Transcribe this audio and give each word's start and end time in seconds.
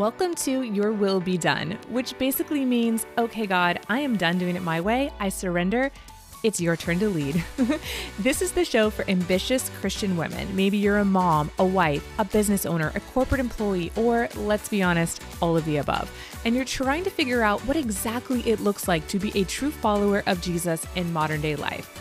Welcome 0.00 0.34
to 0.36 0.62
Your 0.62 0.92
Will 0.92 1.20
Be 1.20 1.36
Done, 1.36 1.72
which 1.90 2.16
basically 2.16 2.64
means, 2.64 3.04
okay, 3.18 3.44
God, 3.44 3.80
I 3.90 4.00
am 4.00 4.16
done 4.16 4.38
doing 4.38 4.56
it 4.56 4.62
my 4.62 4.80
way. 4.80 5.12
I 5.20 5.28
surrender. 5.28 5.90
It's 6.42 6.58
your 6.58 6.74
turn 6.74 7.00
to 7.00 7.10
lead. 7.10 7.44
this 8.18 8.40
is 8.40 8.52
the 8.52 8.64
show 8.64 8.88
for 8.88 9.04
ambitious 9.10 9.70
Christian 9.78 10.16
women. 10.16 10.56
Maybe 10.56 10.78
you're 10.78 11.00
a 11.00 11.04
mom, 11.04 11.50
a 11.58 11.66
wife, 11.66 12.02
a 12.18 12.24
business 12.24 12.64
owner, 12.64 12.92
a 12.94 13.00
corporate 13.12 13.42
employee, 13.42 13.92
or 13.94 14.30
let's 14.36 14.70
be 14.70 14.82
honest, 14.82 15.22
all 15.42 15.54
of 15.54 15.66
the 15.66 15.76
above. 15.76 16.10
And 16.46 16.56
you're 16.56 16.64
trying 16.64 17.04
to 17.04 17.10
figure 17.10 17.42
out 17.42 17.60
what 17.66 17.76
exactly 17.76 18.40
it 18.48 18.60
looks 18.60 18.88
like 18.88 19.06
to 19.08 19.18
be 19.18 19.38
a 19.38 19.44
true 19.44 19.70
follower 19.70 20.22
of 20.26 20.40
Jesus 20.40 20.86
in 20.96 21.12
modern 21.12 21.42
day 21.42 21.56
life. 21.56 21.94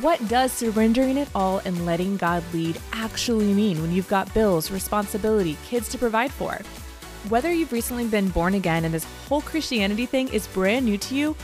What 0.00 0.26
does 0.28 0.50
surrendering 0.50 1.18
it 1.18 1.28
all 1.34 1.58
and 1.66 1.84
letting 1.84 2.16
God 2.16 2.42
lead 2.54 2.80
actually 2.94 3.52
mean 3.52 3.82
when 3.82 3.92
you've 3.92 4.08
got 4.08 4.32
bills, 4.32 4.70
responsibility, 4.70 5.58
kids 5.66 5.90
to 5.90 5.98
provide 5.98 6.32
for? 6.32 6.58
Whether 7.30 7.50
you've 7.50 7.72
recently 7.72 8.06
been 8.06 8.28
born 8.28 8.52
again 8.52 8.84
and 8.84 8.92
this 8.92 9.06
whole 9.28 9.40
Christianity 9.40 10.04
thing 10.04 10.28
is 10.28 10.46
brand 10.48 10.84
new 10.84 10.98
to 10.98 11.14
you, 11.14 11.34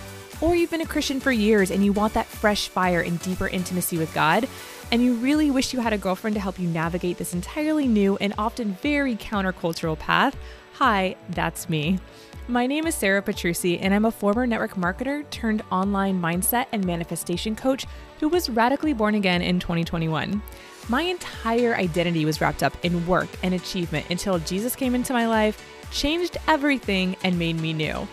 or 0.43 0.55
you've 0.55 0.71
been 0.71 0.83
a 0.83 0.87
Christian 0.87 1.21
for 1.21 1.33
years 1.33 1.71
and 1.71 1.83
you 1.83 1.91
want 1.93 2.13
that 2.13 2.27
fresh 2.27 2.69
fire 2.69 3.01
and 3.01 3.19
deeper 3.23 3.49
intimacy 3.49 3.97
with 3.97 4.13
God, 4.13 4.47
and 4.93 5.03
you 5.03 5.15
really 5.15 5.51
wish 5.51 5.73
you 5.73 5.81
had 5.81 5.95
a 5.95 5.99
girlfriend 5.99 6.35
to 6.35 6.41
help 6.41 6.59
you 6.59 6.69
navigate 6.69 7.17
this 7.17 7.33
entirely 7.33 7.89
new 7.89 8.19
and 8.19 8.35
often 8.37 8.75
very 8.83 9.17
countercultural 9.17 9.99
path, 9.99 10.37
hi, 10.75 11.17
that's 11.31 11.71
me. 11.71 11.99
My 12.47 12.67
name 12.67 12.87
is 12.87 12.95
Sarah 12.95 13.23
Petrucci, 13.23 13.79
and 13.79 13.95
I'm 13.95 14.05
a 14.05 14.11
former 14.11 14.47
network 14.47 14.75
marketer 14.75 15.29
turned 15.31 15.63
online 15.73 16.21
mindset 16.21 16.67
and 16.73 16.85
manifestation 16.85 17.57
coach 17.57 17.87
who 18.19 18.29
was 18.29 18.51
radically 18.51 18.93
born 18.93 19.15
again 19.15 19.41
in 19.41 19.61
2021. 19.61 20.43
My 20.89 21.03
entire 21.03 21.77
identity 21.77 22.25
was 22.25 22.41
wrapped 22.41 22.65
up 22.65 22.77
in 22.83 23.07
work 23.07 23.29
and 23.45 23.55
achievement 23.55 24.07
until 24.11 24.41
Jesus 24.41 24.75
came 24.75 24.97
into 24.97 25.13
my 25.13 25.29
life, 25.29 25.65
changed 25.91 26.37
everything, 26.49 27.17
and 27.25 27.39
made 27.39 27.61
me 27.61 27.73
new. 27.73 28.07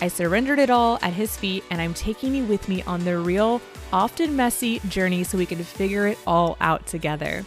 I 0.00 0.08
surrendered 0.08 0.58
it 0.58 0.70
all 0.70 0.98
at 1.00 1.12
his 1.12 1.36
feet, 1.36 1.64
and 1.70 1.80
I'm 1.80 1.94
taking 1.94 2.34
you 2.34 2.44
with 2.44 2.68
me 2.68 2.82
on 2.82 3.04
the 3.04 3.18
real, 3.18 3.60
often 3.92 4.34
messy 4.34 4.80
journey 4.88 5.22
so 5.22 5.38
we 5.38 5.46
can 5.46 5.62
figure 5.62 6.06
it 6.08 6.18
all 6.26 6.56
out 6.60 6.86
together. 6.86 7.44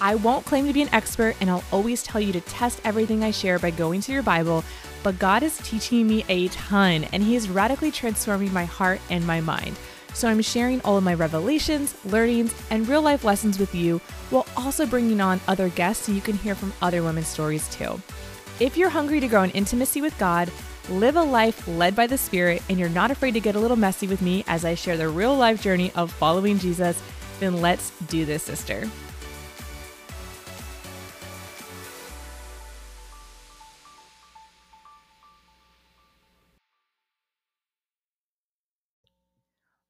I 0.00 0.16
won't 0.16 0.44
claim 0.44 0.66
to 0.66 0.72
be 0.72 0.82
an 0.82 0.92
expert, 0.92 1.36
and 1.40 1.48
I'll 1.48 1.64
always 1.72 2.02
tell 2.02 2.20
you 2.20 2.32
to 2.32 2.40
test 2.40 2.80
everything 2.84 3.22
I 3.22 3.30
share 3.30 3.58
by 3.58 3.70
going 3.70 4.00
to 4.02 4.12
your 4.12 4.22
Bible, 4.22 4.64
but 5.02 5.18
God 5.18 5.42
is 5.42 5.58
teaching 5.58 6.08
me 6.08 6.24
a 6.28 6.48
ton, 6.48 7.04
and 7.12 7.22
He 7.22 7.36
is 7.36 7.48
radically 7.48 7.90
transforming 7.90 8.52
my 8.52 8.64
heart 8.64 9.00
and 9.08 9.26
my 9.26 9.40
mind. 9.40 9.76
So 10.12 10.28
I'm 10.28 10.42
sharing 10.42 10.80
all 10.80 10.96
of 10.96 11.04
my 11.04 11.14
revelations, 11.14 11.94
learnings, 12.04 12.54
and 12.70 12.88
real 12.88 13.02
life 13.02 13.22
lessons 13.22 13.58
with 13.58 13.74
you 13.74 13.98
while 14.30 14.46
also 14.56 14.86
bringing 14.86 15.20
on 15.20 15.40
other 15.46 15.68
guests 15.68 16.06
so 16.06 16.12
you 16.12 16.20
can 16.20 16.36
hear 16.36 16.54
from 16.54 16.72
other 16.82 17.02
women's 17.02 17.28
stories 17.28 17.68
too. 17.68 18.00
If 18.58 18.78
you're 18.78 18.88
hungry 18.88 19.20
to 19.20 19.28
grow 19.28 19.42
in 19.42 19.50
intimacy 19.50 20.00
with 20.00 20.18
God, 20.18 20.50
live 20.88 21.16
a 21.16 21.22
life 21.22 21.68
led 21.68 21.94
by 21.94 22.06
the 22.06 22.16
Spirit, 22.16 22.62
and 22.70 22.78
you're 22.78 22.88
not 22.88 23.10
afraid 23.10 23.32
to 23.32 23.40
get 23.40 23.54
a 23.54 23.58
little 23.58 23.76
messy 23.76 24.06
with 24.06 24.22
me 24.22 24.44
as 24.48 24.64
I 24.64 24.74
share 24.74 24.96
the 24.96 25.10
real 25.10 25.36
life 25.36 25.60
journey 25.60 25.92
of 25.94 26.10
following 26.10 26.58
Jesus, 26.58 26.98
then 27.38 27.60
let's 27.60 27.90
do 28.06 28.24
this, 28.24 28.42
sister. 28.42 28.88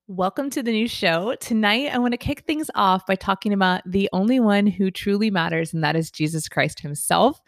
Welcome 0.09 0.51
to 0.51 0.63
the 0.63 0.73
new 0.73 0.89
show. 0.89 1.37
Tonight, 1.41 1.91
I 1.93 1.99
want 1.99 2.15
to 2.15 2.19
kick 2.19 2.41
things 2.41 2.71
off 2.75 3.07
by 3.07 3.15
talking 3.15 3.53
about 3.53 3.83
the 3.85 4.09
only 4.13 4.41
one 4.41 4.67
who 4.67 4.91
truly 4.91 5.31
matters, 5.31 5.73
and 5.73 5.85
that 5.85 5.95
is 5.95 6.11
Jesus 6.11 6.49
Christ 6.49 6.81
Himself 6.81 7.41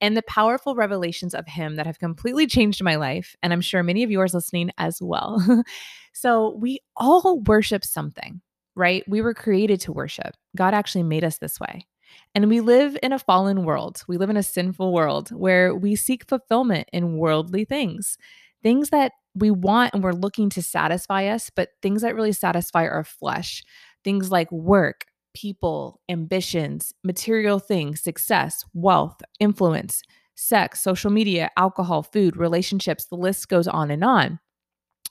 and 0.00 0.16
the 0.16 0.22
powerful 0.22 0.74
revelations 0.74 1.34
of 1.34 1.46
Him 1.46 1.76
that 1.76 1.86
have 1.86 1.98
completely 1.98 2.46
changed 2.46 2.82
my 2.82 2.96
life. 2.96 3.34
And 3.42 3.52
I'm 3.52 3.60
sure 3.60 3.82
many 3.82 4.02
of 4.02 4.10
yours 4.10 4.34
listening 4.34 4.70
as 4.78 5.00
well. 5.00 5.42
so, 6.12 6.56
we 6.60 6.80
all 6.96 7.40
worship 7.40 7.84
something, 7.84 8.40
right? 8.74 9.04
We 9.08 9.20
were 9.20 9.34
created 9.34 9.80
to 9.82 9.92
worship. 9.92 10.34
God 10.56 10.74
actually 10.74 11.04
made 11.04 11.24
us 11.24 11.38
this 11.38 11.58
way. 11.60 11.86
And 12.34 12.48
we 12.48 12.60
live 12.60 12.96
in 13.02 13.12
a 13.12 13.18
fallen 13.18 13.64
world. 13.64 14.02
We 14.08 14.16
live 14.16 14.30
in 14.30 14.36
a 14.36 14.42
sinful 14.42 14.92
world 14.92 15.30
where 15.30 15.74
we 15.74 15.96
seek 15.96 16.28
fulfillment 16.28 16.88
in 16.92 17.16
worldly 17.18 17.64
things, 17.64 18.16
things 18.62 18.90
that 18.90 19.12
we 19.34 19.50
want 19.50 19.92
and 19.94 20.02
we're 20.02 20.12
looking 20.12 20.48
to 20.50 20.62
satisfy 20.62 21.26
us, 21.26 21.50
but 21.50 21.70
things 21.82 22.02
that 22.02 22.14
really 22.14 22.32
satisfy 22.32 22.86
our 22.86 23.04
flesh, 23.04 23.62
things 24.04 24.30
like 24.30 24.50
work, 24.50 25.04
people, 25.36 26.00
ambitions, 26.08 26.94
material 27.04 27.58
things, 27.58 28.00
success, 28.00 28.64
wealth, 28.72 29.20
influence, 29.38 30.00
sex, 30.34 30.80
social 30.80 31.10
media, 31.10 31.50
alcohol, 31.58 32.02
food, 32.02 32.38
relationships, 32.38 33.04
the 33.04 33.16
list 33.16 33.50
goes 33.50 33.68
on 33.68 33.90
and 33.90 34.02
on. 34.02 34.40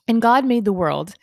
And 0.08 0.20
God 0.20 0.44
made 0.44 0.64
the 0.64 0.72
world 0.72 1.14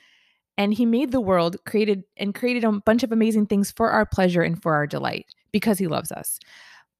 and 0.58 0.74
he 0.74 0.86
made 0.86 1.12
the 1.12 1.20
world 1.20 1.58
created 1.66 2.04
and 2.16 2.34
created 2.34 2.64
a 2.64 2.72
bunch 2.72 3.04
of 3.04 3.12
amazing 3.12 3.48
things 3.48 3.72
for 3.72 3.90
our 3.92 4.06
pleasure 4.06 4.42
and 4.42 4.62
for 4.62 4.74
our 4.74 4.88
delight 4.88 5.26
because 5.52 5.80
he 5.80 5.88
loves 5.88 6.12
us. 6.12 6.40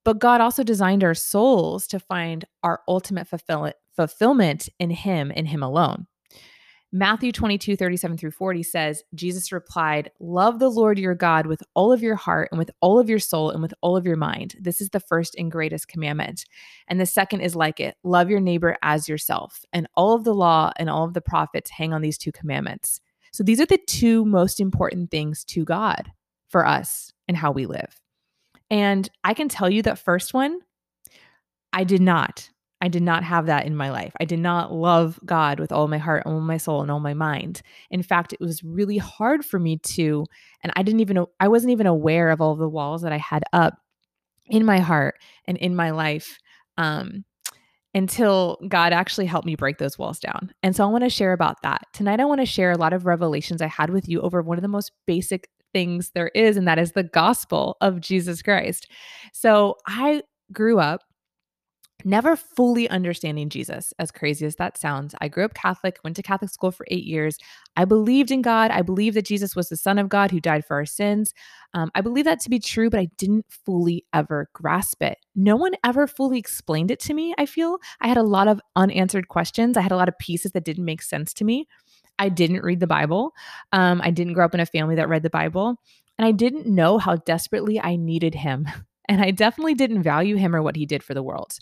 But 0.04 0.18
God 0.18 0.42
also 0.42 0.62
designed 0.62 1.02
our 1.02 1.14
souls 1.14 1.86
to 1.86 1.98
find 1.98 2.44
our 2.62 2.82
ultimate 2.86 3.28
fulfillment 3.96 4.68
in 4.78 4.90
him 4.90 5.32
and 5.34 5.48
him 5.48 5.62
alone. 5.62 6.06
Matthew 6.96 7.32
22, 7.32 7.74
37 7.74 8.16
through 8.16 8.30
40 8.30 8.62
says, 8.62 9.02
Jesus 9.16 9.50
replied, 9.50 10.12
Love 10.20 10.60
the 10.60 10.70
Lord 10.70 10.96
your 10.96 11.16
God 11.16 11.44
with 11.44 11.60
all 11.74 11.90
of 11.90 12.04
your 12.04 12.14
heart 12.14 12.50
and 12.52 12.58
with 12.58 12.70
all 12.80 13.00
of 13.00 13.08
your 13.08 13.18
soul 13.18 13.50
and 13.50 13.60
with 13.60 13.74
all 13.80 13.96
of 13.96 14.06
your 14.06 14.14
mind. 14.14 14.54
This 14.60 14.80
is 14.80 14.90
the 14.90 15.00
first 15.00 15.34
and 15.34 15.50
greatest 15.50 15.88
commandment. 15.88 16.44
And 16.86 17.00
the 17.00 17.04
second 17.04 17.40
is 17.40 17.56
like 17.56 17.80
it 17.80 17.96
love 18.04 18.30
your 18.30 18.38
neighbor 18.38 18.76
as 18.80 19.08
yourself. 19.08 19.64
And 19.72 19.88
all 19.96 20.14
of 20.14 20.22
the 20.22 20.34
law 20.34 20.70
and 20.76 20.88
all 20.88 21.04
of 21.04 21.14
the 21.14 21.20
prophets 21.20 21.68
hang 21.68 21.92
on 21.92 22.00
these 22.00 22.16
two 22.16 22.30
commandments. 22.30 23.00
So 23.32 23.42
these 23.42 23.60
are 23.60 23.66
the 23.66 23.80
two 23.88 24.24
most 24.24 24.60
important 24.60 25.10
things 25.10 25.44
to 25.46 25.64
God 25.64 26.12
for 26.46 26.64
us 26.64 27.12
and 27.26 27.36
how 27.36 27.50
we 27.50 27.66
live. 27.66 28.00
And 28.70 29.10
I 29.24 29.34
can 29.34 29.48
tell 29.48 29.68
you 29.68 29.82
that 29.82 29.98
first 29.98 30.32
one, 30.32 30.60
I 31.72 31.82
did 31.82 32.02
not. 32.02 32.50
I 32.80 32.88
did 32.88 33.02
not 33.02 33.24
have 33.24 33.46
that 33.46 33.66
in 33.66 33.76
my 33.76 33.90
life. 33.90 34.12
I 34.20 34.24
did 34.24 34.40
not 34.40 34.72
love 34.72 35.18
God 35.24 35.58
with 35.58 35.72
all 35.72 35.88
my 35.88 35.98
heart, 35.98 36.24
all 36.26 36.40
my 36.40 36.58
soul, 36.58 36.82
and 36.82 36.90
all 36.90 37.00
my 37.00 37.14
mind. 37.14 37.62
In 37.90 38.02
fact, 38.02 38.32
it 38.32 38.40
was 38.40 38.62
really 38.62 38.98
hard 38.98 39.44
for 39.44 39.58
me 39.58 39.78
to, 39.78 40.26
and 40.62 40.72
I 40.76 40.82
didn't 40.82 41.00
even, 41.00 41.24
I 41.40 41.48
wasn't 41.48 41.72
even 41.72 41.86
aware 41.86 42.30
of 42.30 42.40
all 42.40 42.56
the 42.56 42.68
walls 42.68 43.02
that 43.02 43.12
I 43.12 43.18
had 43.18 43.44
up 43.52 43.74
in 44.46 44.64
my 44.64 44.78
heart 44.80 45.16
and 45.46 45.56
in 45.58 45.74
my 45.74 45.90
life 45.90 46.38
um, 46.76 47.24
until 47.94 48.58
God 48.68 48.92
actually 48.92 49.26
helped 49.26 49.46
me 49.46 49.54
break 49.54 49.78
those 49.78 49.98
walls 49.98 50.18
down. 50.18 50.52
And 50.62 50.76
so 50.76 50.84
I 50.84 50.90
want 50.90 51.04
to 51.04 51.10
share 51.10 51.32
about 51.32 51.62
that. 51.62 51.82
Tonight, 51.92 52.20
I 52.20 52.24
want 52.24 52.40
to 52.40 52.46
share 52.46 52.72
a 52.72 52.78
lot 52.78 52.92
of 52.92 53.06
revelations 53.06 53.62
I 53.62 53.68
had 53.68 53.90
with 53.90 54.08
you 54.08 54.20
over 54.20 54.42
one 54.42 54.58
of 54.58 54.62
the 54.62 54.68
most 54.68 54.92
basic 55.06 55.48
things 55.72 56.10
there 56.14 56.28
is, 56.34 56.56
and 56.56 56.68
that 56.68 56.78
is 56.78 56.92
the 56.92 57.02
gospel 57.02 57.76
of 57.80 58.00
Jesus 58.00 58.42
Christ. 58.42 58.90
So 59.32 59.76
I 59.86 60.22
grew 60.52 60.78
up 60.78 61.00
never 62.04 62.36
fully 62.36 62.88
understanding 62.88 63.48
Jesus, 63.48 63.92
as 63.98 64.10
crazy 64.10 64.44
as 64.46 64.56
that 64.56 64.76
sounds. 64.76 65.14
I 65.20 65.28
grew 65.28 65.44
up 65.44 65.54
Catholic, 65.54 65.98
went 66.04 66.16
to 66.16 66.22
Catholic 66.22 66.50
school 66.50 66.70
for 66.70 66.86
eight 66.90 67.04
years. 67.04 67.38
I 67.76 67.84
believed 67.84 68.30
in 68.30 68.42
God. 68.42 68.70
I 68.70 68.82
believed 68.82 69.16
that 69.16 69.26
Jesus 69.26 69.54
was 69.54 69.68
the 69.68 69.76
Son 69.76 69.98
of 69.98 70.08
God 70.08 70.30
who 70.30 70.40
died 70.40 70.64
for 70.64 70.76
our 70.76 70.86
sins. 70.86 71.32
Um, 71.72 71.90
I 71.94 72.00
believe 72.00 72.24
that 72.24 72.40
to 72.40 72.50
be 72.50 72.58
true, 72.58 72.90
but 72.90 73.00
I 73.00 73.08
didn't 73.16 73.46
fully 73.64 74.04
ever 74.12 74.48
grasp 74.52 75.02
it. 75.02 75.18
No 75.34 75.56
one 75.56 75.72
ever 75.84 76.06
fully 76.06 76.38
explained 76.38 76.90
it 76.90 77.00
to 77.00 77.14
me, 77.14 77.34
I 77.38 77.46
feel. 77.46 77.78
I 78.00 78.08
had 78.08 78.16
a 78.16 78.22
lot 78.22 78.48
of 78.48 78.60
unanswered 78.76 79.28
questions. 79.28 79.76
I 79.76 79.82
had 79.82 79.92
a 79.92 79.96
lot 79.96 80.08
of 80.08 80.18
pieces 80.18 80.52
that 80.52 80.64
didn't 80.64 80.84
make 80.84 81.02
sense 81.02 81.32
to 81.34 81.44
me. 81.44 81.66
I 82.18 82.28
didn't 82.28 82.62
read 82.62 82.80
the 82.80 82.86
Bible. 82.86 83.32
Um, 83.72 84.00
I 84.02 84.10
didn't 84.10 84.34
grow 84.34 84.44
up 84.44 84.54
in 84.54 84.60
a 84.60 84.66
family 84.66 84.94
that 84.96 85.08
read 85.08 85.22
the 85.22 85.30
Bible. 85.30 85.76
And 86.18 86.26
I 86.26 86.30
didn't 86.30 86.66
know 86.66 86.98
how 86.98 87.16
desperately 87.16 87.80
I 87.80 87.96
needed 87.96 88.34
him. 88.34 88.68
And 89.08 89.22
I 89.22 89.30
definitely 89.30 89.74
didn't 89.74 90.02
value 90.02 90.36
him 90.36 90.54
or 90.54 90.62
what 90.62 90.76
he 90.76 90.86
did 90.86 91.02
for 91.02 91.14
the 91.14 91.22
world. 91.22 91.58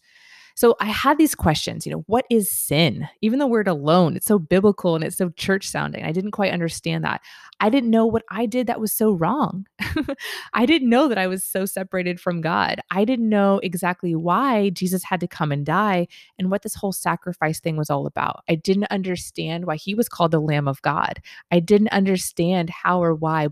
So 0.54 0.76
I 0.80 0.86
had 0.86 1.18
these 1.18 1.34
questions, 1.34 1.86
you 1.86 1.92
know, 1.92 2.04
what 2.06 2.26
is 2.30 2.50
sin? 2.50 3.08
Even 3.20 3.38
the 3.38 3.46
word 3.46 3.68
alone, 3.68 4.16
it's 4.16 4.26
so 4.26 4.38
biblical 4.38 4.94
and 4.94 5.04
it's 5.04 5.16
so 5.16 5.30
church 5.30 5.66
sounding. 5.66 6.04
I 6.04 6.12
didn't 6.12 6.32
quite 6.32 6.52
understand 6.52 7.04
that. 7.04 7.20
I 7.60 7.70
didn't 7.70 7.90
know 7.90 8.06
what 8.06 8.24
I 8.30 8.46
did 8.46 8.66
that 8.66 8.80
was 8.80 8.92
so 8.92 9.12
wrong. 9.12 9.66
I 10.52 10.66
didn't 10.66 10.90
know 10.90 11.08
that 11.08 11.18
I 11.18 11.26
was 11.26 11.44
so 11.44 11.64
separated 11.64 12.20
from 12.20 12.40
God. 12.40 12.80
I 12.90 13.04
didn't 13.04 13.28
know 13.28 13.60
exactly 13.62 14.14
why 14.14 14.70
Jesus 14.70 15.04
had 15.04 15.20
to 15.20 15.28
come 15.28 15.52
and 15.52 15.64
die 15.64 16.08
and 16.38 16.50
what 16.50 16.62
this 16.62 16.74
whole 16.74 16.92
sacrifice 16.92 17.60
thing 17.60 17.76
was 17.76 17.90
all 17.90 18.06
about. 18.06 18.42
I 18.48 18.56
didn't 18.56 18.90
understand 18.90 19.66
why 19.66 19.76
he 19.76 19.94
was 19.94 20.08
called 20.08 20.32
the 20.32 20.40
Lamb 20.40 20.68
of 20.68 20.82
God. 20.82 21.20
I 21.50 21.60
didn't 21.60 21.88
understand 21.88 22.70
how 22.70 23.02
or 23.02 23.14
why 23.14 23.48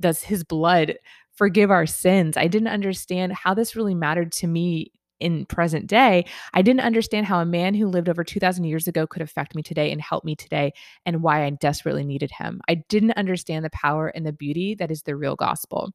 does 0.00 0.22
his 0.22 0.42
blood 0.42 0.94
forgive 1.40 1.70
our 1.70 1.86
sins. 1.86 2.36
I 2.36 2.48
didn't 2.48 2.68
understand 2.68 3.32
how 3.32 3.54
this 3.54 3.74
really 3.74 3.94
mattered 3.94 4.30
to 4.32 4.46
me 4.46 4.92
in 5.20 5.46
present 5.46 5.86
day, 5.86 6.26
I 6.52 6.60
didn't 6.60 6.80
understand 6.80 7.24
how 7.24 7.40
a 7.40 7.46
man 7.46 7.72
who 7.72 7.86
lived 7.86 8.10
over 8.10 8.24
2000 8.24 8.64
years 8.64 8.86
ago 8.86 9.06
could 9.06 9.22
affect 9.22 9.54
me 9.54 9.62
today 9.62 9.90
and 9.90 10.00
help 10.00 10.22
me 10.22 10.36
today 10.36 10.72
and 11.06 11.22
why 11.22 11.44
I 11.44 11.50
desperately 11.50 12.04
needed 12.04 12.30
him. 12.30 12.60
I 12.68 12.82
didn't 12.90 13.12
understand 13.12 13.64
the 13.64 13.70
power 13.70 14.08
and 14.08 14.26
the 14.26 14.34
beauty 14.34 14.74
that 14.74 14.90
is 14.90 15.02
the 15.02 15.16
real 15.16 15.36
gospel. 15.36 15.92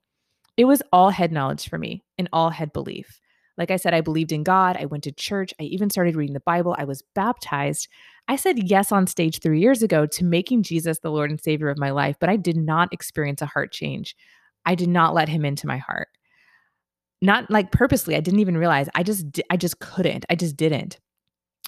It 0.57 0.65
was 0.65 0.81
all 0.91 1.11
head 1.11 1.31
knowledge 1.31 1.69
for 1.69 1.77
me 1.77 2.03
and 2.17 2.27
all 2.33 2.49
head 2.49 2.73
belief. 2.73 3.19
Like 3.55 3.69
I 3.69 3.75
said, 3.75 3.93
I 3.93 4.01
believed 4.01 4.31
in 4.31 4.43
God. 4.43 4.77
I 4.79 4.85
went 4.85 5.03
to 5.03 5.11
church. 5.11 5.53
I 5.59 5.63
even 5.65 5.91
started 5.91 6.15
reading 6.15 6.33
the 6.33 6.39
Bible. 6.41 6.75
I 6.77 6.85
was 6.85 7.03
baptized. 7.13 7.87
I 8.27 8.35
said 8.35 8.67
yes 8.67 8.91
on 8.91 9.05
stage 9.05 9.39
three 9.39 9.59
years 9.59 9.83
ago 9.83 10.07
to 10.07 10.25
making 10.25 10.63
Jesus 10.63 10.99
the 10.99 11.11
Lord 11.11 11.29
and 11.29 11.39
Savior 11.39 11.69
of 11.69 11.77
my 11.77 11.91
life, 11.91 12.15
but 12.19 12.29
I 12.29 12.37
did 12.37 12.57
not 12.57 12.91
experience 12.91 13.41
a 13.41 13.45
heart 13.45 13.71
change. 13.71 14.15
I 14.65 14.75
did 14.75 14.89
not 14.89 15.13
let 15.13 15.29
him 15.29 15.45
into 15.45 15.67
my 15.67 15.77
heart. 15.77 16.09
Not 17.21 17.49
like 17.49 17.71
purposely. 17.71 18.15
I 18.15 18.19
didn't 18.19 18.39
even 18.39 18.57
realize. 18.57 18.89
I 18.93 19.03
just 19.03 19.25
I 19.49 19.57
just 19.57 19.79
couldn't. 19.79 20.25
I 20.29 20.35
just 20.35 20.57
didn't. 20.57 20.99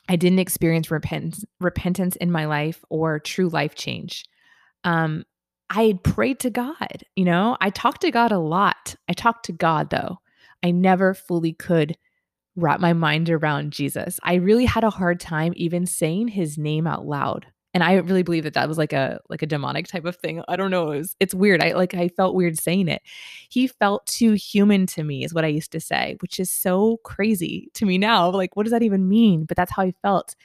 I 0.09 0.15
didn't 0.15 0.39
experience 0.39 0.91
repentance 0.91 1.43
repentance 1.59 2.15
in 2.17 2.31
my 2.31 2.45
life 2.45 2.83
or 2.89 3.19
true 3.19 3.49
life 3.49 3.75
change. 3.75 4.25
Um, 4.83 5.25
I 5.69 5.99
prayed 6.03 6.39
to 6.41 6.49
God, 6.49 7.03
you 7.15 7.25
know, 7.25 7.57
I 7.59 7.69
talked 7.71 8.01
to 8.01 8.11
God 8.11 8.31
a 8.31 8.39
lot. 8.39 8.95
I 9.09 9.13
talked 9.13 9.45
to 9.45 9.51
God 9.51 9.89
though. 9.89 10.19
I 10.63 10.71
never 10.71 11.13
fully 11.13 11.53
could 11.53 11.97
wrap 12.55 12.79
my 12.79 12.93
mind 12.93 13.29
around 13.29 13.71
Jesus. 13.73 14.19
I 14.23 14.35
really 14.35 14.65
had 14.65 14.83
a 14.83 14.89
hard 14.89 15.19
time 15.19 15.53
even 15.55 15.85
saying 15.85 16.29
his 16.29 16.57
name 16.57 16.87
out 16.87 17.05
loud. 17.05 17.47
And 17.77 17.83
I 17.83 17.93
really 17.93 18.23
believe 18.23 18.43
that 18.45 18.55
that 18.55 18.67
was 18.67 18.79
like 18.79 18.91
a 18.91 19.19
like 19.29 19.43
a 19.43 19.45
demonic 19.45 19.85
type 19.85 20.05
of 20.05 20.15
thing. 20.15 20.41
I 20.47 20.55
don't 20.55 20.71
know. 20.71 20.93
It 20.93 20.97
was, 20.97 21.15
it's 21.19 21.35
weird. 21.35 21.61
I 21.61 21.73
like 21.73 21.93
I 21.93 22.07
felt 22.07 22.33
weird 22.33 22.57
saying 22.57 22.87
it. 22.87 23.03
He 23.49 23.67
felt 23.67 24.07
too 24.07 24.31
human 24.33 24.87
to 24.87 25.03
me 25.03 25.23
is 25.23 25.31
what 25.31 25.45
I 25.45 25.49
used 25.49 25.71
to 25.73 25.79
say, 25.79 26.17
which 26.21 26.39
is 26.39 26.49
so 26.49 26.97
crazy 27.03 27.69
to 27.75 27.85
me 27.85 27.99
now. 27.99 28.31
Like 28.31 28.55
what 28.55 28.63
does 28.63 28.71
that 28.71 28.81
even 28.81 29.07
mean? 29.07 29.45
But 29.45 29.57
that's 29.57 29.71
how 29.71 29.83
I 29.83 29.93
felt. 30.01 30.35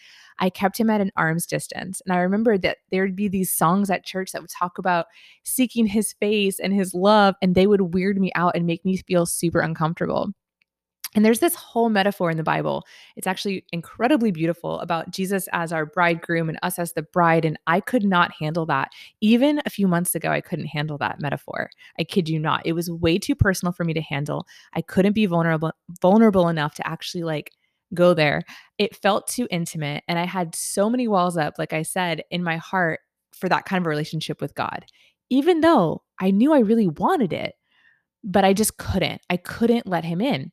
I 0.41 0.51
kept 0.51 0.79
him 0.79 0.91
at 0.91 1.01
an 1.01 1.11
arm's 1.17 1.47
distance. 1.47 2.03
And 2.05 2.13
I 2.13 2.19
remember 2.19 2.59
that 2.59 2.79
there'd 2.91 3.17
be 3.17 3.29
these 3.29 3.51
songs 3.51 3.89
at 3.89 4.05
church 4.05 4.33
that 4.33 4.43
would 4.43 4.51
talk 4.51 4.77
about 4.77 5.07
seeking 5.43 5.87
his 5.87 6.13
face 6.13 6.61
and 6.61 6.75
his 6.75 6.93
love, 6.93 7.35
and 7.41 7.55
they 7.55 7.67
would 7.67 7.95
weird 7.95 8.21
me 8.21 8.31
out 8.35 8.55
and 8.55 8.67
make 8.67 8.85
me 8.85 8.99
feel 8.99 9.25
super 9.25 9.61
uncomfortable. 9.61 10.35
And 11.15 11.25
there's 11.25 11.41
this 11.41 11.55
whole 11.55 11.91
metaphor 11.91 12.31
in 12.31 12.39
the 12.39 12.43
Bible. 12.43 12.85
It's 13.17 13.27
actually 13.27 13.67
incredibly 13.71 14.31
beautiful 14.31 14.81
about 14.81 15.11
Jesus 15.11 15.49
as 15.53 15.73
our 15.73 15.85
bridegroom 15.85 16.49
and 16.49 16.59
us 16.63 16.79
as 16.79 16.95
the 16.95 17.03
bride. 17.03 17.45
And 17.45 17.59
I 17.67 17.81
could 17.81 18.05
not 18.05 18.33
handle 18.33 18.65
that. 18.67 18.91
Even 19.21 19.61
a 19.67 19.71
few 19.71 19.87
months 19.87 20.15
ago, 20.15 20.31
I 20.31 20.41
couldn't 20.41 20.67
handle 20.67 20.97
that 20.99 21.21
metaphor. 21.21 21.71
I 21.99 22.05
kid 22.05 22.29
you 22.29 22.39
not. 22.39 22.63
It 22.65 22.73
was 22.73 22.91
way 22.91 23.19
too 23.19 23.35
personal 23.35 23.73
for 23.73 23.85
me 23.85 23.93
to 23.93 24.01
handle. 24.01 24.47
I 24.73 24.81
couldn't 24.81 25.13
be 25.13 25.27
vulnerable, 25.27 25.73
vulnerable 26.01 26.49
enough 26.49 26.75
to 26.77 26.87
actually 26.87 27.25
like 27.25 27.53
go 27.93 28.15
there. 28.15 28.43
It 28.79 28.97
felt 28.97 29.29
too 29.29 29.47
intimate. 29.51 30.05
And 30.09 30.19
I 30.19 30.25
had 30.25 30.55
so 30.55 30.89
many 30.89 31.09
walls 31.09 31.37
up, 31.37 31.55
like 31.59 31.75
I 31.75 31.83
said, 31.83 32.23
in 32.31 32.43
my 32.43 32.57
heart 32.57 33.01
for 33.35 33.51
that 33.51 33.67
kind 33.67 33.83
of 33.83 33.87
relationship 33.87 34.41
with 34.41 34.55
God, 34.55 34.87
even 35.29 35.61
though 35.61 36.03
I 36.19 36.31
knew 36.31 36.55
I 36.55 36.61
really 36.61 36.89
wanted 36.89 37.33
it, 37.33 37.55
but 38.25 38.45
I 38.45 38.53
just 38.53 38.79
couldn't. 38.79 39.21
I 39.29 39.37
couldn't 39.37 39.87
let 39.87 40.05
him 40.05 40.21
in. 40.21 40.53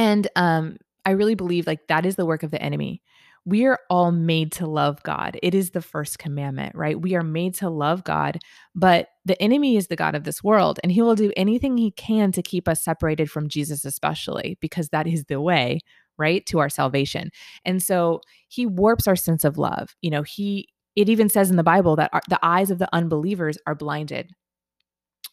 And 0.00 0.26
um, 0.34 0.78
I 1.04 1.10
really 1.10 1.34
believe 1.34 1.66
like 1.66 1.86
that 1.88 2.06
is 2.06 2.16
the 2.16 2.24
work 2.24 2.42
of 2.42 2.50
the 2.50 2.62
enemy. 2.62 3.02
We 3.44 3.66
are 3.66 3.78
all 3.90 4.12
made 4.12 4.50
to 4.52 4.66
love 4.66 5.02
God. 5.02 5.38
It 5.42 5.54
is 5.54 5.70
the 5.70 5.82
first 5.82 6.18
commandment, 6.18 6.74
right? 6.74 6.98
We 6.98 7.14
are 7.16 7.22
made 7.22 7.54
to 7.56 7.68
love 7.68 8.02
God, 8.02 8.38
but 8.74 9.08
the 9.26 9.40
enemy 9.42 9.76
is 9.76 9.88
the 9.88 9.96
God 9.96 10.14
of 10.14 10.24
this 10.24 10.42
world, 10.42 10.80
and 10.82 10.90
he 10.90 11.02
will 11.02 11.16
do 11.16 11.32
anything 11.36 11.76
he 11.76 11.90
can 11.90 12.32
to 12.32 12.42
keep 12.42 12.66
us 12.66 12.82
separated 12.82 13.30
from 13.30 13.50
Jesus, 13.50 13.84
especially 13.84 14.56
because 14.62 14.88
that 14.88 15.06
is 15.06 15.24
the 15.24 15.38
way, 15.38 15.80
right, 16.16 16.46
to 16.46 16.60
our 16.60 16.70
salvation. 16.70 17.28
And 17.66 17.82
so 17.82 18.22
he 18.48 18.64
warps 18.64 19.06
our 19.06 19.16
sense 19.16 19.44
of 19.44 19.58
love. 19.58 19.94
You 20.00 20.10
know, 20.10 20.22
he, 20.22 20.68
it 20.96 21.10
even 21.10 21.28
says 21.28 21.50
in 21.50 21.56
the 21.56 21.62
Bible 21.62 21.96
that 21.96 22.10
our, 22.14 22.22
the 22.30 22.40
eyes 22.42 22.70
of 22.70 22.78
the 22.78 22.88
unbelievers 22.94 23.58
are 23.66 23.74
blinded. 23.74 24.30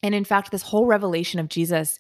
And 0.04 0.14
in 0.14 0.26
fact, 0.26 0.52
this 0.52 0.64
whole 0.64 0.88
revelation 0.88 1.40
of 1.40 1.48
Jesus 1.48 1.98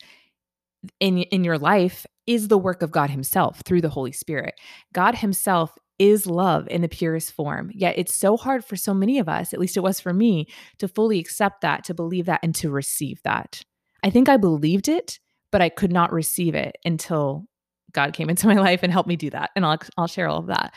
in 1.00 1.19
in 1.19 1.44
your 1.44 1.57
life 1.57 2.06
is 2.25 2.47
the 2.47 2.57
work 2.57 2.81
of 2.81 2.91
God 2.91 3.09
himself 3.09 3.62
through 3.62 3.81
the 3.81 3.89
Holy 3.89 4.12
Spirit. 4.12 4.56
God 4.94 5.15
himself 5.15 5.77
is 6.00 6.27
love 6.27 6.68
in 6.68 6.81
the 6.81 6.89
purest 6.89 7.31
form. 7.31 7.71
Yet 7.74 7.97
it's 7.97 8.13
so 8.13 8.38
hard 8.38 8.63
for 8.63 8.75
so 8.75 8.94
many 8.94 9.18
of 9.19 9.27
us, 9.27 9.53
at 9.53 9.59
least 9.59 9.77
it 9.77 9.83
was 9.83 10.00
for 10.00 10.13
me, 10.13 10.47
to 10.77 10.88
fully 10.88 11.19
accept 11.19 11.62
that, 11.62 11.83
to 11.85 11.94
believe 11.94 12.25
that 12.25 12.41
and 12.44 12.53
to 12.56 12.69
receive 12.69 13.19
that. 13.24 13.63
I 14.03 14.09
think 14.09 14.29
I 14.29 14.38
believed 14.38 14.88
it, 14.88 15.19
but 15.51 15.62
I 15.62 15.69
could 15.69 15.91
not 15.91 16.13
receive 16.13 16.53
it 16.53 16.75
until 16.85 17.45
God 17.94 18.13
came 18.13 18.30
into 18.30 18.47
my 18.47 18.56
life 18.56 18.81
and 18.83 18.91
helped 18.91 19.09
me 19.09 19.15
do 19.15 19.30
that. 19.31 19.51
And 19.56 19.65
I'll 19.65 19.80
I'll 19.97 20.07
share 20.07 20.27
all 20.27 20.39
of 20.39 20.47
that. 20.47 20.73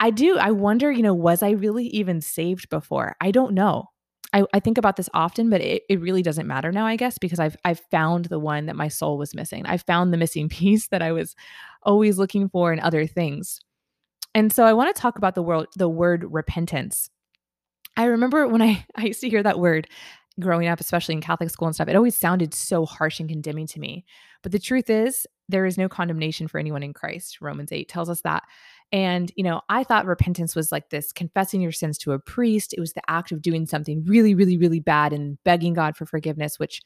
I 0.00 0.10
do. 0.10 0.36
I 0.36 0.50
wonder, 0.50 0.90
you 0.90 1.02
know, 1.02 1.14
was 1.14 1.42
I 1.42 1.50
really 1.50 1.86
even 1.86 2.20
saved 2.20 2.68
before? 2.68 3.14
I 3.20 3.30
don't 3.30 3.54
know. 3.54 3.86
I, 4.32 4.44
I 4.54 4.60
think 4.60 4.78
about 4.78 4.96
this 4.96 5.10
often, 5.12 5.50
but 5.50 5.60
it, 5.60 5.82
it 5.88 6.00
really 6.00 6.22
doesn't 6.22 6.46
matter 6.46 6.72
now, 6.72 6.86
I 6.86 6.96
guess, 6.96 7.18
because 7.18 7.38
I've 7.38 7.56
I've 7.64 7.80
found 7.90 8.26
the 8.26 8.38
one 8.38 8.66
that 8.66 8.76
my 8.76 8.88
soul 8.88 9.18
was 9.18 9.34
missing. 9.34 9.66
I 9.66 9.76
found 9.76 10.12
the 10.12 10.18
missing 10.18 10.48
piece 10.50 10.88
that 10.88 11.02
I 11.02 11.12
was 11.12 11.34
always 11.82 12.18
looking 12.18 12.48
for 12.48 12.72
in 12.72 12.80
other 12.80 13.06
things. 13.06 13.60
And 14.34 14.52
so 14.52 14.64
I 14.64 14.72
want 14.72 14.94
to 14.94 15.00
talk 15.00 15.18
about 15.18 15.34
the 15.34 15.42
world 15.42 15.66
the 15.76 15.88
word 15.88 16.24
repentance. 16.30 17.10
I 17.96 18.04
remember 18.04 18.48
when 18.48 18.62
I, 18.62 18.86
I 18.96 19.04
used 19.04 19.20
to 19.20 19.28
hear 19.28 19.42
that 19.42 19.58
word 19.58 19.88
growing 20.40 20.66
up, 20.66 20.80
especially 20.80 21.14
in 21.14 21.20
Catholic 21.20 21.50
school 21.50 21.68
and 21.68 21.74
stuff, 21.74 21.88
it 21.88 21.96
always 21.96 22.16
sounded 22.16 22.54
so 22.54 22.86
harsh 22.86 23.20
and 23.20 23.28
condemning 23.28 23.66
to 23.66 23.78
me. 23.78 24.04
But 24.42 24.52
the 24.52 24.58
truth 24.58 24.88
is, 24.88 25.26
there 25.48 25.66
is 25.66 25.76
no 25.76 25.88
condemnation 25.88 26.48
for 26.48 26.58
anyone 26.58 26.82
in 26.82 26.94
Christ. 26.94 27.40
Romans 27.42 27.70
8 27.70 27.88
tells 27.88 28.08
us 28.08 28.22
that. 28.22 28.42
And, 28.92 29.32
you 29.36 29.42
know, 29.42 29.62
I 29.68 29.84
thought 29.84 30.04
repentance 30.04 30.54
was 30.54 30.70
like 30.70 30.90
this 30.90 31.12
confessing 31.12 31.62
your 31.62 31.72
sins 31.72 31.96
to 31.98 32.12
a 32.12 32.18
priest. 32.18 32.74
It 32.74 32.80
was 32.80 32.92
the 32.92 33.02
act 33.08 33.32
of 33.32 33.40
doing 33.40 33.66
something 33.66 34.04
really, 34.06 34.34
really, 34.34 34.58
really 34.58 34.80
bad 34.80 35.12
and 35.12 35.38
begging 35.44 35.72
God 35.72 35.96
for 35.96 36.04
forgiveness, 36.04 36.58
which 36.58 36.82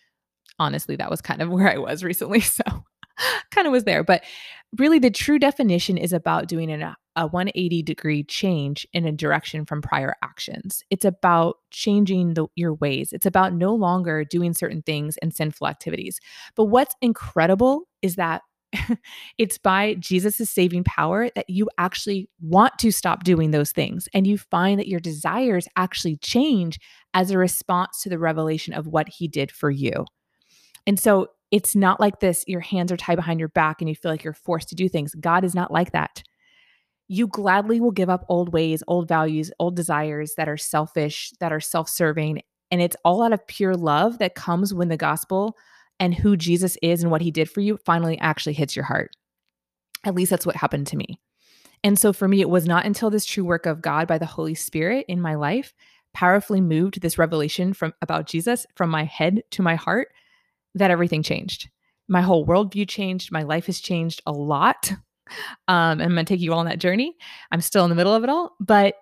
honestly, 0.59 0.97
that 0.97 1.11
was 1.11 1.21
kind 1.21 1.43
of 1.43 1.51
where 1.51 1.71
I 1.71 1.79
was 1.79 2.05
recently. 2.05 2.41
So 2.41 2.63
kind 3.51 3.67
of 3.67 3.73
was 3.73 3.85
there. 3.85 4.05
But 4.05 4.23
really, 4.79 4.99
the 4.99 5.11
true 5.11 5.39
definition 5.39 5.97
is 5.97 6.13
about 6.13 6.49
doing 6.49 6.71
an, 6.71 6.83
a 6.83 7.27
180 7.27 7.83
degree 7.83 8.23
change 8.23 8.87
in 8.93 9.07
a 9.07 9.13
direction 9.13 9.65
from 9.65 9.83
prior 9.83 10.15
actions. 10.23 10.83
It's 10.91 11.05
about 11.05 11.57
changing 11.71 12.35
the, 12.35 12.47
your 12.55 12.75
ways. 12.75 13.13
It's 13.13 13.27
about 13.27 13.55
no 13.55 13.75
longer 13.75 14.25
doing 14.25 14.55
certain 14.55 14.83
things 14.83 15.17
and 15.19 15.35
sinful 15.35 15.67
activities. 15.67 16.21
But 16.55 16.65
what's 16.65 16.95
incredible 17.01 17.89
is 18.03 18.17
that 18.17 18.43
it's 19.39 19.59
by 19.59 19.95
Jesus' 19.95 20.51
saving 20.51 20.85
power 20.85 21.29
that 21.35 21.49
you 21.49 21.69
actually 21.79 22.29
want 22.41 22.79
to 22.79 22.91
stop 22.91 23.25
doing 23.25 23.51
those 23.51 23.73
things. 23.73 24.09
And 24.15 24.27
you 24.27 24.39
find 24.39 24.79
that 24.79 24.89
your 24.89 25.01
desires 25.01 25.69
actually 25.77 26.17
change 26.17 26.79
as 27.15 27.31
a 27.31 27.39
response 27.39 28.03
to 28.03 28.09
the 28.09 28.19
revelation 28.19 28.75
of 28.75 28.87
what 28.87 29.09
he 29.09 29.29
did 29.29 29.51
for 29.51 29.71
you. 29.71 30.05
And 30.87 30.99
so 30.99 31.29
it's 31.51 31.75
not 31.77 32.01
like 32.01 32.21
this 32.21 32.45
your 32.47 32.61
hands 32.61 32.91
are 32.93 32.97
tied 32.97 33.17
behind 33.17 33.41
your 33.41 33.49
back 33.49 33.81
and 33.81 33.89
you 33.89 33.95
feel 33.95 34.11
like 34.11 34.25
you're 34.25 34.33
forced 34.33 34.69
to 34.71 34.75
do 34.75 34.89
things. 34.89 35.15
God 35.15 35.45
is 35.45 35.55
not 35.55 35.71
like 35.71 35.93
that. 35.93 36.23
You 37.09 37.29
gladly 37.29 37.81
will 37.81 37.93
give 37.93 38.11
up 38.11 38.25
old 38.29 38.53
ways, 38.53 38.83
old 38.89 39.07
values, 39.07 39.53
old 39.61 39.77
desires 39.77 40.35
that 40.37 40.49
are 40.49 40.57
selfish, 40.57 41.33
that 41.41 41.53
are 41.53 41.61
self 41.61 41.89
serving. 41.89 42.43
And 42.71 42.83
it's 42.83 42.97
all 43.05 43.23
out 43.23 43.33
of 43.33 43.47
pure 43.47 43.75
love 43.75 44.19
that 44.19 44.35
comes 44.35 44.75
when 44.75 44.89
the 44.89 44.97
gospel 44.97 45.57
and 45.99 46.15
who 46.15 46.37
Jesus 46.37 46.77
is 46.83 47.03
and 47.03 47.11
what 47.11 47.23
he 47.23 47.31
did 47.31 47.51
for 47.51 47.61
you 47.61 47.79
finally 47.85 48.19
actually 48.19 48.53
hits 48.53 48.77
your 48.77 48.85
heart. 48.85 49.17
At 50.05 50.15
least 50.15 50.31
that's 50.31 50.47
what 50.47 50.57
happened 50.57 50.87
to 50.89 50.97
me. 50.97 51.19
And 51.83 51.99
so 51.99 52.13
for 52.13 52.27
me, 52.27 52.41
it 52.41 52.51
was 52.51 52.67
not 52.67 52.87
until 52.87 53.11
this 53.11 53.25
true 53.25 53.45
work 53.45 53.67
of 53.67 53.83
God 53.83 54.09
by 54.09 54.19
the 54.19 54.27
Holy 54.27 54.55
Spirit 54.55 55.05
in 55.09 55.21
my 55.21 55.35
life 55.35 55.73
powerfully 56.15 56.63
moved 56.63 57.03
this 57.03 57.19
revelation 57.19 57.75
from 57.75 57.93
about 58.01 58.27
Jesus 58.27 58.67
from 58.75 58.89
my 58.89 59.05
head 59.05 59.43
to 59.51 59.63
my 59.63 59.75
heart 59.75 60.09
that 60.75 60.91
everything 60.91 61.23
changed. 61.23 61.69
My 62.09 62.23
whole 62.23 62.47
worldview 62.47 62.89
changed. 62.89 63.31
My 63.33 63.43
life 63.43 63.67
has 63.67 63.81
changed 63.81 64.23
a 64.27 64.33
lot. 64.33 64.93
Um, 65.67 66.01
I'm 66.01 66.15
going 66.15 66.17
to 66.19 66.23
take 66.25 66.39
you 66.39 66.53
all 66.53 66.61
on 66.61 66.67
that 66.67 66.79
journey. 66.79 67.17
I'm 67.51 67.61
still 67.61 67.83
in 67.83 67.91
the 67.91 67.97
middle 67.97 68.15
of 68.15 68.23
it 68.23 68.31
all, 68.31 68.55
but 68.61 68.95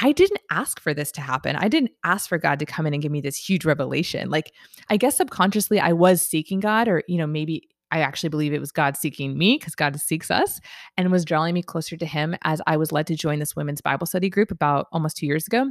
I 0.00 0.12
didn't 0.12 0.40
ask 0.50 0.80
for 0.80 0.94
this 0.94 1.12
to 1.12 1.20
happen. 1.20 1.56
I 1.56 1.68
didn't 1.68 1.92
ask 2.04 2.28
for 2.28 2.38
God 2.38 2.58
to 2.60 2.66
come 2.66 2.86
in 2.86 2.94
and 2.94 3.02
give 3.02 3.12
me 3.12 3.20
this 3.20 3.36
huge 3.36 3.64
revelation. 3.64 4.30
Like, 4.30 4.52
I 4.88 4.96
guess 4.96 5.18
subconsciously 5.18 5.80
I 5.80 5.92
was 5.92 6.22
seeking 6.22 6.60
God, 6.60 6.88
or, 6.88 7.02
you 7.08 7.18
know, 7.18 7.26
maybe 7.26 7.68
I 7.90 8.00
actually 8.00 8.30
believe 8.30 8.54
it 8.54 8.60
was 8.60 8.72
God 8.72 8.96
seeking 8.96 9.36
me 9.36 9.58
because 9.58 9.74
God 9.74 10.00
seeks 10.00 10.30
us 10.30 10.60
and 10.96 11.12
was 11.12 11.26
drawing 11.26 11.52
me 11.52 11.62
closer 11.62 11.96
to 11.98 12.06
Him 12.06 12.34
as 12.42 12.62
I 12.66 12.78
was 12.78 12.90
led 12.90 13.06
to 13.08 13.16
join 13.16 13.38
this 13.38 13.54
women's 13.54 13.82
Bible 13.82 14.06
study 14.06 14.30
group 14.30 14.50
about 14.50 14.86
almost 14.92 15.18
two 15.18 15.26
years 15.26 15.46
ago. 15.46 15.66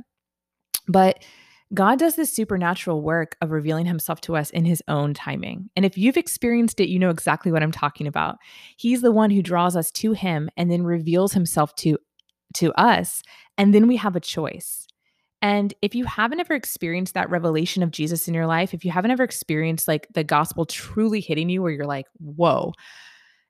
But 0.88 1.24
God 1.74 2.00
does 2.00 2.16
this 2.16 2.36
supernatural 2.36 3.02
work 3.02 3.38
of 3.42 3.52
revealing 3.52 3.86
himself 3.86 4.20
to 4.22 4.36
us 4.36 4.50
in 4.50 4.66
his 4.66 4.84
own 4.90 5.14
timing. 5.14 5.70
And 5.76 5.86
if 5.86 5.98
you've 5.98 6.18
experienced 6.18 6.82
it, 6.82 6.90
you 6.90 7.00
know 7.00 7.10
exactly 7.10 7.52
what 7.52 7.64
I'm 7.64 7.72
talking 7.72 8.08
about. 8.08 8.38
He's 8.76 9.02
the 9.02 9.12
one 9.12 9.32
who 9.32 9.42
draws 9.42 9.78
us 9.78 9.90
to 9.92 10.12
him 10.12 10.50
and 10.58 10.70
then 10.70 10.84
reveals 10.84 11.34
himself 11.34 11.74
to 11.76 11.98
to 12.56 12.74
us 12.74 13.24
and 13.62 13.76
then 13.76 13.88
we 13.88 13.96
have 13.98 14.16
a 14.16 14.20
choice. 14.20 14.88
And 15.44 15.72
if 15.84 15.94
you 15.94 16.06
haven't 16.06 16.40
ever 16.40 16.56
experienced 16.56 17.14
that 17.14 17.30
revelation 17.30 17.84
of 17.84 17.92
Jesus 17.92 18.28
in 18.28 18.34
your 18.34 18.48
life, 18.48 18.74
if 18.74 18.84
you 18.84 18.90
haven't 18.90 19.12
ever 19.12 19.24
experienced 19.24 19.88
like 19.88 20.08
the 20.16 20.24
gospel 20.24 20.66
truly 20.66 21.20
hitting 21.22 21.48
you 21.48 21.62
where 21.62 21.72
you're 21.72 21.86
like, 21.86 22.08
whoa, 22.18 22.74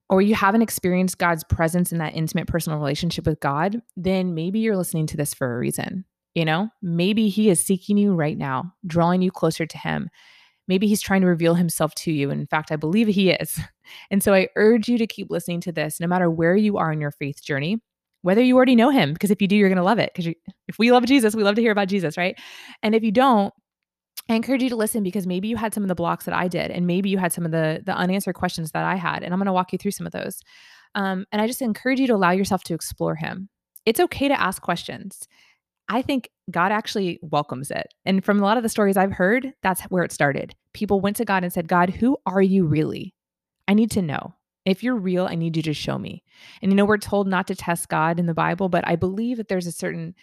or 0.09 0.21
you 0.21 0.35
haven't 0.35 0.63
experienced 0.63 1.17
God's 1.17 1.45
presence 1.45 1.93
in 1.93 1.99
that 1.99 2.13
intimate 2.13 2.47
personal 2.47 2.77
relationship 2.77 3.25
with 3.25 3.39
God, 3.39 3.81
then 3.95 4.33
maybe 4.33 4.59
you're 4.59 4.75
listening 4.75 5.07
to 5.07 5.15
this 5.15 5.33
for 5.33 5.55
a 5.55 5.57
reason. 5.57 6.03
You 6.35 6.43
know, 6.43 6.67
maybe 6.81 7.29
He 7.29 7.49
is 7.49 7.65
seeking 7.65 7.97
you 7.97 8.13
right 8.13 8.37
now, 8.37 8.73
drawing 8.85 9.21
you 9.21 9.31
closer 9.31 9.65
to 9.65 9.77
Him. 9.77 10.09
Maybe 10.67 10.87
he's 10.87 11.01
trying 11.01 11.21
to 11.21 11.27
reveal 11.27 11.55
himself 11.55 11.95
to 11.95 12.11
you. 12.11 12.29
In 12.31 12.47
fact, 12.47 12.71
I 12.71 12.75
believe 12.75 13.07
he 13.07 13.31
is. 13.31 13.59
And 14.09 14.23
so 14.23 14.33
I 14.33 14.47
urge 14.55 14.87
you 14.87 14.97
to 14.99 15.07
keep 15.07 15.29
listening 15.29 15.59
to 15.61 15.71
this 15.73 15.99
no 15.99 16.07
matter 16.07 16.29
where 16.29 16.55
you 16.55 16.77
are 16.77 16.93
in 16.93 17.01
your 17.01 17.11
faith 17.11 17.43
journey, 17.43 17.81
whether 18.21 18.41
you 18.41 18.55
already 18.55 18.75
know 18.75 18.89
him, 18.89 19.13
because 19.13 19.31
if 19.31 19.41
you 19.41 19.47
do, 19.47 19.55
you're 19.55 19.69
going 19.69 19.77
to 19.77 19.83
love 19.83 19.99
it. 19.99 20.11
Because 20.13 20.33
if 20.67 20.77
we 20.77 20.91
love 20.91 21.05
Jesus, 21.05 21.35
we 21.35 21.43
love 21.43 21.55
to 21.55 21.61
hear 21.61 21.71
about 21.71 21.87
Jesus, 21.87 22.17
right? 22.17 22.37
And 22.83 22.93
if 22.93 23.03
you 23.03 23.11
don't, 23.11 23.53
I 24.29 24.35
encourage 24.35 24.61
you 24.61 24.69
to 24.69 24.75
listen 24.75 25.03
because 25.03 25.25
maybe 25.25 25.47
you 25.47 25.57
had 25.57 25.73
some 25.73 25.83
of 25.83 25.89
the 25.89 25.95
blocks 25.95 26.25
that 26.25 26.35
I 26.35 26.47
did, 26.47 26.71
and 26.71 26.87
maybe 26.87 27.09
you 27.09 27.17
had 27.17 27.33
some 27.33 27.45
of 27.45 27.51
the 27.51 27.81
the 27.85 27.95
unanswered 27.95 28.35
questions 28.35 28.71
that 28.71 28.85
I 28.85 28.95
had, 28.95 29.23
and 29.23 29.33
I'm 29.33 29.39
going 29.39 29.47
to 29.47 29.53
walk 29.53 29.73
you 29.73 29.79
through 29.79 29.91
some 29.91 30.05
of 30.05 30.13
those. 30.13 30.41
Um, 30.95 31.25
and 31.31 31.41
I 31.41 31.47
just 31.47 31.61
encourage 31.61 31.99
you 31.99 32.07
to 32.07 32.15
allow 32.15 32.31
yourself 32.31 32.63
to 32.65 32.73
explore 32.73 33.15
Him. 33.15 33.49
It's 33.85 33.99
okay 33.99 34.27
to 34.27 34.39
ask 34.39 34.61
questions. 34.61 35.27
I 35.89 36.01
think 36.01 36.29
God 36.49 36.71
actually 36.71 37.19
welcomes 37.21 37.71
it. 37.71 37.87
And 38.05 38.23
from 38.23 38.39
a 38.39 38.43
lot 38.43 38.57
of 38.57 38.63
the 38.63 38.69
stories 38.69 38.95
I've 38.95 39.11
heard, 39.11 39.51
that's 39.63 39.81
where 39.83 40.03
it 40.03 40.11
started. 40.11 40.55
People 40.73 41.01
went 41.01 41.17
to 41.17 41.25
God 41.25 41.43
and 41.43 41.51
said, 41.51 41.67
God, 41.67 41.89
who 41.89 42.17
are 42.25 42.41
you 42.41 42.65
really? 42.65 43.13
I 43.67 43.73
need 43.73 43.91
to 43.91 44.01
know. 44.01 44.33
If 44.65 44.83
you're 44.83 44.95
real, 44.95 45.25
I 45.25 45.35
need 45.35 45.57
you 45.57 45.63
to 45.63 45.73
show 45.73 45.97
me. 45.97 46.23
And 46.61 46.71
you 46.71 46.75
know, 46.75 46.85
we're 46.85 46.97
told 46.97 47.27
not 47.27 47.47
to 47.47 47.55
test 47.55 47.89
God 47.89 48.19
in 48.19 48.27
the 48.27 48.33
Bible, 48.33 48.69
but 48.69 48.87
I 48.87 48.95
believe 48.95 49.37
that 49.37 49.47
there's 49.47 49.67
a 49.67 49.71
certain 49.71 50.15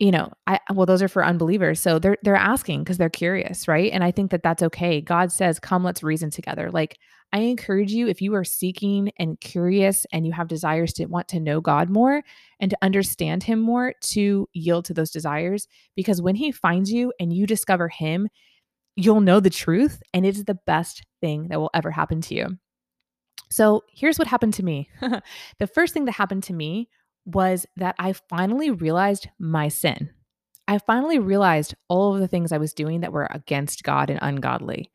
you 0.00 0.10
know, 0.10 0.32
I 0.46 0.58
well 0.72 0.86
those 0.86 1.02
are 1.02 1.08
for 1.08 1.24
unbelievers. 1.24 1.80
So 1.80 1.98
they're 1.98 2.18
they're 2.22 2.34
asking 2.36 2.82
because 2.82 2.98
they're 2.98 3.08
curious, 3.08 3.68
right? 3.68 3.92
And 3.92 4.02
I 4.02 4.10
think 4.10 4.30
that 4.32 4.42
that's 4.42 4.62
okay. 4.62 5.00
God 5.00 5.30
says, 5.30 5.60
"Come, 5.60 5.84
let's 5.84 6.02
reason 6.02 6.30
together." 6.30 6.70
Like 6.70 6.98
I 7.32 7.40
encourage 7.40 7.92
you 7.92 8.08
if 8.08 8.20
you 8.20 8.34
are 8.34 8.44
seeking 8.44 9.12
and 9.18 9.40
curious 9.40 10.04
and 10.12 10.26
you 10.26 10.32
have 10.32 10.48
desires 10.48 10.92
to 10.94 11.06
want 11.06 11.28
to 11.28 11.40
know 11.40 11.60
God 11.60 11.90
more 11.90 12.22
and 12.60 12.70
to 12.70 12.78
understand 12.82 13.44
him 13.44 13.60
more 13.60 13.94
to 14.02 14.48
yield 14.52 14.84
to 14.86 14.94
those 14.94 15.10
desires 15.10 15.68
because 15.96 16.20
when 16.20 16.34
he 16.36 16.50
finds 16.52 16.90
you 16.92 17.12
and 17.20 17.32
you 17.32 17.46
discover 17.46 17.88
him, 17.88 18.28
you'll 18.96 19.20
know 19.20 19.40
the 19.40 19.50
truth 19.50 20.02
and 20.12 20.26
it's 20.26 20.44
the 20.44 20.58
best 20.66 21.04
thing 21.20 21.48
that 21.48 21.60
will 21.60 21.70
ever 21.74 21.90
happen 21.92 22.20
to 22.22 22.34
you. 22.34 22.58
So, 23.50 23.84
here's 23.92 24.18
what 24.18 24.28
happened 24.28 24.54
to 24.54 24.64
me. 24.64 24.88
the 25.58 25.66
first 25.66 25.94
thing 25.94 26.06
that 26.06 26.12
happened 26.12 26.42
to 26.44 26.52
me 26.52 26.88
was 27.24 27.66
that 27.76 27.94
I 27.98 28.12
finally 28.12 28.70
realized 28.70 29.28
my 29.38 29.68
sin. 29.68 30.10
I 30.66 30.78
finally 30.78 31.18
realized 31.18 31.74
all 31.88 32.14
of 32.14 32.20
the 32.20 32.28
things 32.28 32.52
I 32.52 32.58
was 32.58 32.72
doing 32.72 33.00
that 33.00 33.12
were 33.12 33.28
against 33.30 33.84
God 33.84 34.10
and 34.10 34.18
ungodly. 34.22 34.90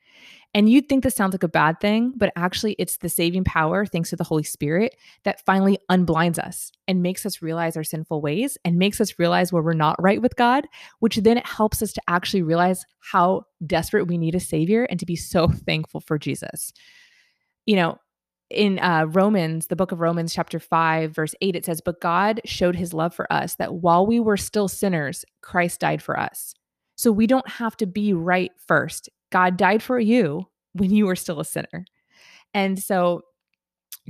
And 0.55 0.67
you'd 0.67 0.89
think 0.89 1.03
this 1.03 1.15
sounds 1.15 1.33
like 1.33 1.43
a 1.43 1.47
bad 1.47 1.79
thing, 1.79 2.11
but 2.17 2.33
actually, 2.35 2.75
it's 2.79 2.97
the 2.97 3.09
saving 3.09 3.43
power, 3.43 3.85
thanks 3.85 4.09
to 4.09 4.15
the 4.15 4.23
Holy 4.23 4.41
Spirit, 4.41 4.95
that 5.23 5.45
finally 5.45 5.77
unblinds 5.89 6.39
us 6.39 6.71
and 6.87 7.03
makes 7.03 7.23
us 7.23 7.43
realize 7.43 7.77
our 7.77 7.83
sinful 7.83 8.19
ways 8.19 8.57
and 8.65 8.77
makes 8.77 8.99
us 8.99 9.19
realize 9.19 9.53
where 9.53 9.61
we're 9.61 9.73
not 9.73 10.01
right 10.01 10.21
with 10.21 10.35
God, 10.35 10.65
which 10.99 11.17
then 11.17 11.37
helps 11.37 11.83
us 11.83 11.93
to 11.93 12.01
actually 12.07 12.41
realize 12.41 12.83
how 12.99 13.43
desperate 13.67 14.07
we 14.07 14.17
need 14.17 14.33
a 14.33 14.39
Savior 14.39 14.85
and 14.85 14.99
to 14.99 15.05
be 15.05 15.15
so 15.15 15.47
thankful 15.67 16.01
for 16.01 16.17
Jesus. 16.17 16.73
You 17.67 17.75
know, 17.75 17.99
in 18.49 18.79
uh, 18.79 19.05
Romans, 19.05 19.67
the 19.67 19.75
book 19.75 19.91
of 19.91 19.99
Romans, 19.99 20.33
chapter 20.33 20.59
5, 20.59 21.13
verse 21.13 21.35
8, 21.41 21.55
it 21.55 21.65
says, 21.65 21.81
But 21.81 22.01
God 22.01 22.41
showed 22.45 22.75
his 22.75 22.93
love 22.93 23.13
for 23.13 23.31
us 23.31 23.55
that 23.55 23.75
while 23.75 24.05
we 24.05 24.19
were 24.19 24.37
still 24.37 24.67
sinners, 24.67 25.23
Christ 25.41 25.79
died 25.79 26.01
for 26.01 26.19
us. 26.19 26.53
So 26.95 27.11
we 27.11 27.27
don't 27.27 27.47
have 27.47 27.77
to 27.77 27.85
be 27.85 28.13
right 28.13 28.51
first. 28.67 29.09
God 29.31 29.57
died 29.57 29.83
for 29.83 29.99
you 29.99 30.47
when 30.73 30.91
you 30.91 31.05
were 31.05 31.15
still 31.15 31.39
a 31.39 31.45
sinner. 31.45 31.85
And 32.53 32.79
so 32.79 33.21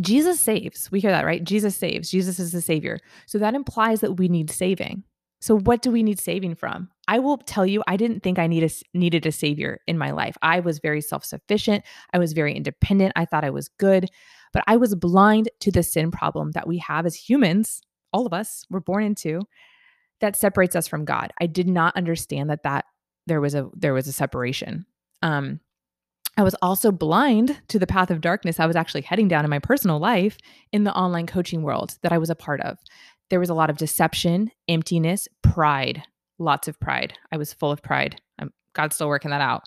Jesus 0.01 0.39
saves. 0.39 0.89
We 0.91 1.00
hear 1.00 1.12
that, 1.12 1.25
right? 1.25 1.43
Jesus 1.43 1.75
saves. 1.75 2.10
Jesus 2.10 2.39
is 2.39 2.51
the 2.51 2.62
savior. 2.62 3.00
So 3.25 3.38
that 3.38 3.55
implies 3.55 4.01
that 4.01 4.13
we 4.13 4.27
need 4.27 4.50
saving. 4.50 5.03
So 5.39 5.58
what 5.58 5.81
do 5.81 5.91
we 5.91 6.03
need 6.03 6.19
saving 6.19 6.55
from? 6.55 6.89
I 7.08 7.19
will 7.19 7.38
tell 7.38 7.65
you, 7.65 7.81
I 7.88 7.98
didn't 7.98 8.22
think 8.22 8.38
I 8.38 8.48
need 8.48 8.63
a, 8.63 8.69
needed 8.98 9.25
a 9.25 9.31
savior 9.31 9.79
in 9.88 9.98
my 9.98 10.12
life. 10.12 10.38
I 10.41 10.60
was 10.60 10.79
very 10.79 11.01
self-sufficient. 11.01 11.84
I 12.13 12.19
was 12.19 12.34
very 12.34 12.53
independent. 12.53 13.13
I 13.15 13.25
thought 13.25 13.46
I 13.46 13.50
was 13.50 13.69
good, 13.69 14.10
but 14.51 14.63
I 14.67 14.77
was 14.77 14.96
blind 14.96 15.50
to 15.62 15.72
the 15.72 15.84
sin 15.84 16.12
problem 16.12 16.51
that 16.51 16.67
we 16.67 16.77
have 16.79 17.05
as 17.05 17.15
humans. 17.15 17.81
All 18.12 18.25
of 18.25 18.34
us 18.34 18.65
were 18.69 18.81
born 18.81 19.03
into 19.03 19.41
that 20.19 20.36
separates 20.36 20.75
us 20.75 20.88
from 20.88 21.05
God. 21.05 21.31
I 21.39 21.46
did 21.46 21.69
not 21.69 21.96
understand 21.96 22.50
that 22.50 22.63
that 22.63 22.86
there 23.27 23.39
was 23.39 23.55
a 23.55 23.69
there 23.75 23.93
was 23.93 24.08
a 24.08 24.13
separation. 24.13 24.86
Um, 25.22 25.60
I 26.38 26.43
was 26.43 26.55
also 26.62 26.91
blind 26.91 27.62
to 27.67 27.79
the 27.79 27.88
path 27.88 28.12
of 28.12 28.22
darkness 28.22 28.60
I 28.60 28.65
was 28.65 28.75
actually 28.75 29.01
heading 29.01 29.27
down 29.27 29.43
in 29.43 29.50
my 29.50 29.60
personal 29.60 30.00
life 30.00 30.38
in 30.72 30.84
the 30.84 30.93
online 30.93 31.27
coaching 31.27 31.63
world 31.63 31.98
that 32.01 32.13
I 32.13 32.17
was 32.17 32.29
a 32.29 32.36
part 32.36 32.62
of. 32.62 32.77
There 33.29 33.39
was 33.39 33.50
a 33.50 33.53
lot 33.53 33.69
of 33.69 33.77
deception, 33.77 34.51
emptiness, 34.67 35.27
pride, 35.41 36.03
lots 36.38 36.67
of 36.67 36.79
pride. 36.79 37.13
I 37.31 37.38
was 37.38 37.53
full 37.53 37.71
of 37.71 37.81
pride. 37.81 38.19
I'm, 38.39 38.51
God's 38.74 38.95
still 38.95 39.07
working 39.07 39.31
that 39.31 39.41
out. 39.41 39.63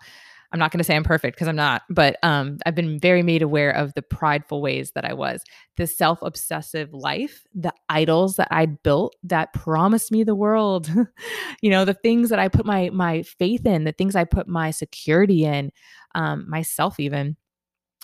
I'm 0.53 0.59
not 0.59 0.71
going 0.71 0.79
to 0.79 0.85
say 0.85 0.95
I'm 0.95 1.05
perfect 1.05 1.35
because 1.35 1.49
I'm 1.49 1.57
not, 1.57 1.83
but 1.89 2.17
um, 2.23 2.59
I've 2.67 2.75
been 2.75 2.99
very 2.99 3.23
made 3.23 3.41
aware 3.41 3.71
of 3.71 3.95
the 3.95 4.03
prideful 4.03 4.61
ways 4.61 4.93
that 4.93 5.05
I 5.05 5.15
was, 5.15 5.43
the 5.79 5.87
self 5.87 6.21
obsessive 6.21 6.93
life, 6.93 7.43
the 7.55 7.73
idols 7.89 8.37
that 8.37 8.49
I'd 8.51 8.83
built 8.83 9.17
that 9.23 9.55
promised 9.55 10.13
me 10.13 10.25
the 10.25 10.35
world, 10.35 10.91
you 11.63 11.71
know, 11.71 11.87
the 11.87 11.95
things 11.95 12.29
that 12.29 12.39
I 12.39 12.49
put 12.49 12.67
my 12.67 12.91
my 12.91 13.23
faith 13.23 13.65
in, 13.65 13.85
the 13.85 13.93
things 13.93 14.15
I 14.15 14.25
put 14.25 14.47
my 14.47 14.71
security 14.71 15.45
in, 15.45 15.73
um, 16.15 16.49
myself 16.49 17.01
even, 17.01 17.37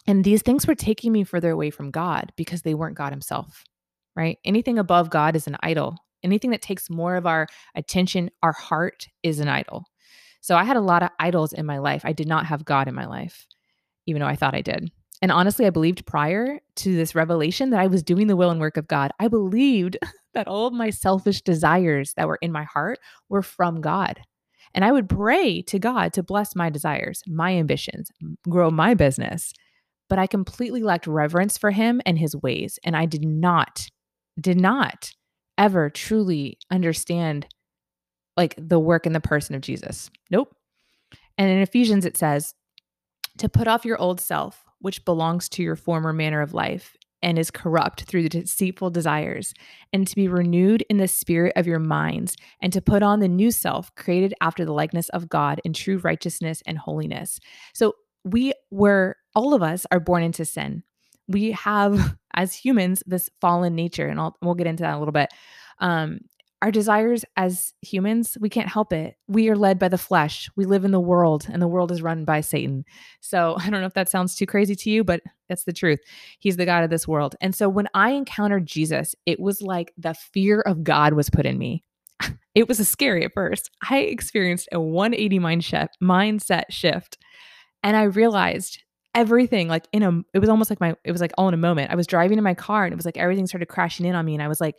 and 0.07 0.25
these 0.25 0.41
things 0.41 0.67
were 0.67 0.75
taking 0.75 1.13
me 1.13 1.25
further 1.25 1.51
away 1.51 1.69
from 1.69 1.91
God 1.91 2.33
because 2.35 2.63
they 2.63 2.73
weren't 2.73 2.97
God 2.97 3.13
Himself, 3.13 3.65
right? 4.19 4.39
Anything 4.45 4.79
above 4.79 5.11
God 5.11 5.37
is 5.37 5.47
an 5.47 5.57
idol. 5.63 5.97
Anything 6.25 6.51
that 6.51 6.61
takes 6.61 6.91
more 6.91 7.15
of 7.15 7.25
our 7.25 7.47
attention, 7.77 8.31
our 8.43 8.53
heart, 8.53 9.07
is 9.23 9.39
an 9.39 9.49
idol. 9.49 9.85
So 10.41 10.57
I 10.57 10.65
had 10.65 10.77
a 10.77 10.81
lot 10.81 11.05
of 11.05 11.11
idols 11.21 11.53
in 11.53 11.65
my 11.65 11.79
life. 11.79 12.03
I 12.05 12.13
did 12.13 12.27
not 12.27 12.47
have 12.47 12.65
God 12.65 12.89
in 12.89 12.95
my 12.95 13.07
life, 13.07 13.47
even 14.07 14.21
though 14.21 14.27
I 14.27 14.35
thought 14.35 14.57
I 14.57 14.61
did. 14.61 14.91
And 15.23 15.31
honestly, 15.31 15.67
I 15.67 15.71
believed 15.71 16.05
prior 16.05 16.59
to 16.77 16.97
this 16.97 17.15
revelation 17.15 17.71
that 17.71 17.81
I 17.81 17.87
was 17.87 18.03
doing 18.03 18.27
the 18.27 18.37
will 18.37 18.51
and 18.51 18.61
work 18.61 18.77
of 18.77 18.89
God. 18.89 19.13
I 19.21 19.29
believed 19.29 19.97
that 20.35 20.49
all 20.49 20.67
of 20.67 20.73
my 20.73 20.91
selfish 20.91 21.43
desires 21.43 22.13
that 22.17 22.27
were 22.27 22.39
in 22.43 22.53
my 22.53 22.65
heart 22.65 22.99
were 23.29 23.43
from 23.43 23.81
God. 23.81 24.21
And 24.75 24.85
I 24.85 24.93
would 24.93 25.09
pray 25.09 25.63
to 25.63 25.79
God 25.79 26.13
to 26.13 26.23
bless 26.23 26.55
my 26.55 26.71
desires, 26.71 27.23
my 27.27 27.55
ambitions, 27.55 28.11
grow 28.49 28.71
my 28.71 28.95
business. 28.95 29.53
But 30.09 30.19
I 30.19 30.27
completely 30.27 30.83
lacked 30.83 31.07
reverence 31.07 31.59
for 31.59 31.71
him 31.71 32.01
and 32.07 32.19
his 32.19 32.35
ways. 32.37 32.79
And 32.85 32.97
I 32.97 33.07
did 33.07 33.25
not, 33.25 33.89
did 34.41 34.61
not 34.61 35.13
ever 35.57 35.91
truly 35.91 36.59
understand 36.71 37.47
like 38.37 38.55
the 38.57 38.79
work 38.79 39.07
and 39.07 39.15
the 39.15 39.21
person 39.21 39.55
of 39.55 39.61
Jesus. 39.61 40.11
Nope. 40.31 40.55
And 41.37 41.51
in 41.51 41.59
Ephesians, 41.59 42.05
it 42.05 42.17
says, 42.17 42.55
to 43.39 43.49
put 43.49 43.69
off 43.69 43.85
your 43.85 44.01
old 44.01 44.21
self, 44.21 44.65
which 44.81 45.05
belongs 45.05 45.49
to 45.49 45.63
your 45.63 45.77
former 45.77 46.13
manner 46.13 46.41
of 46.41 46.55
life 46.55 46.97
and 47.21 47.37
is 47.37 47.51
corrupt 47.51 48.05
through 48.05 48.23
the 48.23 48.29
deceitful 48.29 48.91
desires, 48.91 49.53
and 49.93 50.07
to 50.07 50.15
be 50.15 50.29
renewed 50.29 50.85
in 50.89 50.99
the 50.99 51.09
spirit 51.09 51.53
of 51.57 51.67
your 51.67 51.81
minds, 51.81 52.37
and 52.63 52.73
to 52.73 52.81
put 52.81 53.03
on 53.03 53.19
the 53.19 53.27
new 53.27 53.51
self 53.51 53.93
created 53.97 54.33
after 54.41 54.65
the 54.65 54.73
likeness 54.73 55.09
of 55.09 55.29
God 55.29 55.61
in 55.65 55.73
true 55.73 55.99
righteousness 55.99 56.63
and 56.65 56.79
holiness. 56.79 57.41
So 57.75 57.95
we 58.25 58.53
were, 58.71 59.17
all 59.35 59.53
of 59.53 59.65
us 59.65 59.85
are 59.91 59.99
born 59.99 60.23
into 60.23 60.45
sin. 60.45 60.85
We 61.27 61.51
have, 61.53 62.17
as 62.35 62.55
humans, 62.55 63.03
this 63.07 63.31
fallen 63.41 63.75
nature, 63.75 64.07
and 64.07 64.21
I'll, 64.21 64.37
we'll 64.43 64.55
get 64.55 64.67
into 64.67 64.83
that 64.83 64.95
a 64.95 64.99
little 64.99 65.13
bit. 65.13 65.31
Um, 65.81 66.21
our 66.61 66.73
desires 66.73 67.25
as 67.37 67.73
humans, 67.83 68.37
we 68.41 68.49
can't 68.49 68.69
help 68.69 68.93
it. 68.93 69.17
We 69.29 69.49
are 69.49 69.57
led 69.57 69.79
by 69.79 69.89
the 69.89 69.99
flesh. 69.99 70.51
We 70.57 70.65
live 70.65 70.85
in 70.85 70.91
the 70.91 71.01
world, 71.01 71.47
and 71.51 71.63
the 71.63 71.69
world 71.69 71.93
is 71.93 72.03
run 72.03 72.25
by 72.25 72.41
Satan. 72.41 72.85
So 73.21 73.57
I 73.61 73.71
don't 73.71 73.81
know 73.81 73.87
if 73.87 73.95
that 73.95 74.09
sounds 74.09 74.35
too 74.35 74.47
crazy 74.47 74.75
to 74.75 74.91
you, 74.91 75.05
but 75.05 75.21
that's 75.49 75.65
the 75.65 75.73
truth. 75.73 76.01
He's 76.41 76.57
the 76.57 76.67
God 76.67 76.85
of 76.85 76.91
this 76.91 77.07
world. 77.07 77.37
And 77.41 77.55
so 77.55 77.69
when 77.69 77.89
I 77.95 78.11
encountered 78.11 78.67
Jesus, 78.67 79.15
it 79.25 79.39
was 79.39 79.63
like 79.63 79.93
the 79.97 80.15
fear 80.15 80.61
of 80.63 80.83
God 80.83 81.15
was 81.15 81.31
put 81.31 81.47
in 81.47 81.59
me. 81.59 81.85
It 82.55 82.67
was 82.67 82.89
scary 82.89 83.25
at 83.25 83.35
first. 83.35 83.71
I 83.89 83.99
experienced 84.01 84.69
a 84.73 84.81
180 84.81 85.39
mind 85.39 85.63
shift, 85.63 85.97
mindset 86.03 86.65
shift, 86.71 87.17
and 87.85 87.97
I 87.97 88.03
realized 88.03 88.83
everything 89.19 89.67
like 89.67 89.89
in 89.93 90.05
a 90.05 90.23
it 90.33 90.39
was 90.39 90.49
almost 90.49 90.71
like 90.71 90.81
my 90.81 90.95
it 91.03 91.11
was 91.11 91.21
like 91.21 91.33
all 91.37 91.49
in 91.49 91.55
a 91.55 91.59
moment. 91.59 91.91
I 91.91 91.97
was 91.97 92.07
driving 92.07 92.39
in 92.39 92.45
my 92.45 92.55
car 92.55 92.85
and 92.85 92.93
it 92.93 92.97
was 92.97 93.05
like 93.05 93.17
everything 93.19 93.49
started 93.49 93.67
crashing 93.67 94.07
in 94.07 94.15
on 94.15 94.25
me 94.25 94.35
and 94.35 94.43
I 94.43 94.47
was 94.47 94.61
like, 94.61 94.77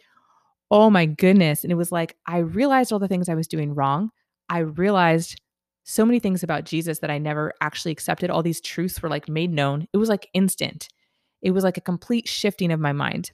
oh 0.71 0.89
my 0.89 1.05
goodness. 1.05 1.63
And 1.63 1.71
it 1.71 1.75
was 1.75 1.91
like, 1.91 2.15
I 2.25 2.37
realized 2.37 2.93
all 2.93 2.99
the 2.99 3.07
things 3.09 3.27
I 3.27 3.35
was 3.35 3.49
doing 3.49 3.75
wrong. 3.75 4.11
I 4.47 4.59
realized 4.59 5.41
so 5.83 6.05
many 6.05 6.19
things 6.19 6.41
about 6.41 6.63
Jesus 6.63 6.99
that 6.99 7.11
I 7.11 7.17
never 7.17 7.53
actually 7.59 7.91
accepted. 7.91 8.29
All 8.29 8.41
these 8.41 8.61
truths 8.61 9.01
were 9.01 9.09
like 9.09 9.27
made 9.27 9.51
known. 9.51 9.87
It 9.91 9.97
was 9.97 10.07
like 10.07 10.29
instant. 10.33 10.87
It 11.41 11.51
was 11.51 11.65
like 11.65 11.77
a 11.77 11.81
complete 11.81 12.27
shifting 12.27 12.71
of 12.71 12.79
my 12.79 12.93
mind. 12.93 13.31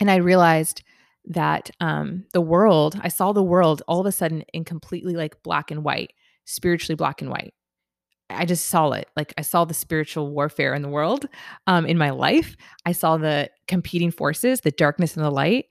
And 0.00 0.10
I 0.10 0.16
realized 0.16 0.82
that 1.26 1.70
um, 1.80 2.24
the 2.32 2.40
world, 2.40 2.98
I 3.02 3.08
saw 3.08 3.32
the 3.32 3.42
world 3.42 3.82
all 3.86 4.00
of 4.00 4.06
a 4.06 4.12
sudden 4.12 4.42
in 4.54 4.64
completely 4.64 5.14
like 5.14 5.42
black 5.42 5.70
and 5.70 5.84
white, 5.84 6.12
spiritually 6.46 6.96
black 6.96 7.20
and 7.20 7.30
white. 7.30 7.52
I 8.30 8.44
just 8.44 8.66
saw 8.66 8.90
it. 8.92 9.08
Like 9.16 9.32
I 9.38 9.42
saw 9.42 9.64
the 9.64 9.74
spiritual 9.74 10.30
warfare 10.30 10.74
in 10.74 10.82
the 10.82 10.88
world, 10.88 11.28
um, 11.66 11.86
in 11.86 11.96
my 11.96 12.10
life. 12.10 12.56
I 12.84 12.92
saw 12.92 13.16
the 13.16 13.50
competing 13.66 14.10
forces, 14.10 14.60
the 14.60 14.70
darkness 14.70 15.16
and 15.16 15.24
the 15.24 15.30
light 15.30 15.66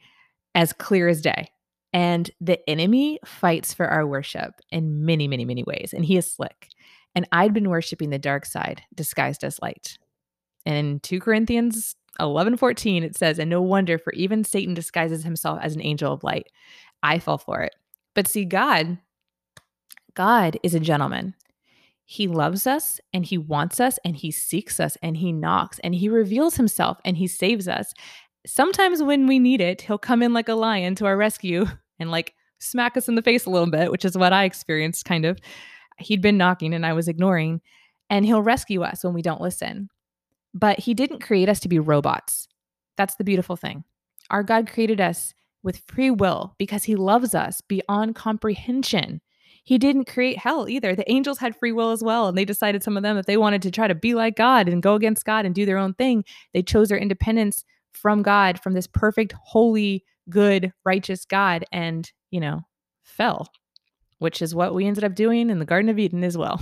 as 0.55 0.73
clear 0.73 1.07
as 1.07 1.21
day. 1.21 1.51
And 1.93 2.29
the 2.41 2.59
enemy 2.69 3.19
fights 3.25 3.73
for 3.73 3.87
our 3.87 4.05
worship 4.05 4.53
in 4.71 5.05
many, 5.05 5.27
many, 5.27 5.45
many 5.45 5.63
ways. 5.63 5.93
And 5.95 6.03
he 6.03 6.17
is 6.17 6.31
slick. 6.31 6.69
And 7.15 7.27
I'd 7.31 7.53
been 7.53 7.69
worshiping 7.69 8.09
the 8.09 8.19
dark 8.19 8.45
side 8.45 8.83
disguised 8.93 9.43
as 9.43 9.61
light. 9.61 9.97
And 10.65 10.75
in 10.75 10.99
2 10.99 11.19
Corinthians 11.19 11.95
11 12.19 12.57
14, 12.57 13.03
it 13.03 13.15
says, 13.15 13.39
And 13.39 13.49
no 13.49 13.61
wonder, 13.61 13.97
for 13.97 14.13
even 14.13 14.43
Satan 14.43 14.73
disguises 14.73 15.23
himself 15.23 15.59
as 15.61 15.75
an 15.75 15.81
angel 15.81 16.11
of 16.11 16.23
light. 16.23 16.47
I 17.01 17.19
fell 17.19 17.37
for 17.37 17.61
it. 17.61 17.75
But 18.13 18.27
see, 18.27 18.45
God, 18.45 18.97
God 20.13 20.59
is 20.63 20.75
a 20.75 20.79
gentleman. 20.79 21.35
He 22.09 22.29
loves 22.29 22.65
us 22.65 23.01
and 23.11 23.25
he 23.25 23.37
wants 23.37 23.81
us 23.81 23.99
and 24.05 24.15
he 24.15 24.31
seeks 24.31 24.79
us 24.79 24.97
and 25.03 25.17
he 25.17 25.33
knocks 25.33 25.77
and 25.79 25.93
he 25.93 26.07
reveals 26.07 26.55
himself 26.55 26.99
and 27.03 27.17
he 27.17 27.27
saves 27.27 27.67
us. 27.67 27.93
Sometimes 28.45 29.03
when 29.03 29.27
we 29.27 29.39
need 29.39 29.59
it, 29.59 29.81
he'll 29.81 29.97
come 29.97 30.23
in 30.23 30.31
like 30.31 30.47
a 30.47 30.53
lion 30.53 30.95
to 30.95 31.05
our 31.05 31.17
rescue 31.17 31.65
and 31.99 32.09
like 32.09 32.33
smack 32.59 32.95
us 32.95 33.09
in 33.09 33.15
the 33.15 33.21
face 33.21 33.45
a 33.45 33.49
little 33.49 33.69
bit, 33.69 33.91
which 33.91 34.05
is 34.05 34.17
what 34.17 34.31
I 34.31 34.45
experienced 34.45 35.03
kind 35.03 35.25
of. 35.25 35.37
He'd 35.99 36.21
been 36.21 36.37
knocking 36.37 36.73
and 36.73 36.85
I 36.85 36.93
was 36.93 37.09
ignoring, 37.09 37.59
and 38.09 38.25
he'll 38.25 38.41
rescue 38.41 38.83
us 38.83 39.03
when 39.03 39.13
we 39.13 39.21
don't 39.21 39.41
listen. 39.41 39.89
But 40.53 40.79
he 40.79 40.93
didn't 40.93 41.19
create 41.19 41.49
us 41.49 41.59
to 41.59 41.67
be 41.67 41.77
robots. 41.77 42.47
That's 42.95 43.15
the 43.15 43.25
beautiful 43.25 43.57
thing. 43.57 43.83
Our 44.29 44.43
God 44.43 44.71
created 44.71 45.01
us 45.01 45.33
with 45.61 45.83
free 45.87 46.11
will 46.11 46.55
because 46.57 46.85
he 46.85 46.95
loves 46.95 47.35
us 47.35 47.59
beyond 47.59 48.15
comprehension 48.15 49.19
he 49.67 49.77
didn't 49.77 50.05
create 50.05 50.37
hell 50.37 50.69
either. 50.69 50.95
The 50.95 51.11
angels 51.11 51.39
had 51.39 51.53
free 51.53 51.73
will 51.73 51.91
as 51.91 52.01
well. 52.01 52.29
And 52.29 52.37
they 52.37 52.45
decided, 52.45 52.81
some 52.83 52.95
of 52.95 53.03
them, 53.03 53.17
if 53.17 53.25
they 53.25 53.35
wanted 53.35 53.61
to 53.63 53.69
try 53.69 53.85
to 53.85 53.93
be 53.93 54.13
like 54.13 54.37
God 54.37 54.69
and 54.69 54.81
go 54.81 54.95
against 54.95 55.25
God 55.25 55.45
and 55.45 55.53
do 55.53 55.65
their 55.65 55.77
own 55.77 55.93
thing, 55.93 56.23
they 56.53 56.63
chose 56.63 56.87
their 56.87 56.97
independence 56.97 57.65
from 57.91 58.21
God, 58.21 58.61
from 58.63 58.71
this 58.71 58.87
perfect, 58.87 59.33
holy, 59.33 60.05
good, 60.29 60.71
righteous 60.85 61.25
God, 61.25 61.65
and, 61.73 62.09
you 62.31 62.39
know, 62.39 62.61
fell, 63.03 63.49
which 64.19 64.41
is 64.41 64.55
what 64.55 64.73
we 64.73 64.87
ended 64.87 65.03
up 65.03 65.15
doing 65.15 65.49
in 65.49 65.59
the 65.59 65.65
Garden 65.65 65.89
of 65.89 65.99
Eden 65.99 66.23
as 66.23 66.37
well. 66.37 66.61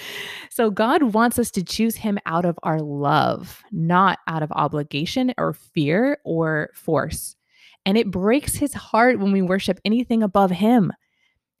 so 0.50 0.70
God 0.70 1.02
wants 1.02 1.38
us 1.38 1.50
to 1.50 1.62
choose 1.62 1.96
Him 1.96 2.18
out 2.24 2.46
of 2.46 2.58
our 2.62 2.80
love, 2.80 3.62
not 3.70 4.20
out 4.28 4.42
of 4.42 4.50
obligation 4.52 5.34
or 5.36 5.52
fear 5.52 6.20
or 6.24 6.70
force. 6.72 7.36
And 7.84 7.98
it 7.98 8.10
breaks 8.10 8.54
His 8.54 8.72
heart 8.72 9.18
when 9.18 9.32
we 9.32 9.42
worship 9.42 9.78
anything 9.84 10.22
above 10.22 10.52
Him. 10.52 10.90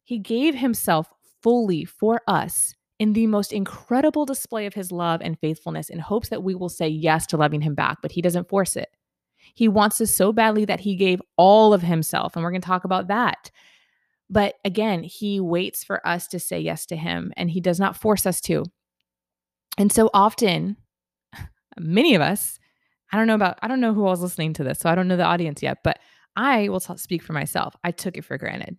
He 0.06 0.20
gave 0.20 0.54
himself 0.54 1.10
fully 1.42 1.84
for 1.84 2.22
us 2.28 2.76
in 3.00 3.12
the 3.12 3.26
most 3.26 3.52
incredible 3.52 4.24
display 4.24 4.64
of 4.66 4.72
his 4.72 4.92
love 4.92 5.20
and 5.20 5.36
faithfulness 5.40 5.90
in 5.90 5.98
hopes 5.98 6.28
that 6.28 6.44
we 6.44 6.54
will 6.54 6.68
say 6.68 6.86
yes 6.86 7.26
to 7.26 7.36
loving 7.36 7.60
him 7.60 7.74
back, 7.74 7.98
but 8.02 8.12
he 8.12 8.22
doesn't 8.22 8.48
force 8.48 8.76
it. 8.76 8.88
He 9.52 9.66
wants 9.66 10.00
us 10.00 10.14
so 10.14 10.32
badly 10.32 10.64
that 10.64 10.78
he 10.78 10.94
gave 10.94 11.20
all 11.36 11.74
of 11.74 11.82
himself, 11.82 12.36
and 12.36 12.44
we're 12.44 12.52
going 12.52 12.60
to 12.60 12.66
talk 12.66 12.84
about 12.84 13.08
that. 13.08 13.50
But 14.30 14.54
again, 14.64 15.02
he 15.02 15.40
waits 15.40 15.82
for 15.82 16.06
us 16.06 16.28
to 16.28 16.38
say 16.38 16.60
yes 16.60 16.86
to 16.86 16.96
him, 16.96 17.32
and 17.36 17.50
he 17.50 17.60
does 17.60 17.80
not 17.80 17.96
force 17.96 18.26
us 18.26 18.40
to. 18.42 18.64
And 19.76 19.90
so 19.90 20.08
often, 20.14 20.76
many 21.80 22.14
of 22.14 22.22
us, 22.22 22.60
I 23.10 23.16
don't 23.16 23.26
know 23.26 23.34
about, 23.34 23.58
I 23.60 23.66
don't 23.66 23.80
know 23.80 23.92
who 23.92 24.06
I 24.06 24.10
was 24.10 24.22
listening 24.22 24.52
to 24.54 24.62
this, 24.62 24.78
so 24.78 24.88
I 24.88 24.94
don't 24.94 25.08
know 25.08 25.16
the 25.16 25.24
audience 25.24 25.64
yet, 25.64 25.78
but 25.82 25.98
I 26.36 26.68
will 26.68 26.80
t- 26.80 26.96
speak 26.96 27.24
for 27.24 27.32
myself. 27.32 27.74
I 27.82 27.90
took 27.90 28.16
it 28.16 28.24
for 28.24 28.38
granted. 28.38 28.76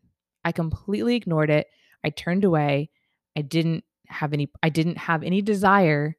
I 0.47 0.53
completely 0.53 1.17
ignored 1.17 1.49
it. 1.49 1.67
I 2.05 2.09
turned 2.09 2.45
away. 2.45 2.89
I 3.35 3.41
didn't 3.41 3.83
have 4.07 4.31
any 4.31 4.49
I 4.63 4.69
didn't 4.69 4.97
have 4.97 5.21
any 5.21 5.41
desire 5.41 6.15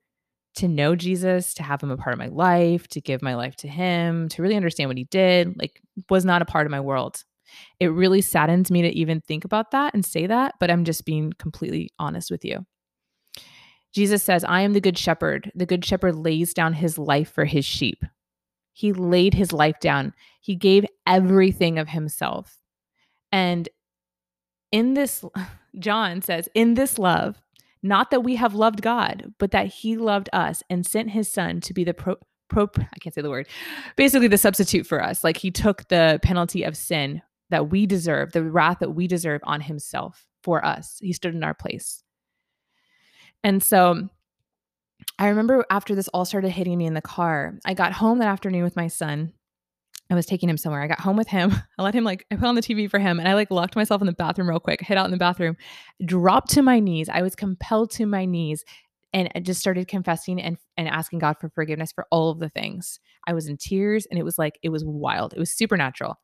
to 0.56 0.68
know 0.68 0.94
Jesus, 0.94 1.54
to 1.54 1.62
have 1.62 1.82
him 1.82 1.90
a 1.90 1.96
part 1.96 2.12
of 2.12 2.18
my 2.18 2.26
life, 2.26 2.88
to 2.88 3.00
give 3.00 3.22
my 3.22 3.34
life 3.34 3.56
to 3.56 3.68
him, 3.68 4.28
to 4.28 4.42
really 4.42 4.56
understand 4.56 4.90
what 4.90 4.98
he 4.98 5.04
did, 5.04 5.58
like 5.58 5.80
was 6.10 6.26
not 6.26 6.42
a 6.42 6.44
part 6.44 6.66
of 6.66 6.70
my 6.70 6.80
world. 6.80 7.24
It 7.80 7.86
really 7.86 8.20
saddens 8.20 8.70
me 8.70 8.82
to 8.82 8.88
even 8.88 9.22
think 9.22 9.46
about 9.46 9.70
that 9.70 9.94
and 9.94 10.04
say 10.04 10.26
that, 10.26 10.56
but 10.60 10.70
I'm 10.70 10.84
just 10.84 11.06
being 11.06 11.32
completely 11.38 11.88
honest 11.98 12.30
with 12.30 12.44
you. 12.44 12.66
Jesus 13.94 14.22
says, 14.22 14.44
I 14.44 14.60
am 14.60 14.74
the 14.74 14.80
good 14.80 14.98
shepherd. 14.98 15.50
The 15.54 15.64
good 15.64 15.86
shepherd 15.86 16.16
lays 16.16 16.52
down 16.52 16.74
his 16.74 16.98
life 16.98 17.32
for 17.32 17.46
his 17.46 17.64
sheep. 17.64 18.04
He 18.74 18.92
laid 18.92 19.32
his 19.32 19.54
life 19.54 19.80
down, 19.80 20.12
he 20.42 20.54
gave 20.54 20.84
everything 21.06 21.78
of 21.78 21.88
himself. 21.88 22.58
And 23.32 23.68
in 24.72 24.94
this, 24.94 25.24
John 25.78 26.22
says, 26.22 26.48
in 26.54 26.74
this 26.74 26.98
love, 26.98 27.40
not 27.82 28.10
that 28.10 28.20
we 28.20 28.36
have 28.36 28.54
loved 28.54 28.82
God, 28.82 29.32
but 29.38 29.52
that 29.52 29.66
he 29.66 29.96
loved 29.96 30.28
us 30.32 30.62
and 30.68 30.86
sent 30.86 31.10
his 31.10 31.30
son 31.30 31.60
to 31.62 31.72
be 31.72 31.84
the 31.84 31.94
pro, 31.94 32.16
pro 32.48 32.68
I 32.78 32.98
can't 33.00 33.14
say 33.14 33.22
the 33.22 33.30
word, 33.30 33.48
basically 33.96 34.28
the 34.28 34.38
substitute 34.38 34.86
for 34.86 35.02
us. 35.02 35.22
Like 35.22 35.36
he 35.36 35.50
took 35.50 35.88
the 35.88 36.18
penalty 36.22 36.64
of 36.64 36.76
sin 36.76 37.22
that 37.50 37.70
we 37.70 37.86
deserve, 37.86 38.32
the 38.32 38.44
wrath 38.44 38.78
that 38.80 38.90
we 38.90 39.06
deserve 39.06 39.40
on 39.44 39.60
himself 39.60 40.26
for 40.42 40.64
us. 40.64 40.98
He 41.00 41.12
stood 41.12 41.34
in 41.34 41.44
our 41.44 41.54
place. 41.54 42.02
And 43.44 43.62
so 43.62 44.08
I 45.18 45.28
remember 45.28 45.64
after 45.70 45.94
this 45.94 46.08
all 46.08 46.24
started 46.24 46.50
hitting 46.50 46.78
me 46.78 46.86
in 46.86 46.94
the 46.94 47.00
car, 47.00 47.58
I 47.64 47.74
got 47.74 47.92
home 47.92 48.18
that 48.18 48.28
afternoon 48.28 48.64
with 48.64 48.76
my 48.76 48.88
son 48.88 49.32
I 50.10 50.14
was 50.14 50.26
taking 50.26 50.48
him 50.48 50.56
somewhere. 50.56 50.82
I 50.82 50.86
got 50.86 51.00
home 51.00 51.16
with 51.16 51.28
him. 51.28 51.52
I 51.78 51.82
let 51.82 51.94
him 51.94 52.04
like 52.04 52.26
I 52.30 52.36
put 52.36 52.46
on 52.46 52.54
the 52.54 52.62
TV 52.62 52.90
for 52.90 52.98
him 52.98 53.18
and 53.18 53.28
I 53.28 53.34
like 53.34 53.50
locked 53.50 53.76
myself 53.76 54.00
in 54.00 54.06
the 54.06 54.12
bathroom 54.12 54.48
real 54.48 54.60
quick, 54.60 54.80
hid 54.80 54.96
out 54.96 55.04
in 55.04 55.10
the 55.10 55.18
bathroom, 55.18 55.56
dropped 56.04 56.50
to 56.50 56.62
my 56.62 56.80
knees. 56.80 57.08
I 57.08 57.22
was 57.22 57.34
compelled 57.34 57.90
to 57.92 58.06
my 58.06 58.24
knees 58.24 58.64
and 59.12 59.30
I 59.34 59.40
just 59.40 59.60
started 59.60 59.88
confessing 59.88 60.40
and 60.40 60.56
and 60.76 60.88
asking 60.88 61.18
God 61.20 61.36
for 61.40 61.50
forgiveness 61.50 61.92
for 61.92 62.06
all 62.10 62.30
of 62.30 62.38
the 62.38 62.48
things. 62.48 63.00
I 63.26 63.34
was 63.34 63.48
in 63.48 63.56
tears 63.56 64.06
and 64.06 64.18
it 64.18 64.24
was 64.24 64.38
like 64.38 64.58
it 64.62 64.70
was 64.70 64.84
wild. 64.84 65.34
It 65.34 65.38
was 65.38 65.50
supernatural. 65.50 66.18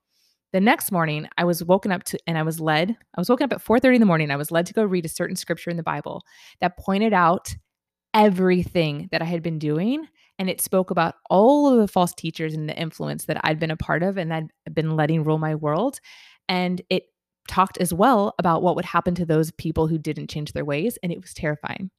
The 0.53 0.61
next 0.61 0.93
morning, 0.93 1.29
I 1.37 1.45
was 1.45 1.65
woken 1.65 1.91
up 1.91 2.05
to 2.05 2.19
and 2.27 2.39
I 2.39 2.43
was 2.43 2.61
led. 2.61 2.91
I 2.91 3.21
was 3.21 3.29
woken 3.29 3.45
up 3.45 3.53
at 3.53 3.63
4:30 3.63 3.97
in 3.97 4.01
the 4.01 4.07
morning. 4.07 4.31
I 4.31 4.37
was 4.37 4.51
led 4.51 4.67
to 4.67 4.73
go 4.73 4.85
read 4.85 5.05
a 5.05 5.09
certain 5.09 5.37
scripture 5.37 5.71
in 5.71 5.77
the 5.77 5.83
Bible 5.83 6.23
that 6.61 6.79
pointed 6.79 7.13
out 7.13 7.55
everything 8.15 9.09
that 9.11 9.21
I 9.21 9.25
had 9.25 9.43
been 9.43 9.59
doing 9.59 10.07
and 10.39 10.51
it 10.51 10.61
spoke 10.61 10.91
about 10.91 11.15
all 11.31 11.73
of 11.73 11.79
the 11.79 11.89
false 11.89 12.13
teachers 12.13 12.55
and 12.55 12.69
the 12.69 12.79
influence 12.79 13.27
that 13.27 13.41
I'd 13.45 13.59
been 13.59 13.71
a 13.71 13.77
part 13.77 14.03
of 14.03 14.17
and 14.17 14.33
I'd 14.33 14.51
been 14.73 14.97
letting 14.97 15.25
rule 15.25 15.39
my 15.39 15.55
world. 15.55 16.01
And 16.49 16.83
it 16.91 17.05
talked 17.49 17.79
as 17.79 17.93
well 17.93 18.35
about 18.39 18.63
what 18.63 18.77
would 18.77 18.85
happen 18.85 19.15
to 19.17 19.27
those 19.27 19.51
people 19.53 19.87
who 19.87 19.99
didn't 19.99 20.31
change 20.31 20.53
their 20.53 20.65
ways. 20.65 20.99
And 21.03 21.13
it 21.13 21.21
was 21.21 21.35
terrifying. 21.35 21.91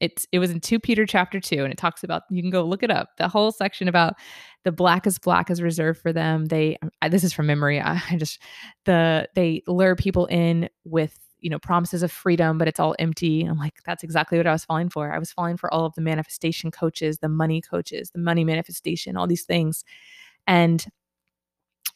It's 0.00 0.26
it 0.30 0.38
was 0.38 0.50
in 0.50 0.60
2 0.60 0.78
Peter 0.78 1.06
chapter 1.06 1.40
2 1.40 1.64
and 1.64 1.72
it 1.72 1.78
talks 1.78 2.04
about 2.04 2.22
you 2.30 2.40
can 2.40 2.50
go 2.50 2.62
look 2.62 2.82
it 2.82 2.90
up. 2.90 3.10
The 3.18 3.28
whole 3.28 3.50
section 3.50 3.88
about 3.88 4.14
the 4.64 4.72
black 4.72 5.02
blackest 5.02 5.22
black 5.22 5.50
is 5.50 5.60
reserved 5.60 6.00
for 6.00 6.12
them. 6.12 6.46
They 6.46 6.78
I, 7.02 7.08
this 7.08 7.24
is 7.24 7.32
from 7.32 7.46
memory. 7.46 7.80
I, 7.80 8.00
I 8.10 8.16
just 8.16 8.40
the 8.84 9.28
they 9.34 9.62
lure 9.66 9.96
people 9.96 10.26
in 10.26 10.68
with 10.84 11.18
you 11.40 11.50
know 11.50 11.58
promises 11.58 12.02
of 12.02 12.10
freedom 12.12 12.58
but 12.58 12.68
it's 12.68 12.80
all 12.80 12.94
empty. 12.98 13.44
I'm 13.44 13.58
like 13.58 13.82
that's 13.84 14.02
exactly 14.02 14.38
what 14.38 14.46
i 14.46 14.52
was 14.52 14.64
falling 14.64 14.88
for. 14.88 15.12
I 15.12 15.18
was 15.18 15.32
falling 15.32 15.56
for 15.56 15.72
all 15.72 15.84
of 15.84 15.94
the 15.94 16.00
manifestation 16.00 16.70
coaches 16.70 17.18
the 17.18 17.28
money 17.28 17.60
coaches 17.60 18.10
the 18.10 18.20
money 18.20 18.44
manifestation 18.44 19.16
all 19.16 19.26
these 19.26 19.44
things. 19.44 19.84
And 20.46 20.86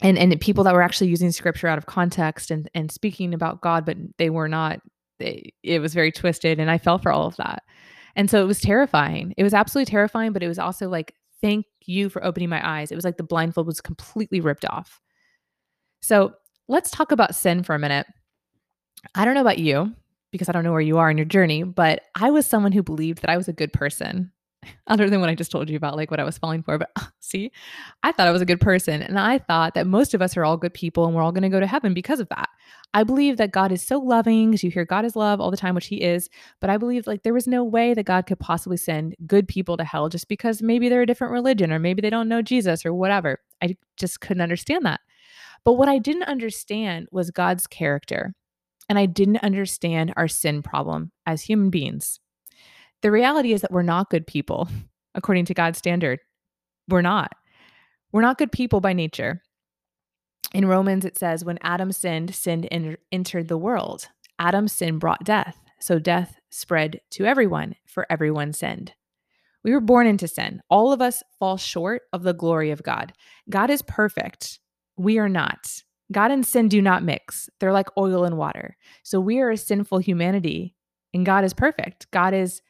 and 0.01 0.17
and 0.17 0.39
people 0.41 0.63
that 0.63 0.73
were 0.73 0.81
actually 0.81 1.09
using 1.09 1.31
scripture 1.31 1.67
out 1.67 1.77
of 1.77 1.85
context 1.85 2.51
and 2.51 2.69
and 2.73 2.91
speaking 2.91 3.33
about 3.33 3.61
god 3.61 3.85
but 3.85 3.97
they 4.17 4.29
were 4.29 4.47
not 4.47 4.79
they, 5.19 5.53
it 5.61 5.79
was 5.79 5.93
very 5.93 6.11
twisted 6.11 6.59
and 6.59 6.69
i 6.71 6.77
fell 6.77 6.97
for 6.97 7.11
all 7.11 7.27
of 7.27 7.35
that. 7.37 7.63
And 8.15 8.29
so 8.29 8.43
it 8.43 8.45
was 8.45 8.61
terrifying. 8.61 9.33
It 9.37 9.43
was 9.43 9.53
absolutely 9.53 9.89
terrifying 9.89 10.33
but 10.33 10.43
it 10.43 10.47
was 10.47 10.59
also 10.59 10.89
like 10.89 11.15
thank 11.41 11.65
you 11.85 12.09
for 12.09 12.23
opening 12.23 12.49
my 12.49 12.65
eyes. 12.65 12.91
It 12.91 12.95
was 12.95 13.03
like 13.03 13.17
the 13.17 13.23
blindfold 13.23 13.67
was 13.67 13.81
completely 13.81 14.39
ripped 14.39 14.65
off. 14.65 15.01
So 16.01 16.33
let's 16.67 16.89
talk 16.89 17.11
about 17.11 17.35
sin 17.35 17.63
for 17.63 17.75
a 17.75 17.79
minute 17.79 18.07
I 19.15 19.25
don't 19.25 19.35
know 19.35 19.41
about 19.41 19.59
you 19.59 19.93
because 20.31 20.49
I 20.49 20.51
don't 20.51 20.63
know 20.63 20.71
where 20.71 20.81
you 20.81 20.97
are 20.97 21.11
in 21.11 21.17
your 21.17 21.25
journey, 21.25 21.63
but 21.63 22.01
I 22.15 22.31
was 22.31 22.47
someone 22.47 22.71
who 22.71 22.83
believed 22.83 23.21
that 23.21 23.29
I 23.29 23.37
was 23.37 23.47
a 23.47 23.53
good 23.53 23.71
person, 23.71 24.31
other 24.87 25.09
than 25.09 25.19
what 25.19 25.29
I 25.29 25.35
just 25.35 25.51
told 25.51 25.69
you 25.69 25.77
about, 25.77 25.95
like 25.95 26.09
what 26.09 26.19
I 26.19 26.23
was 26.23 26.37
falling 26.37 26.63
for. 26.63 26.77
But 26.77 26.91
see, 27.19 27.51
I 28.01 28.11
thought 28.11 28.27
I 28.27 28.31
was 28.31 28.41
a 28.41 28.45
good 28.45 28.59
person. 28.59 29.01
And 29.01 29.19
I 29.19 29.37
thought 29.37 29.75
that 29.75 29.87
most 29.87 30.13
of 30.13 30.21
us 30.21 30.35
are 30.35 30.43
all 30.43 30.57
good 30.57 30.73
people 30.73 31.05
and 31.05 31.15
we're 31.15 31.21
all 31.21 31.31
going 31.31 31.43
to 31.43 31.49
go 31.49 31.59
to 31.59 31.67
heaven 31.67 31.93
because 31.93 32.19
of 32.19 32.29
that. 32.29 32.49
I 32.95 33.03
believe 33.03 33.37
that 33.37 33.51
God 33.51 33.71
is 33.71 33.81
so 33.81 33.99
loving 33.99 34.51
because 34.51 34.63
you 34.63 34.71
hear 34.71 34.85
God 34.85 35.05
is 35.05 35.15
love 35.15 35.41
all 35.41 35.51
the 35.51 35.57
time, 35.57 35.75
which 35.75 35.87
He 35.87 36.01
is. 36.01 36.29
But 36.59 36.69
I 36.69 36.77
believe 36.77 37.07
like 37.07 37.23
there 37.23 37.33
was 37.33 37.47
no 37.47 37.63
way 37.63 37.93
that 37.93 38.05
God 38.05 38.25
could 38.25 38.39
possibly 38.39 38.77
send 38.77 39.15
good 39.25 39.47
people 39.47 39.77
to 39.77 39.83
hell 39.83 40.09
just 40.09 40.27
because 40.27 40.61
maybe 40.61 40.89
they're 40.89 41.01
a 41.01 41.07
different 41.07 41.33
religion 41.33 41.71
or 41.71 41.79
maybe 41.79 42.01
they 42.01 42.09
don't 42.09 42.29
know 42.29 42.41
Jesus 42.41 42.85
or 42.85 42.93
whatever. 42.93 43.39
I 43.61 43.77
just 43.97 44.21
couldn't 44.21 44.41
understand 44.41 44.85
that. 44.85 45.01
But 45.63 45.73
what 45.73 45.89
I 45.89 45.97
didn't 45.97 46.23
understand 46.23 47.07
was 47.11 47.31
God's 47.31 47.67
character 47.67 48.35
and 48.89 48.99
I 48.99 49.05
didn't 49.05 49.37
understand 49.37 50.13
our 50.15 50.27
sin 50.27 50.61
problem 50.61 51.11
as 51.25 51.41
human 51.41 51.69
beings. 51.69 52.19
The 53.01 53.11
reality 53.11 53.53
is 53.53 53.61
that 53.61 53.71
we're 53.71 53.81
not 53.81 54.09
good 54.09 54.27
people, 54.27 54.67
according 55.15 55.45
to 55.45 55.53
God's 55.53 55.77
standard. 55.77 56.19
We're 56.87 57.01
not. 57.01 57.33
We're 58.11 58.21
not 58.21 58.37
good 58.37 58.51
people 58.51 58.81
by 58.81 58.93
nature. 58.93 59.41
In 60.53 60.67
Romans, 60.67 61.03
it 61.03 61.17
says, 61.17 61.43
when 61.43 61.57
Adam 61.61 61.91
sinned, 61.91 62.35
sin 62.35 62.65
entered 63.11 63.47
the 63.47 63.57
world. 63.57 64.09
Adam's 64.37 64.71
sin 64.71 64.99
brought 64.99 65.23
death. 65.23 65.57
So 65.79 65.99
death 65.99 66.39
spread 66.49 67.01
to 67.11 67.25
everyone, 67.25 67.75
for 67.85 68.05
everyone 68.09 68.53
sinned. 68.53 68.93
We 69.63 69.71
were 69.71 69.81
born 69.81 70.07
into 70.07 70.27
sin. 70.27 70.61
All 70.69 70.91
of 70.91 71.01
us 71.01 71.23
fall 71.39 71.57
short 71.57 72.03
of 72.11 72.23
the 72.23 72.33
glory 72.33 72.71
of 72.71 72.83
God. 72.83 73.13
God 73.49 73.69
is 73.69 73.81
perfect. 73.81 74.59
We 74.97 75.17
are 75.17 75.29
not. 75.29 75.81
God 76.13 76.31
and 76.31 76.45
sin 76.45 76.67
do 76.67 76.81
not 76.81 77.03
mix. 77.03 77.49
They're 77.59 77.73
like 77.73 77.89
oil 77.97 78.23
and 78.23 78.37
water. 78.37 78.77
So 79.03 79.19
we 79.19 79.39
are 79.39 79.49
a 79.49 79.57
sinful 79.57 79.99
humanity 79.99 80.75
and 81.13 81.25
God 81.25 81.43
is 81.43 81.53
perfect. 81.53 82.09
God 82.11 82.33
is 82.33 82.61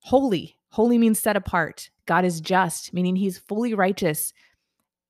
holy. 0.00 0.56
Holy 0.70 0.98
means 0.98 1.18
set 1.18 1.36
apart. 1.36 1.90
God 2.06 2.24
is 2.24 2.40
just, 2.40 2.94
meaning 2.94 3.16
he's 3.16 3.38
fully 3.38 3.74
righteous 3.74 4.32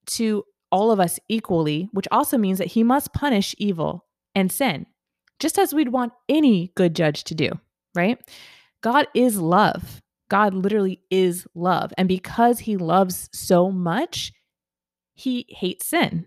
to 0.07 0.45
all 0.71 0.91
of 0.91 0.99
us 0.99 1.21
equally, 1.29 1.89
which 1.93 2.09
also 2.11 2.39
means 2.39 2.59
that 2.59 2.69
he 2.69 2.83
must 2.83 3.13
punish 3.13 3.55
evil 3.59 4.07
and 4.35 4.51
sin, 4.51 4.87
just 5.39 5.59
as 5.59 5.75
we'd 5.75 5.91
want 5.91 6.13
any 6.29 6.73
good 6.75 6.97
judge 6.97 7.25
to 7.25 7.35
do, 7.35 7.51
right? 7.95 8.19
God 8.81 9.07
is 9.15 9.39
love. 9.39 10.01
God 10.29 10.55
literally 10.55 11.01
is 11.11 11.47
love. 11.55 11.93
And 11.99 12.09
because 12.09 12.61
he 12.61 12.77
loves 12.77 13.29
so 13.33 13.71
much, 13.71 14.33
he 15.15 15.47
hates 15.49 15.87
sin. 15.87 16.27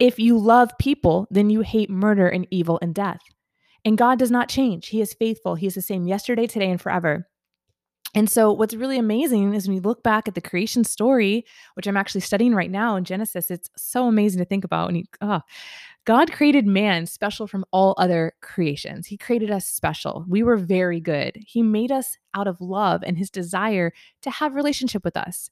If 0.00 0.18
you 0.18 0.38
love 0.38 0.70
people, 0.78 1.28
then 1.30 1.50
you 1.50 1.60
hate 1.60 1.90
murder 1.90 2.26
and 2.26 2.46
evil 2.50 2.78
and 2.80 2.94
death. 2.94 3.20
And 3.84 3.98
God 3.98 4.18
does 4.18 4.30
not 4.30 4.48
change. 4.48 4.88
He 4.88 5.00
is 5.00 5.14
faithful. 5.14 5.54
He 5.54 5.66
is 5.66 5.74
the 5.74 5.82
same 5.82 6.06
yesterday, 6.06 6.46
today, 6.46 6.70
and 6.70 6.80
forever. 6.80 7.26
And 8.14 8.28
so, 8.28 8.50
what's 8.52 8.74
really 8.74 8.98
amazing 8.98 9.54
is 9.54 9.68
when 9.68 9.76
you 9.76 9.82
look 9.82 10.02
back 10.02 10.26
at 10.26 10.34
the 10.34 10.40
creation 10.40 10.82
story, 10.82 11.44
which 11.74 11.86
I'm 11.86 11.96
actually 11.96 12.22
studying 12.22 12.54
right 12.54 12.70
now 12.70 12.96
in 12.96 13.04
Genesis, 13.04 13.50
it's 13.50 13.70
so 13.76 14.08
amazing 14.08 14.40
to 14.40 14.44
think 14.44 14.64
about. 14.64 14.88
And 14.88 14.98
you, 14.98 15.04
oh, 15.20 15.42
God 16.06 16.32
created 16.32 16.66
man 16.66 17.06
special 17.06 17.46
from 17.46 17.64
all 17.70 17.94
other 17.98 18.32
creations. 18.40 19.06
He 19.06 19.16
created 19.16 19.50
us 19.50 19.66
special. 19.66 20.24
We 20.26 20.42
were 20.42 20.56
very 20.56 20.98
good. 20.98 21.36
He 21.46 21.62
made 21.62 21.92
us 21.92 22.16
out 22.34 22.48
of 22.48 22.60
love 22.60 23.02
and 23.04 23.16
his 23.16 23.30
desire 23.30 23.92
to 24.22 24.30
have 24.30 24.54
relationship 24.54 25.04
with 25.04 25.16
us. 25.16 25.50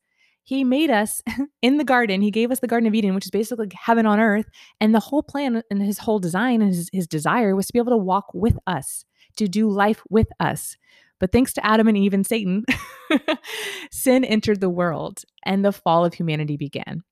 He 0.49 0.65
made 0.65 0.89
us 0.89 1.21
in 1.63 1.77
the 1.77 1.85
garden. 1.85 2.23
He 2.23 2.31
gave 2.31 2.51
us 2.51 2.61
the 2.61 2.67
Garden 2.67 2.87
of 2.87 2.95
Eden, 2.95 3.15
which 3.15 3.27
is 3.27 3.31
basically 3.31 3.69
heaven 3.75 4.07
on 4.07 4.19
earth. 4.19 4.47
And 4.81 4.95
the 4.95 5.01
whole 5.01 5.23
plan 5.23 5.63
and 5.71 5.83
his 5.83 5.99
whole 5.99 6.19
design 6.19 6.63
and 6.63 6.75
his, 6.75 6.89
his 6.91 7.07
desire 7.07 7.55
was 7.55 7.67
to 7.67 7.73
be 7.75 7.79
able 7.79 7.93
to 7.93 7.99
walk 7.99 8.33
with 8.33 8.57
us, 8.67 9.05
to 9.37 9.47
do 9.47 9.69
life 9.69 10.03
with 10.09 10.29
us. 10.41 10.79
But 11.21 11.33
thanks 11.33 11.53
to 11.53 11.67
Adam 11.67 11.87
and 11.87 11.99
Eve 11.99 12.15
and 12.15 12.27
Satan, 12.27 12.65
sin 13.93 14.25
entered 14.25 14.63
the 14.63 14.71
world 14.71 15.23
and 15.45 15.63
the 15.63 15.71
fall 15.71 16.07
of 16.07 16.15
humanity 16.15 16.57
began. 16.57 17.03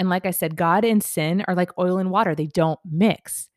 And 0.00 0.08
like 0.10 0.26
I 0.26 0.32
said, 0.32 0.56
God 0.56 0.84
and 0.84 1.00
sin 1.00 1.44
are 1.46 1.54
like 1.54 1.78
oil 1.78 1.98
and 1.98 2.10
water, 2.10 2.34
they 2.34 2.48
don't 2.48 2.80
mix. 2.84 3.50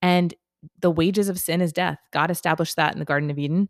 And 0.00 0.32
the 0.78 0.92
wages 0.92 1.28
of 1.28 1.40
sin 1.40 1.60
is 1.60 1.72
death. 1.72 1.98
God 2.12 2.30
established 2.30 2.76
that 2.76 2.92
in 2.92 3.00
the 3.00 3.04
Garden 3.04 3.30
of 3.30 3.38
Eden. 3.38 3.68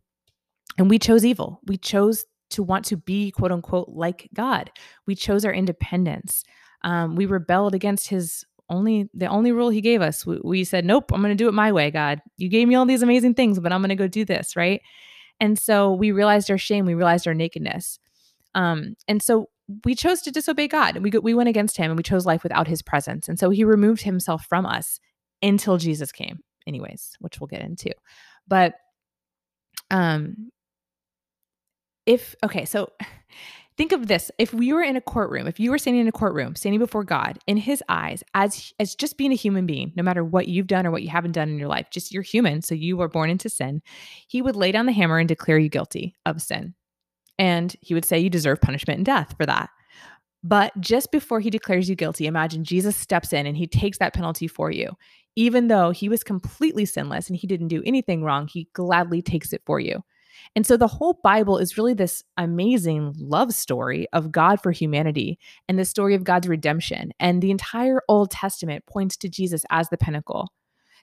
And 0.76 0.90
we 0.90 0.98
chose 0.98 1.24
evil. 1.24 1.60
We 1.66 1.78
chose 1.78 2.26
to 2.50 2.62
want 2.62 2.84
to 2.86 2.96
be 2.96 3.30
quote 3.30 3.52
unquote 3.52 3.88
like 3.88 4.28
God. 4.34 4.70
We 5.06 5.14
chose 5.14 5.44
our 5.44 5.52
independence. 5.52 6.44
Um, 6.82 7.16
we 7.16 7.26
rebelled 7.26 7.74
against 7.74 8.08
his 8.08 8.44
only 8.68 9.08
the 9.12 9.26
only 9.26 9.52
rule 9.52 9.68
he 9.68 9.80
gave 9.80 10.00
us. 10.00 10.24
We, 10.24 10.38
we 10.42 10.64
said, 10.64 10.84
"Nope, 10.84 11.12
I'm 11.12 11.20
going 11.20 11.36
to 11.36 11.42
do 11.42 11.48
it 11.48 11.54
my 11.54 11.72
way, 11.72 11.90
God. 11.90 12.20
You 12.36 12.48
gave 12.48 12.68
me 12.68 12.74
all 12.74 12.86
these 12.86 13.02
amazing 13.02 13.34
things, 13.34 13.58
but 13.58 13.72
I'm 13.72 13.80
going 13.80 13.90
to 13.90 13.96
go 13.96 14.08
do 14.08 14.24
this, 14.24 14.56
right?" 14.56 14.80
And 15.40 15.58
so 15.58 15.92
we 15.92 16.12
realized 16.12 16.50
our 16.50 16.58
shame, 16.58 16.84
we 16.84 16.94
realized 16.94 17.26
our 17.26 17.34
nakedness. 17.34 17.98
Um, 18.54 18.94
and 19.08 19.22
so 19.22 19.48
we 19.84 19.94
chose 19.94 20.20
to 20.22 20.30
disobey 20.30 20.68
God. 20.68 20.98
We 20.98 21.10
we 21.10 21.34
went 21.34 21.48
against 21.48 21.76
him 21.76 21.90
and 21.90 21.96
we 21.96 22.02
chose 22.02 22.26
life 22.26 22.42
without 22.42 22.68
his 22.68 22.82
presence. 22.82 23.28
And 23.28 23.38
so 23.38 23.50
he 23.50 23.64
removed 23.64 24.02
himself 24.02 24.44
from 24.48 24.66
us 24.66 25.00
until 25.42 25.78
Jesus 25.78 26.12
came. 26.12 26.40
Anyways, 26.66 27.16
which 27.20 27.40
we'll 27.40 27.48
get 27.48 27.62
into. 27.62 27.92
But 28.46 28.74
um 29.90 30.50
if 32.06 32.34
okay, 32.42 32.64
so 32.64 32.90
think 33.76 33.92
of 33.92 34.08
this. 34.08 34.30
If 34.38 34.52
we 34.52 34.72
were 34.72 34.82
in 34.82 34.96
a 34.96 35.00
courtroom 35.00 35.46
if 35.46 35.58
you 35.58 35.70
were 35.70 35.78
standing 35.78 36.02
in 36.02 36.08
a 36.08 36.12
courtroom 36.12 36.54
standing 36.54 36.78
before 36.78 37.04
god 37.04 37.38
in 37.46 37.56
his 37.56 37.82
eyes 37.88 38.22
as 38.34 38.72
as 38.78 38.94
just 38.94 39.16
being 39.16 39.32
a 39.32 39.36
human 39.36 39.66
being 39.66 39.92
no 39.96 40.02
matter 40.02 40.24
what 40.24 40.48
you've 40.48 40.66
done 40.66 40.86
or 40.86 40.90
what 40.90 41.02
you 41.02 41.08
haven't 41.08 41.32
done 41.32 41.48
in 41.48 41.58
your 41.58 41.68
life 41.68 41.86
just 41.90 42.12
you're 42.12 42.22
human 42.22 42.60
so 42.60 42.74
you 42.74 42.96
were 42.96 43.08
born 43.08 43.30
into 43.30 43.48
sin 43.48 43.80
he 44.28 44.42
would 44.42 44.56
lay 44.56 44.72
down 44.72 44.86
the 44.86 44.92
hammer 44.92 45.18
and 45.18 45.28
declare 45.28 45.58
you 45.58 45.68
guilty 45.68 46.14
of 46.26 46.42
sin. 46.42 46.74
And 47.38 47.74
he 47.80 47.94
would 47.94 48.04
say 48.04 48.18
you 48.18 48.28
deserve 48.28 48.60
punishment 48.60 48.98
and 48.98 49.06
death 49.06 49.34
for 49.38 49.46
that. 49.46 49.70
But 50.42 50.78
just 50.78 51.10
before 51.10 51.40
he 51.40 51.48
declares 51.48 51.88
you 51.88 51.96
guilty 51.96 52.26
imagine 52.26 52.64
jesus 52.64 52.96
steps 52.96 53.32
in 53.32 53.46
and 53.46 53.56
he 53.56 53.66
takes 53.66 53.98
that 53.98 54.14
penalty 54.14 54.46
for 54.46 54.70
you. 54.70 54.90
Even 55.36 55.68
though 55.68 55.90
he 55.90 56.08
was 56.08 56.24
completely 56.24 56.84
sinless 56.84 57.28
and 57.28 57.36
he 57.36 57.46
didn't 57.46 57.68
do 57.68 57.82
anything 57.86 58.22
wrong 58.24 58.46
he 58.48 58.68
gladly 58.74 59.22
takes 59.22 59.52
it 59.52 59.62
for 59.64 59.80
you 59.80 60.02
and 60.56 60.66
so 60.66 60.76
the 60.76 60.88
whole 60.88 61.20
Bible 61.22 61.58
is 61.58 61.76
really 61.76 61.94
this 61.94 62.22
amazing 62.36 63.14
love 63.18 63.52
story 63.52 64.06
of 64.12 64.32
God 64.32 64.60
for 64.60 64.72
humanity 64.72 65.38
and 65.68 65.78
the 65.78 65.84
story 65.84 66.14
of 66.14 66.24
God's 66.24 66.48
redemption. 66.48 67.12
And 67.20 67.40
the 67.40 67.50
entire 67.50 68.02
Old 68.08 68.30
Testament 68.30 68.84
points 68.86 69.16
to 69.18 69.28
Jesus 69.28 69.64
as 69.70 69.88
the 69.88 69.98
pinnacle. 69.98 70.52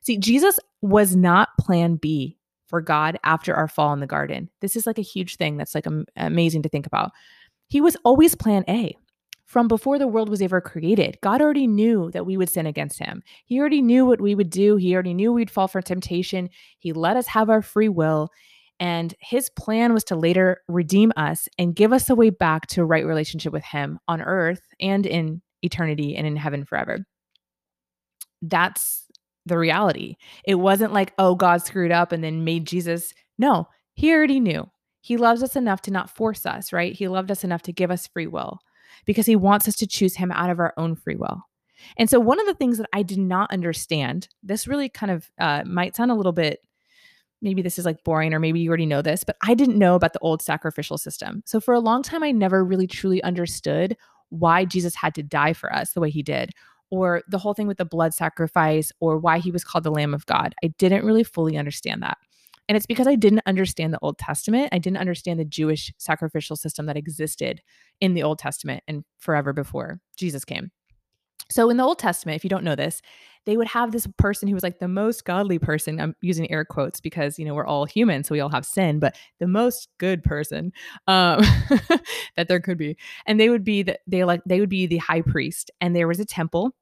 See, 0.02 0.17
Jesus 0.17 0.60
was 0.82 1.15
not 1.15 1.50
plan 1.60 1.95
B 1.95 2.38
for 2.67 2.82
God 2.82 3.17
after 3.23 3.56
our 3.56 3.67
fall 3.67 3.93
in 3.93 4.00
the 4.00 4.08
garden. 4.08 4.50
This 4.62 4.76
is 4.76 4.86
like 4.86 4.97
a 4.97 5.04
huge 5.04 5.38
thing 5.38 5.58
that's 5.58 5.73
like 5.73 5.88
amazing 6.15 6.63
to 6.63 6.69
think 6.69 6.86
about. 6.86 7.12
He 7.67 7.82
was 7.82 7.97
always 8.04 8.36
plan 8.36 8.63
A. 8.67 8.95
From 9.45 9.69
before 9.69 9.97
the 9.97 10.10
world 10.10 10.28
was 10.28 10.41
ever 10.41 10.60
created, 10.60 11.17
God 11.21 11.41
already 11.41 11.67
knew 11.67 12.12
that 12.12 12.26
we 12.26 12.36
would 12.36 12.50
sin 12.50 12.65
against 12.65 13.00
him. 13.00 13.23
He 13.45 13.62
already 13.62 13.82
knew 13.82 14.06
what 14.06 14.19
we 14.19 14.36
would 14.36 14.50
do. 14.50 14.76
He 14.76 14.93
already 14.93 15.13
knew 15.13 15.32
we'd 15.32 15.50
fall 15.50 15.69
for 15.69 15.82
temptation. 15.82 16.50
He 16.80 16.91
let 16.91 17.15
us 17.15 17.28
have 17.28 17.50
our 17.50 17.62
free 17.62 17.88
will. 17.88 18.30
And 18.80 19.16
his 19.20 19.50
plan 19.50 19.94
was 19.94 20.04
to 20.06 20.16
later 20.16 20.62
redeem 20.68 21.12
us 21.18 21.48
and 21.58 21.76
give 21.76 21.92
us 21.92 22.10
a 22.10 22.16
way 22.16 22.30
back 22.30 22.68
to 22.68 22.82
a 22.82 22.86
right 22.86 23.06
relationship 23.06 23.52
with 23.52 23.63
him 23.63 24.00
on 24.08 24.22
earth 24.22 24.62
and 24.80 25.06
in 25.06 25.42
eternity 25.63 26.16
and 26.16 26.28
in 26.28 26.36
heaven 26.36 26.63
forever. 26.63 27.00
That's 28.42 29.06
the 29.46 29.58
reality. 29.58 30.18
It 30.46 30.56
wasn't 30.56 30.94
like, 30.94 31.13
oh, 31.18 31.36
God 31.36 31.63
screwed 31.63 31.92
up 31.92 32.12
and 32.12 32.24
then 32.24 32.44
made 32.44 32.68
Jesus. 32.68 33.13
No, 33.38 33.68
he 33.94 34.13
already 34.13 34.40
knew. 34.40 34.70
He 35.02 35.18
loves 35.18 35.42
us 35.42 35.56
enough 35.56 35.82
to 35.84 35.92
not 35.92 36.10
force 36.10 36.46
us, 36.46 36.74
right? 36.74 36.94
He 36.94 37.08
loved 37.08 37.32
us 37.32 37.44
enough 37.44 37.62
to 37.63 37.74
give 37.74 37.90
us 37.90 38.08
free 38.08 38.28
will 38.28 38.60
because 39.06 39.26
he 39.26 39.36
wants 39.36 39.68
us 39.68 39.76
to 39.78 39.88
choose 39.88 40.16
him 40.16 40.32
out 40.32 40.50
of 40.50 40.60
our 40.60 40.74
own 40.78 40.96
free 40.96 41.16
will. 41.16 41.42
And 41.98 42.10
so, 42.10 42.20
one 42.20 42.40
of 42.40 42.48
the 42.48 42.56
things 42.56 42.78
that 42.78 42.90
I 42.92 43.04
did 43.04 43.20
not 43.20 43.52
understand, 43.52 44.28
this 44.44 44.68
really 44.68 44.90
kind 44.90 45.12
of 45.12 45.30
uh, 45.40 45.63
might 45.66 45.96
sound 45.96 46.12
a 46.12 46.16
little 46.16 46.32
bit 46.32 46.60
maybe 47.41 47.62
this 47.62 47.78
is 47.78 47.86
like 47.86 48.04
boring 48.04 48.34
or 48.34 48.39
maybe 48.39 48.60
you 48.60 48.69
already 48.69 48.86
know 48.86 49.02
this, 49.02 49.23
but 49.23 49.38
I 49.41 49.54
didn't 49.54 49.78
know 49.78 49.95
about 49.95 50.13
the 50.13 50.19
old 50.19 50.41
sacrificial 50.41 50.97
system. 50.97 51.43
So 51.45 51.60
for 51.60 51.73
a 51.73 51.80
long 51.80 52.04
time, 52.04 52.23
I 52.23 52.32
never 52.32 52.63
really 52.63 52.88
truly 52.88 53.21
understood 53.23 53.95
why 54.30 54.65
Jesus 54.65 54.95
had 54.95 55.15
to 55.15 55.23
die 55.23 55.54
for 55.54 55.73
us 55.73 55.91
the 55.91 56.02
way 56.02 56.10
he 56.10 56.23
did, 56.23 56.52
or 56.89 57.21
the 57.28 57.38
whole 57.38 57.54
thing 57.54 57.67
with 57.67 57.78
the 57.78 57.86
blood 57.86 58.13
sacrifice, 58.13 58.91
or 59.00 59.17
why 59.17 59.39
he 59.39 59.52
was 59.52 59.63
called 59.63 59.84
the 59.84 59.91
Lamb 59.91 60.13
of 60.13 60.26
God. 60.26 60.56
I 60.63 60.67
didn't 60.78 61.06
really 61.06 61.23
fully 61.23 61.58
understand 61.58 62.02
that. 62.04 62.17
And 62.69 62.76
it's 62.76 62.86
because 62.86 63.08
I 63.08 63.15
didn't 63.15 63.43
understand 63.45 63.93
the 63.93 64.00
Old 64.02 64.17
Testament. 64.17 64.69
I 64.73 64.78
didn't 64.78 64.97
understand 64.97 65.39
the 65.39 65.45
Jewish 65.45 65.93
sacrificial 65.97 66.58
system 66.58 66.86
that 66.88 66.97
existed 66.97 67.62
in 68.02 68.13
the 68.13 68.23
Old 68.23 68.39
Testament 68.39 68.84
and 68.88 69.06
forever 69.19 69.54
before 69.54 70.02
Jesus 70.17 70.43
came. 70.43 70.71
So 71.50 71.69
in 71.69 71.78
the 71.78 71.84
Old 71.84 72.00
Testament, 72.00 72.36
if 72.36 72.43
you 72.43 72.50
don't 72.50 72.65
know 72.65 72.76
this, 72.76 73.02
they 73.48 73.58
would 73.58 73.68
have 73.68 73.92
this 73.92 74.06
person 74.18 74.48
who 74.48 74.54
was 74.54 74.62
like 74.62 74.80
the 74.80 74.88
most 74.90 75.24
godly 75.24 75.58
person. 75.58 76.00
I'm 76.00 76.16
using 76.22 76.52
air 76.52 76.66
quotes 76.66 77.00
because 77.00 77.40
you 77.40 77.46
know 77.46 77.56
we're 77.56 77.66
all 77.66 77.86
human, 77.86 78.24
so 78.24 78.34
we 78.34 78.42
all 78.42 78.50
have 78.50 78.66
sin, 78.66 79.00
but 79.00 79.16
the 79.40 79.48
most 79.48 79.88
good 79.98 80.22
person 80.24 80.74
um, 81.08 81.40
that 82.36 82.48
there 82.48 82.60
could 82.60 82.78
be, 82.78 82.98
and 83.26 83.40
they 83.40 83.50
would 83.50 83.64
be 83.64 83.82
that 83.84 84.02
they 84.06 84.24
like 84.26 84.42
they 84.46 84.60
would 84.60 84.70
be 84.70 84.86
the 84.86 84.98
high 84.98 85.22
priest, 85.22 85.72
and 85.82 85.96
there 85.96 86.08
was 86.08 86.20
a 86.20 86.26
temple 86.26 86.76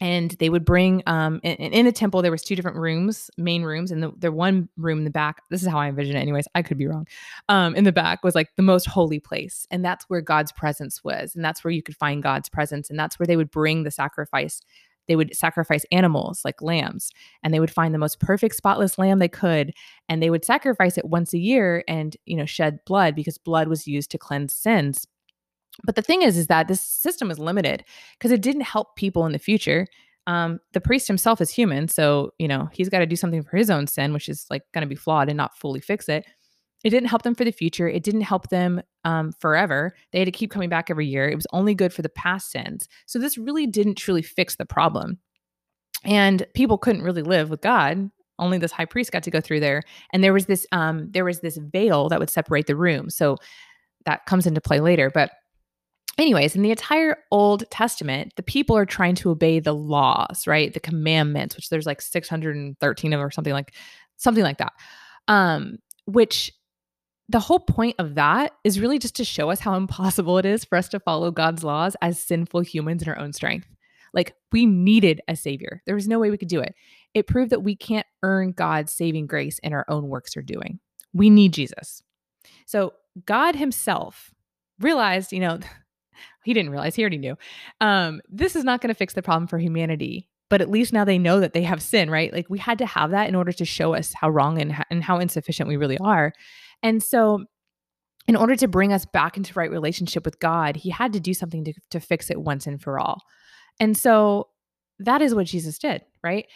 and 0.00 0.36
they 0.38 0.48
would 0.48 0.64
bring 0.64 1.02
um 1.06 1.40
in, 1.42 1.56
in, 1.56 1.86
a 1.86 1.92
temple 1.92 2.22
there 2.22 2.30
was 2.30 2.42
two 2.42 2.54
different 2.54 2.76
rooms 2.76 3.30
main 3.36 3.64
rooms 3.64 3.90
and 3.90 4.00
the, 4.00 4.12
the 4.18 4.30
one 4.30 4.68
room 4.76 4.98
in 4.98 5.04
the 5.04 5.10
back 5.10 5.42
this 5.50 5.60
is 5.60 5.68
how 5.68 5.78
i 5.78 5.88
envision 5.88 6.16
it 6.16 6.20
anyways 6.20 6.46
i 6.54 6.62
could 6.62 6.78
be 6.78 6.86
wrong 6.86 7.06
um 7.48 7.74
in 7.74 7.82
the 7.82 7.90
back 7.90 8.22
was 8.22 8.34
like 8.34 8.48
the 8.56 8.62
most 8.62 8.86
holy 8.86 9.18
place 9.18 9.66
and 9.70 9.84
that's 9.84 10.04
where 10.08 10.20
god's 10.20 10.52
presence 10.52 11.02
was 11.02 11.34
and 11.34 11.44
that's 11.44 11.64
where 11.64 11.72
you 11.72 11.82
could 11.82 11.96
find 11.96 12.22
god's 12.22 12.48
presence 12.48 12.90
and 12.90 12.98
that's 12.98 13.18
where 13.18 13.26
they 13.26 13.36
would 13.36 13.50
bring 13.50 13.82
the 13.82 13.90
sacrifice 13.90 14.60
they 15.08 15.16
would 15.16 15.34
sacrifice 15.34 15.84
animals 15.90 16.42
like 16.44 16.62
lambs 16.62 17.10
and 17.42 17.52
they 17.52 17.60
would 17.60 17.70
find 17.70 17.92
the 17.92 17.98
most 17.98 18.20
perfect 18.20 18.54
spotless 18.54 18.98
lamb 18.98 19.18
they 19.18 19.28
could 19.28 19.72
and 20.08 20.22
they 20.22 20.30
would 20.30 20.44
sacrifice 20.44 20.96
it 20.96 21.06
once 21.06 21.32
a 21.32 21.38
year 21.38 21.82
and 21.88 22.16
you 22.26 22.36
know 22.36 22.46
shed 22.46 22.78
blood 22.86 23.14
because 23.14 23.38
blood 23.38 23.68
was 23.68 23.86
used 23.86 24.10
to 24.10 24.18
cleanse 24.18 24.54
sins 24.54 25.06
but 25.84 25.94
the 25.94 26.02
thing 26.02 26.22
is, 26.22 26.36
is 26.36 26.48
that 26.48 26.68
this 26.68 26.82
system 26.82 27.30
is 27.30 27.38
limited 27.38 27.84
because 28.18 28.32
it 28.32 28.42
didn't 28.42 28.62
help 28.62 28.96
people 28.96 29.26
in 29.26 29.32
the 29.32 29.38
future. 29.38 29.86
Um, 30.26 30.60
the 30.72 30.80
priest 30.80 31.06
himself 31.06 31.40
is 31.40 31.50
human, 31.50 31.88
so 31.88 32.32
you 32.38 32.48
know 32.48 32.68
he's 32.72 32.88
got 32.88 32.98
to 32.98 33.06
do 33.06 33.16
something 33.16 33.42
for 33.42 33.56
his 33.56 33.70
own 33.70 33.86
sin, 33.86 34.12
which 34.12 34.28
is 34.28 34.44
like 34.50 34.62
going 34.74 34.82
to 34.82 34.88
be 34.88 34.94
flawed 34.94 35.28
and 35.28 35.36
not 35.36 35.56
fully 35.56 35.80
fix 35.80 36.08
it. 36.08 36.26
It 36.84 36.90
didn't 36.90 37.08
help 37.08 37.22
them 37.22 37.34
for 37.34 37.44
the 37.44 37.50
future. 37.50 37.88
It 37.88 38.04
didn't 38.04 38.20
help 38.20 38.48
them 38.48 38.80
um, 39.04 39.32
forever. 39.40 39.94
They 40.12 40.20
had 40.20 40.26
to 40.26 40.32
keep 40.32 40.50
coming 40.50 40.68
back 40.68 40.90
every 40.90 41.06
year. 41.06 41.28
It 41.28 41.34
was 41.34 41.46
only 41.52 41.74
good 41.74 41.92
for 41.92 42.02
the 42.02 42.08
past 42.08 42.50
sins. 42.50 42.88
So 43.06 43.18
this 43.18 43.36
really 43.36 43.66
didn't 43.66 43.96
truly 43.96 44.22
fix 44.22 44.56
the 44.56 44.64
problem. 44.64 45.18
And 46.04 46.46
people 46.54 46.78
couldn't 46.78 47.02
really 47.02 47.22
live 47.22 47.50
with 47.50 47.60
God. 47.60 48.10
Only 48.38 48.58
this 48.58 48.70
high 48.70 48.84
priest 48.84 49.10
got 49.10 49.24
to 49.24 49.30
go 49.30 49.40
through 49.40 49.60
there. 49.60 49.82
And 50.12 50.22
there 50.22 50.32
was 50.32 50.46
this 50.46 50.66
um, 50.70 51.10
there 51.10 51.24
was 51.24 51.40
this 51.40 51.56
veil 51.56 52.08
that 52.08 52.20
would 52.20 52.30
separate 52.30 52.68
the 52.68 52.76
room. 52.76 53.10
So 53.10 53.36
that 54.04 54.26
comes 54.26 54.46
into 54.46 54.60
play 54.60 54.78
later. 54.78 55.10
But 55.12 55.32
anyways, 56.18 56.54
in 56.54 56.62
the 56.62 56.70
entire 56.70 57.16
Old 57.32 57.68
Testament, 57.70 58.32
the 58.36 58.44
people 58.44 58.76
are 58.76 58.86
trying 58.86 59.16
to 59.16 59.30
obey 59.30 59.58
the 59.58 59.74
laws, 59.74 60.46
right? 60.46 60.72
The 60.72 60.80
commandments, 60.80 61.56
which 61.56 61.68
there's 61.68 61.86
like 61.86 62.00
613 62.00 63.12
of 63.12 63.20
or 63.20 63.30
something 63.32 63.52
like 63.52 63.74
something 64.16 64.44
like 64.44 64.58
that. 64.58 64.72
Um, 65.26 65.78
which 66.06 66.52
the 67.28 67.40
whole 67.40 67.60
point 67.60 67.96
of 67.98 68.14
that 68.14 68.54
is 68.64 68.80
really 68.80 68.98
just 68.98 69.16
to 69.16 69.24
show 69.24 69.50
us 69.50 69.60
how 69.60 69.74
impossible 69.74 70.38
it 70.38 70.46
is 70.46 70.64
for 70.64 70.78
us 70.78 70.88
to 70.88 71.00
follow 71.00 71.30
God's 71.30 71.62
laws 71.62 71.94
as 72.00 72.20
sinful 72.20 72.60
humans 72.60 73.02
in 73.02 73.08
our 73.08 73.18
own 73.18 73.32
strength. 73.32 73.68
Like 74.14 74.34
we 74.50 74.64
needed 74.64 75.20
a 75.28 75.36
savior. 75.36 75.82
There 75.84 75.94
was 75.94 76.08
no 76.08 76.18
way 76.18 76.30
we 76.30 76.38
could 76.38 76.48
do 76.48 76.60
it. 76.60 76.74
It 77.12 77.26
proved 77.26 77.50
that 77.50 77.62
we 77.62 77.76
can't 77.76 78.06
earn 78.22 78.52
God's 78.52 78.92
saving 78.92 79.26
grace 79.26 79.58
in 79.58 79.74
our 79.74 79.84
own 79.88 80.08
works 80.08 80.36
or 80.36 80.42
doing. 80.42 80.80
We 81.12 81.28
need 81.28 81.52
Jesus. 81.52 82.02
So 82.64 82.94
God 83.26 83.54
himself 83.54 84.32
realized, 84.80 85.32
you 85.32 85.40
know, 85.40 85.58
he 86.44 86.54
didn't 86.54 86.70
realize, 86.70 86.94
he 86.94 87.02
already 87.02 87.18
knew. 87.18 87.36
Um, 87.82 88.22
this 88.30 88.56
is 88.56 88.64
not 88.64 88.80
going 88.80 88.88
to 88.88 88.94
fix 88.94 89.12
the 89.12 89.22
problem 89.22 89.46
for 89.46 89.58
humanity. 89.58 90.28
But 90.50 90.62
at 90.62 90.70
least 90.70 90.94
now 90.94 91.04
they 91.04 91.18
know 91.18 91.40
that 91.40 91.52
they 91.52 91.62
have 91.64 91.82
sin, 91.82 92.08
right? 92.08 92.32
Like 92.32 92.48
we 92.48 92.58
had 92.58 92.78
to 92.78 92.86
have 92.86 93.10
that 93.10 93.28
in 93.28 93.34
order 93.34 93.52
to 93.52 93.64
show 93.66 93.94
us 93.94 94.14
how 94.14 94.30
wrong 94.30 94.58
and, 94.58 94.74
and 94.90 95.04
how 95.04 95.18
insufficient 95.18 95.68
we 95.68 95.76
really 95.76 95.98
are. 95.98 96.32
And 96.82 97.02
so 97.02 97.44
in 98.26 98.36
order 98.36 98.54
to 98.56 98.68
bring 98.68 98.92
us 98.92 99.06
back 99.06 99.36
into 99.36 99.54
right 99.54 99.70
relationship 99.70 100.24
with 100.24 100.38
God, 100.38 100.76
he 100.76 100.90
had 100.90 101.12
to 101.14 101.20
do 101.20 101.32
something 101.32 101.64
to, 101.64 101.72
to 101.90 101.98
fix 101.98 102.30
it 102.30 102.40
once 102.40 102.66
and 102.66 102.80
for 102.80 103.00
all. 103.00 103.22
And 103.80 103.96
so 103.96 104.48
that 104.98 105.22
is 105.22 105.34
what 105.34 105.46
Jesus 105.46 105.78
did, 105.78 106.02
right? 106.22 106.46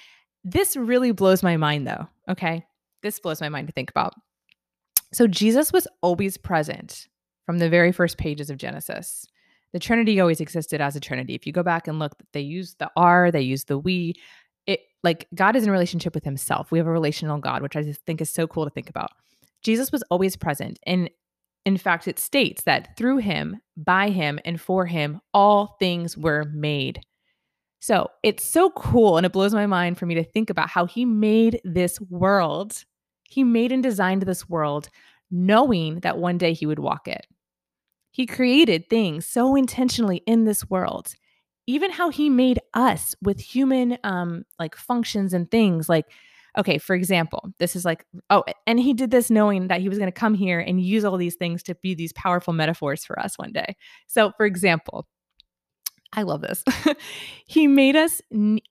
This 0.44 0.76
really 0.76 1.12
blows 1.12 1.42
my 1.42 1.56
mind, 1.56 1.86
though. 1.86 2.08
Okay. 2.28 2.64
This 3.02 3.18
blows 3.20 3.40
my 3.40 3.48
mind 3.48 3.68
to 3.68 3.72
think 3.72 3.90
about. 3.90 4.14
So 5.12 5.26
Jesus 5.26 5.72
was 5.72 5.86
always 6.02 6.36
present 6.36 7.08
from 7.46 7.58
the 7.58 7.68
very 7.68 7.92
first 7.92 8.18
pages 8.18 8.50
of 8.50 8.58
Genesis. 8.58 9.26
The 9.72 9.78
Trinity 9.78 10.20
always 10.20 10.40
existed 10.40 10.80
as 10.80 10.96
a 10.96 11.00
Trinity. 11.00 11.34
If 11.34 11.46
you 11.46 11.52
go 11.52 11.62
back 11.62 11.88
and 11.88 11.98
look, 11.98 12.12
they 12.32 12.40
use 12.40 12.74
the 12.78 12.90
R, 12.96 13.30
they 13.30 13.40
use 13.40 13.64
the 13.64 13.78
we. 13.78 14.14
It 14.66 14.80
like 15.02 15.26
God 15.34 15.56
is 15.56 15.64
in 15.64 15.70
relationship 15.70 16.14
with 16.14 16.24
himself. 16.24 16.70
We 16.70 16.78
have 16.78 16.86
a 16.86 16.92
relational 16.92 17.38
God, 17.38 17.62
which 17.62 17.76
I 17.76 17.82
just 17.82 18.04
think 18.04 18.20
is 18.20 18.30
so 18.30 18.46
cool 18.46 18.64
to 18.64 18.70
think 18.70 18.90
about. 18.90 19.10
Jesus 19.62 19.92
was 19.92 20.02
always 20.10 20.36
present. 20.36 20.78
And 20.86 21.10
in 21.64 21.76
fact, 21.76 22.08
it 22.08 22.18
states 22.18 22.64
that 22.64 22.96
through 22.96 23.18
him, 23.18 23.60
by 23.76 24.10
him, 24.10 24.40
and 24.44 24.60
for 24.60 24.86
him, 24.86 25.20
all 25.32 25.76
things 25.78 26.16
were 26.16 26.44
made. 26.52 27.00
So 27.80 28.08
it's 28.22 28.44
so 28.44 28.70
cool 28.70 29.16
and 29.16 29.26
it 29.26 29.32
blows 29.32 29.54
my 29.54 29.66
mind 29.66 29.98
for 29.98 30.06
me 30.06 30.14
to 30.14 30.24
think 30.24 30.50
about 30.50 30.68
how 30.68 30.86
he 30.86 31.04
made 31.04 31.60
this 31.64 32.00
world. 32.02 32.84
He 33.28 33.42
made 33.42 33.72
and 33.72 33.82
designed 33.82 34.22
this 34.22 34.48
world 34.48 34.88
knowing 35.32 36.00
that 36.00 36.18
one 36.18 36.38
day 36.38 36.52
he 36.52 36.66
would 36.66 36.78
walk 36.78 37.08
it. 37.08 37.26
He 38.12 38.26
created 38.26 38.88
things 38.88 39.26
so 39.26 39.56
intentionally 39.56 40.18
in 40.26 40.44
this 40.44 40.68
world. 40.68 41.14
Even 41.66 41.90
how 41.90 42.10
he 42.10 42.28
made 42.28 42.60
us 42.74 43.14
with 43.22 43.40
human 43.40 43.98
um 44.04 44.44
like 44.58 44.76
functions 44.76 45.32
and 45.32 45.50
things 45.50 45.88
like 45.88 46.06
okay, 46.58 46.78
for 46.78 46.94
example, 46.94 47.50
this 47.58 47.74
is 47.74 47.84
like, 47.84 48.04
oh, 48.30 48.44
and 48.66 48.78
he 48.78 48.92
did 48.92 49.10
this 49.10 49.30
knowing 49.30 49.68
that 49.68 49.80
he 49.80 49.88
was 49.88 49.98
going 49.98 50.10
to 50.10 50.12
come 50.12 50.34
here 50.34 50.60
and 50.60 50.80
use 50.80 51.04
all 51.04 51.16
these 51.16 51.36
things 51.36 51.62
to 51.64 51.74
be 51.76 51.94
these 51.94 52.12
powerful 52.12 52.52
metaphors 52.52 53.04
for 53.04 53.18
us 53.18 53.38
one 53.38 53.52
day. 53.52 53.76
So, 54.06 54.32
for 54.36 54.44
example, 54.44 55.06
I 56.12 56.22
love 56.22 56.42
this. 56.42 56.62
he 57.46 57.66
made 57.66 57.96
us 57.96 58.20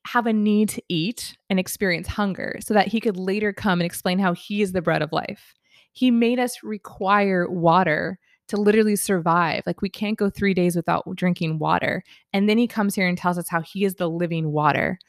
have 0.05 0.27
a 0.27 0.33
need 0.33 0.69
to 0.69 0.83
eat 0.89 1.35
and 1.49 1.59
experience 1.59 2.07
hunger 2.07 2.57
so 2.61 2.73
that 2.75 2.87
he 2.87 2.99
could 2.99 3.17
later 3.17 3.51
come 3.51 3.79
and 3.79 3.85
explain 3.85 4.19
how 4.19 4.33
he 4.33 4.61
is 4.61 4.73
the 4.73 4.81
bread 4.81 5.01
of 5.01 5.11
life. 5.11 5.55
He 5.91 6.11
made 6.11 6.39
us 6.39 6.57
require 6.63 7.49
water 7.49 8.19
to 8.49 8.57
literally 8.57 8.95
survive. 8.95 9.63
Like 9.65 9.81
we 9.81 9.89
can't 9.89 10.17
go 10.17 10.29
three 10.29 10.53
days 10.53 10.75
without 10.75 11.03
drinking 11.15 11.57
water. 11.57 12.03
And 12.31 12.47
then 12.47 12.57
he 12.57 12.67
comes 12.67 12.93
here 12.93 13.07
and 13.07 13.17
tells 13.17 13.37
us 13.37 13.49
how 13.49 13.61
he 13.61 13.85
is 13.85 13.95
the 13.95 14.09
living 14.09 14.51
water. 14.51 14.99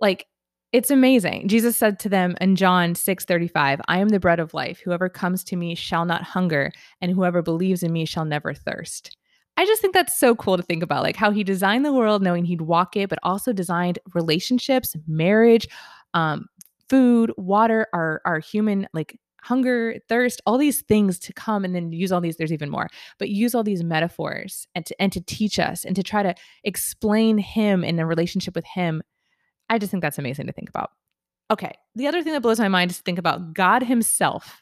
Like 0.00 0.26
it's 0.74 0.90
amazing. 0.90 1.46
Jesus 1.46 1.76
said 1.76 2.00
to 2.00 2.08
them 2.08 2.34
in 2.40 2.56
John 2.56 2.96
6 2.96 3.24
35, 3.24 3.80
I 3.86 3.98
am 3.98 4.08
the 4.08 4.18
bread 4.18 4.40
of 4.40 4.54
life. 4.54 4.80
Whoever 4.80 5.08
comes 5.08 5.44
to 5.44 5.56
me 5.56 5.76
shall 5.76 6.04
not 6.04 6.24
hunger, 6.24 6.72
and 7.00 7.12
whoever 7.12 7.42
believes 7.42 7.84
in 7.84 7.92
me 7.92 8.04
shall 8.04 8.24
never 8.24 8.52
thirst. 8.52 9.16
I 9.56 9.66
just 9.66 9.80
think 9.80 9.94
that's 9.94 10.18
so 10.18 10.34
cool 10.34 10.56
to 10.56 10.64
think 10.64 10.82
about, 10.82 11.04
like 11.04 11.14
how 11.14 11.30
he 11.30 11.44
designed 11.44 11.84
the 11.84 11.92
world 11.92 12.24
knowing 12.24 12.44
he'd 12.44 12.62
walk 12.62 12.96
it, 12.96 13.08
but 13.08 13.20
also 13.22 13.52
designed 13.52 14.00
relationships, 14.14 14.96
marriage, 15.06 15.68
um, 16.12 16.46
food, 16.88 17.32
water, 17.36 17.86
our 17.92 18.20
our 18.24 18.40
human 18.40 18.88
like 18.92 19.16
hunger, 19.44 19.94
thirst, 20.08 20.42
all 20.44 20.58
these 20.58 20.80
things 20.82 21.20
to 21.20 21.32
come 21.32 21.64
and 21.64 21.72
then 21.72 21.92
use 21.92 22.10
all 22.10 22.20
these, 22.20 22.36
there's 22.36 22.52
even 22.52 22.70
more, 22.70 22.88
but 23.18 23.28
use 23.28 23.54
all 23.54 23.62
these 23.62 23.84
metaphors 23.84 24.66
and 24.74 24.84
to 24.86 25.00
and 25.00 25.12
to 25.12 25.20
teach 25.20 25.60
us 25.60 25.84
and 25.84 25.94
to 25.94 26.02
try 26.02 26.24
to 26.24 26.34
explain 26.64 27.38
him 27.38 27.84
in 27.84 28.00
a 28.00 28.06
relationship 28.06 28.56
with 28.56 28.64
him. 28.64 29.02
I 29.68 29.78
just 29.78 29.90
think 29.90 30.02
that's 30.02 30.18
amazing 30.18 30.46
to 30.46 30.52
think 30.52 30.68
about. 30.68 30.90
Okay. 31.50 31.72
The 31.94 32.06
other 32.06 32.22
thing 32.22 32.32
that 32.32 32.42
blows 32.42 32.58
my 32.58 32.68
mind 32.68 32.90
is 32.90 32.98
to 32.98 33.02
think 33.02 33.18
about 33.18 33.54
God 33.54 33.82
Himself 33.82 34.60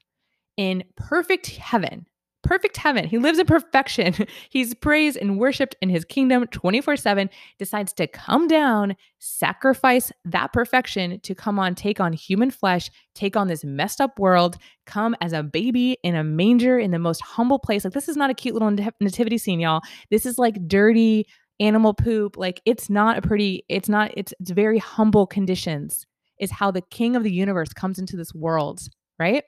in 0.57 0.85
perfect 0.97 1.47
heaven 1.49 2.07
perfect 2.43 2.77
heaven. 2.77 3.07
He 3.07 3.19
lives 3.19 3.39
in 3.39 3.47
perfection. 3.47 4.15
He's 4.51 4.75
praised 4.75 5.17
and 5.17 5.39
worshiped 5.39 5.77
in 5.81 5.89
his 5.89 6.05
kingdom 6.05 6.47
24 6.49 6.97
7, 6.97 7.31
decides 7.59 7.93
to 7.95 8.07
come 8.07 8.49
down, 8.49 8.97
sacrifice 9.19 10.13
that 10.25 10.53
perfection 10.53 11.21
to 11.21 11.35
come 11.35 11.59
on, 11.59 11.75
take 11.75 12.01
on 12.01 12.13
human 12.13 12.51
flesh, 12.51 12.91
take 13.15 13.37
on 13.37 13.49
this 13.49 13.65
messed 13.65 14.01
up 14.01 14.19
world, 14.19 14.57
come 14.87 15.17
as 15.21 15.33
a 15.33 15.43
baby 15.43 15.97
in 16.03 16.15
a 16.15 16.25
manger 16.25 16.79
in 16.79 16.91
the 16.91 16.99
most 16.99 17.23
humble 17.23 17.59
place. 17.59 17.85
Like, 17.85 17.95
this 17.95 18.09
is 18.09 18.17
not 18.17 18.31
a 18.31 18.35
cute 18.35 18.55
little 18.55 18.71
nativity 19.01 19.39
scene, 19.39 19.61
y'all. 19.61 19.81
This 20.11 20.27
is 20.27 20.39
like 20.39 20.67
dirty 20.67 21.27
animal 21.63 21.95
poop. 21.95 22.37
Like, 22.37 22.61
it's 22.65 22.91
not 22.91 23.19
a 23.19 23.23
pretty, 23.23 23.65
it's 23.69 23.89
not, 23.89 24.11
it's, 24.17 24.35
it's 24.41 24.51
very 24.51 24.79
humble 24.79 25.27
conditions, 25.27 26.07
is 26.39 26.51
how 26.51 26.71
the 26.71 26.83
king 26.91 27.17
of 27.17 27.23
the 27.23 27.33
universe 27.33 27.73
comes 27.73 27.99
into 27.99 28.17
this 28.17 28.35
world, 28.35 28.81
right? 29.19 29.45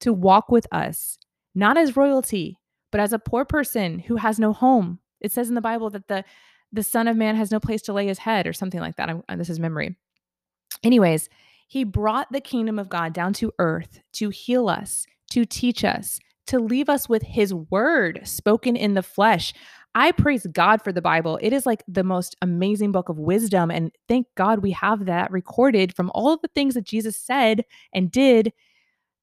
To 0.00 0.12
walk 0.12 0.50
with 0.50 0.66
us 0.72 1.18
not 1.54 1.76
as 1.76 1.96
royalty, 1.96 2.58
but 2.92 3.00
as 3.00 3.12
a 3.12 3.18
poor 3.18 3.44
person 3.44 3.98
who 3.98 4.16
has 4.16 4.38
no 4.38 4.52
home. 4.52 5.00
It 5.20 5.32
says 5.32 5.48
in 5.48 5.54
the 5.54 5.60
Bible 5.60 5.90
that 5.90 6.08
the 6.08 6.24
the 6.70 6.82
Son 6.82 7.08
of 7.08 7.16
Man 7.16 7.34
has 7.34 7.50
no 7.50 7.58
place 7.58 7.82
to 7.82 7.94
lay 7.94 8.06
his 8.06 8.18
head, 8.18 8.46
or 8.46 8.52
something 8.52 8.80
like 8.80 8.96
that. 8.96 9.08
I'm, 9.08 9.22
uh, 9.28 9.36
this 9.36 9.48
is 9.48 9.58
memory. 9.58 9.96
Anyways, 10.82 11.28
he 11.66 11.82
brought 11.82 12.30
the 12.30 12.42
kingdom 12.42 12.78
of 12.78 12.90
God 12.90 13.12
down 13.12 13.32
to 13.34 13.52
earth 13.58 14.00
to 14.12 14.28
heal 14.28 14.68
us, 14.68 15.06
to 15.32 15.44
teach 15.44 15.82
us, 15.82 16.20
to 16.46 16.58
leave 16.58 16.88
us 16.88 17.08
with 17.08 17.22
his 17.22 17.54
word 17.54 18.20
spoken 18.24 18.76
in 18.76 18.94
the 18.94 19.02
flesh. 19.02 19.54
I 19.94 20.12
praise 20.12 20.46
God 20.52 20.82
for 20.82 20.92
the 20.92 21.02
Bible. 21.02 21.38
It 21.42 21.52
is 21.52 21.66
like 21.66 21.82
the 21.88 22.04
most 22.04 22.36
amazing 22.42 22.92
book 22.92 23.08
of 23.08 23.18
wisdom. 23.18 23.70
And 23.70 23.90
thank 24.06 24.26
God 24.36 24.60
we 24.60 24.70
have 24.72 25.06
that 25.06 25.30
recorded 25.32 25.94
from 25.94 26.10
all 26.14 26.32
of 26.32 26.40
the 26.40 26.50
things 26.54 26.74
that 26.74 26.84
Jesus 26.84 27.16
said 27.16 27.64
and 27.92 28.10
did. 28.10 28.52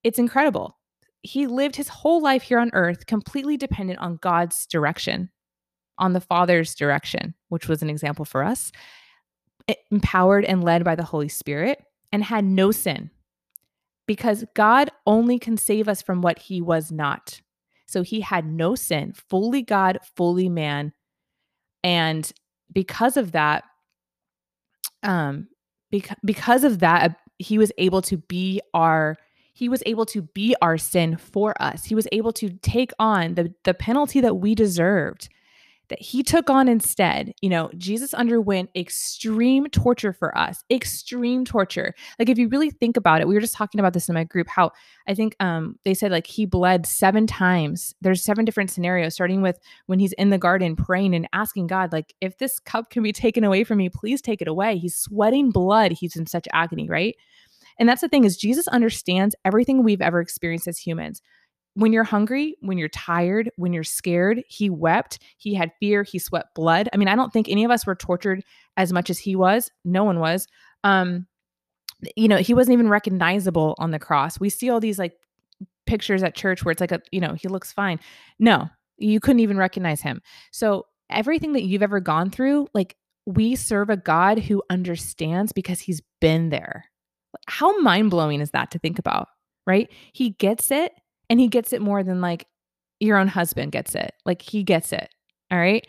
It's 0.04 0.19
incredible 0.19 0.78
he 1.25 1.47
lived 1.47 1.75
his 1.75 1.89
whole 1.89 2.21
life 2.21 2.43
here 2.43 2.60
on 2.60 2.69
earth 2.73 3.08
completely 3.08 3.58
dependent 3.58 3.99
on 3.99 4.17
God's 4.17 4.65
direction, 4.67 5.30
on 5.97 6.13
the 6.13 6.21
Father's 6.21 6.75
direction, 6.75 7.34
which 7.49 7.67
was 7.67 7.82
an 7.82 7.89
example 7.89 8.25
for 8.25 8.43
us, 8.43 8.71
empowered 9.91 10.45
and 10.45 10.63
led 10.63 10.84
by 10.84 10.95
the 10.95 11.04
Holy 11.04 11.28
Spirit, 11.28 11.84
and 12.12 12.23
had 12.23 12.45
no 12.45 12.71
sin 12.71 13.10
because 14.08 14.45
God 14.54 14.91
only 15.08 15.39
can 15.39 15.58
save 15.58 15.88
us 15.88 16.01
from 16.01 16.21
what 16.21 16.38
he 16.38 16.62
was 16.62 16.91
not. 16.91 17.41
So 17.86 18.02
he 18.02 18.21
had 18.21 18.45
no 18.45 18.76
sin, 18.76 19.13
fully 19.30 19.62
God, 19.62 20.00
fully 20.15 20.50
man. 20.50 20.93
And 21.84 22.32
because 22.71 23.15
of 23.17 23.32
that, 23.34 23.63
um, 25.04 25.48
beca- 25.93 26.17
because 26.24 26.63
of 26.63 26.80
that, 26.80 27.17
he 27.38 27.58
was 27.58 27.71
able 27.78 28.02
to 28.04 28.17
be 28.17 28.62
our 28.74 29.17
he 29.54 29.69
was 29.69 29.82
able 29.86 30.06
to 30.08 30.21
be 30.21 30.54
our 30.62 30.78
sin 30.78 31.15
for 31.15 31.56
us. 31.62 31.86
He 31.86 31.95
was 31.95 32.10
able 32.12 32.34
to 32.34 32.50
take 32.62 32.91
on 33.00 33.36
the, 33.36 33.54
the 33.63 33.74
penalty 33.74 34.19
that 34.19 34.36
we 34.36 34.54
deserved, 34.54 35.30
that 35.89 36.02
he 36.02 36.24
took 36.24 36.50
on 36.50 36.67
instead. 36.67 37.34
You 37.41 37.50
know, 37.50 37.69
Jesus 37.78 38.13
underwent 38.13 38.69
extreme 38.76 39.67
torture 39.67 40.13
for 40.13 40.38
us, 40.38 40.63
extreme 40.69 41.45
torture. 41.45 41.93
Like, 42.19 42.30
if 42.30 42.38
you 42.38 42.48
really 42.48 42.71
think 42.71 42.98
about 42.98 43.21
it, 43.21 43.28
we 43.28 43.36
were 43.36 43.41
just 43.41 43.56
talking 43.56 43.80
about 43.80 43.93
this 43.93 44.10
in 44.10 44.15
my 44.15 44.24
group, 44.24 44.48
how 44.48 44.71
I 45.08 45.13
think 45.13 45.36
um, 45.39 45.78
they 45.86 45.93
said 45.93 46.12
like 46.12 46.28
he 46.28 46.45
bled 46.45 46.86
seven 46.86 47.28
times. 47.28 47.93
There's 48.02 48.24
seven 48.24 48.45
different 48.45 48.71
scenarios, 48.71 49.13
starting 49.13 49.41
with 49.41 49.60
when 49.86 50.00
he's 50.00 50.13
in 50.13 50.30
the 50.30 50.38
garden 50.38 50.76
praying 50.76 51.15
and 51.15 51.28
asking 51.34 51.67
God, 51.67 51.91
like, 51.91 52.13
if 52.21 52.38
this 52.38 52.60
cup 52.60 52.89
can 52.89 53.04
be 53.04 53.12
taken 53.12 53.43
away 53.43 53.63
from 53.63 53.78
me, 53.78 53.89
please 53.89 54.21
take 54.21 54.41
it 54.41 54.48
away. 54.48 54.78
He's 54.78 54.95
sweating 54.95 55.52
blood. 55.52 55.91
He's 55.91 56.15
in 56.15 56.26
such 56.26 56.48
agony, 56.54 56.89
right? 56.89 57.15
And 57.78 57.89
that's 57.89 58.02
the 58.02 58.08
thing 58.08 58.24
is 58.24 58.38
Jesus 58.38 58.67
understands 58.69 59.36
everything 59.43 59.84
we've 59.84 60.02
ever 60.02 60.21
experienced 60.21 60.67
as 60.67 60.78
humans. 60.78 61.21
When 61.76 61.94
you're 61.94 62.04
hungry, 62.04 62.56
when 62.62 62.78
you're 62.78 62.90
tired, 62.90 63.52
when 63.58 63.74
you're 63.74 63.84
scared, 63.84 64.44
he 64.48 64.70
wept, 64.70 65.20
he 65.38 65.54
had 65.54 65.72
fear, 65.80 66.04
he 66.04 66.20
sweat 66.20 66.48
blood. 66.56 66.90
I 66.94 66.98
mean, 66.98 67.08
I 67.08 67.16
don't 67.16 67.32
think 67.34 67.50
any 67.50 67.66
of 67.66 67.72
us 67.72 67.86
were 67.86 67.96
tortured 67.96 68.44
as 68.78 68.94
much 68.94 69.10
as 69.10 69.20
he 69.20 69.36
was. 69.36 69.70
No 69.84 70.04
one 70.04 70.20
was. 70.20 70.48
Um 70.84 71.28
you 72.16 72.28
know, 72.28 72.38
he 72.38 72.54
wasn't 72.54 72.74
even 72.74 72.90
recognizable 72.90 73.76
on 73.78 73.92
the 73.92 74.00
cross. 74.00 74.40
We 74.40 74.50
see 74.50 74.70
all 74.70 74.80
these 74.80 75.00
like 75.00 75.14
pictures 75.86 76.24
at 76.24 76.36
church 76.36 76.64
where 76.64 76.72
it's 76.72 76.82
like 76.82 76.92
a, 76.92 77.02
you 77.12 77.22
know, 77.22 77.34
he 77.34 77.48
looks 77.48 77.72
fine. 77.72 78.00
No, 78.40 78.70
you 78.98 79.20
couldn't 79.20 79.40
even 79.40 79.58
recognize 79.58 80.02
him. 80.02 80.22
So 80.52 80.86
everything 81.10 81.54
that 81.54 81.64
you've 81.64 81.84
ever 81.84 82.00
gone 82.00 82.32
through, 82.32 82.68
like 82.74 82.96
we 83.26 83.56
serve 83.56 83.90
a 83.90 83.98
God 83.98 84.40
who 84.40 84.62
understands 84.70 85.52
because 85.52 85.80
he's 85.80 86.02
been 86.22 86.50
there. 86.50 86.86
How 87.48 87.80
mind 87.80 88.12
blowing 88.12 88.42
is 88.42 88.52
that 88.52 88.72
to 88.72 88.80
think 88.80 89.00
about, 89.00 89.28
right? 89.66 89.90
He 90.14 90.32
gets 90.32 90.72
it 90.72 90.94
and 91.30 91.40
he 91.40 91.48
gets 91.48 91.74
it 91.74 91.82
more 91.82 92.04
than 92.04 92.22
like 92.22 92.48
your 93.00 93.18
own 93.18 93.28
husband 93.28 93.72
gets 93.72 93.96
it. 93.96 94.14
Like 94.26 94.42
he 94.42 94.64
gets 94.64 94.94
it. 94.94 95.10
All 95.52 95.58
right. 95.58 95.86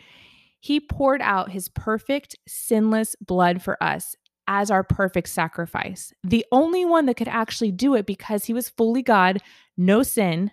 He 0.59 0.79
poured 0.79 1.21
out 1.21 1.51
his 1.51 1.69
perfect, 1.69 2.35
sinless 2.47 3.15
blood 3.21 3.61
for 3.61 3.81
us 3.81 4.15
as 4.47 4.71
our 4.71 4.83
perfect 4.83 5.29
sacrifice. 5.29 6.13
The 6.23 6.45
only 6.51 6.85
one 6.85 7.05
that 7.05 7.17
could 7.17 7.27
actually 7.27 7.71
do 7.71 7.95
it 7.95 8.05
because 8.05 8.45
he 8.45 8.53
was 8.53 8.69
fully 8.69 9.01
God, 9.01 9.39
no 9.77 10.03
sin, 10.03 10.51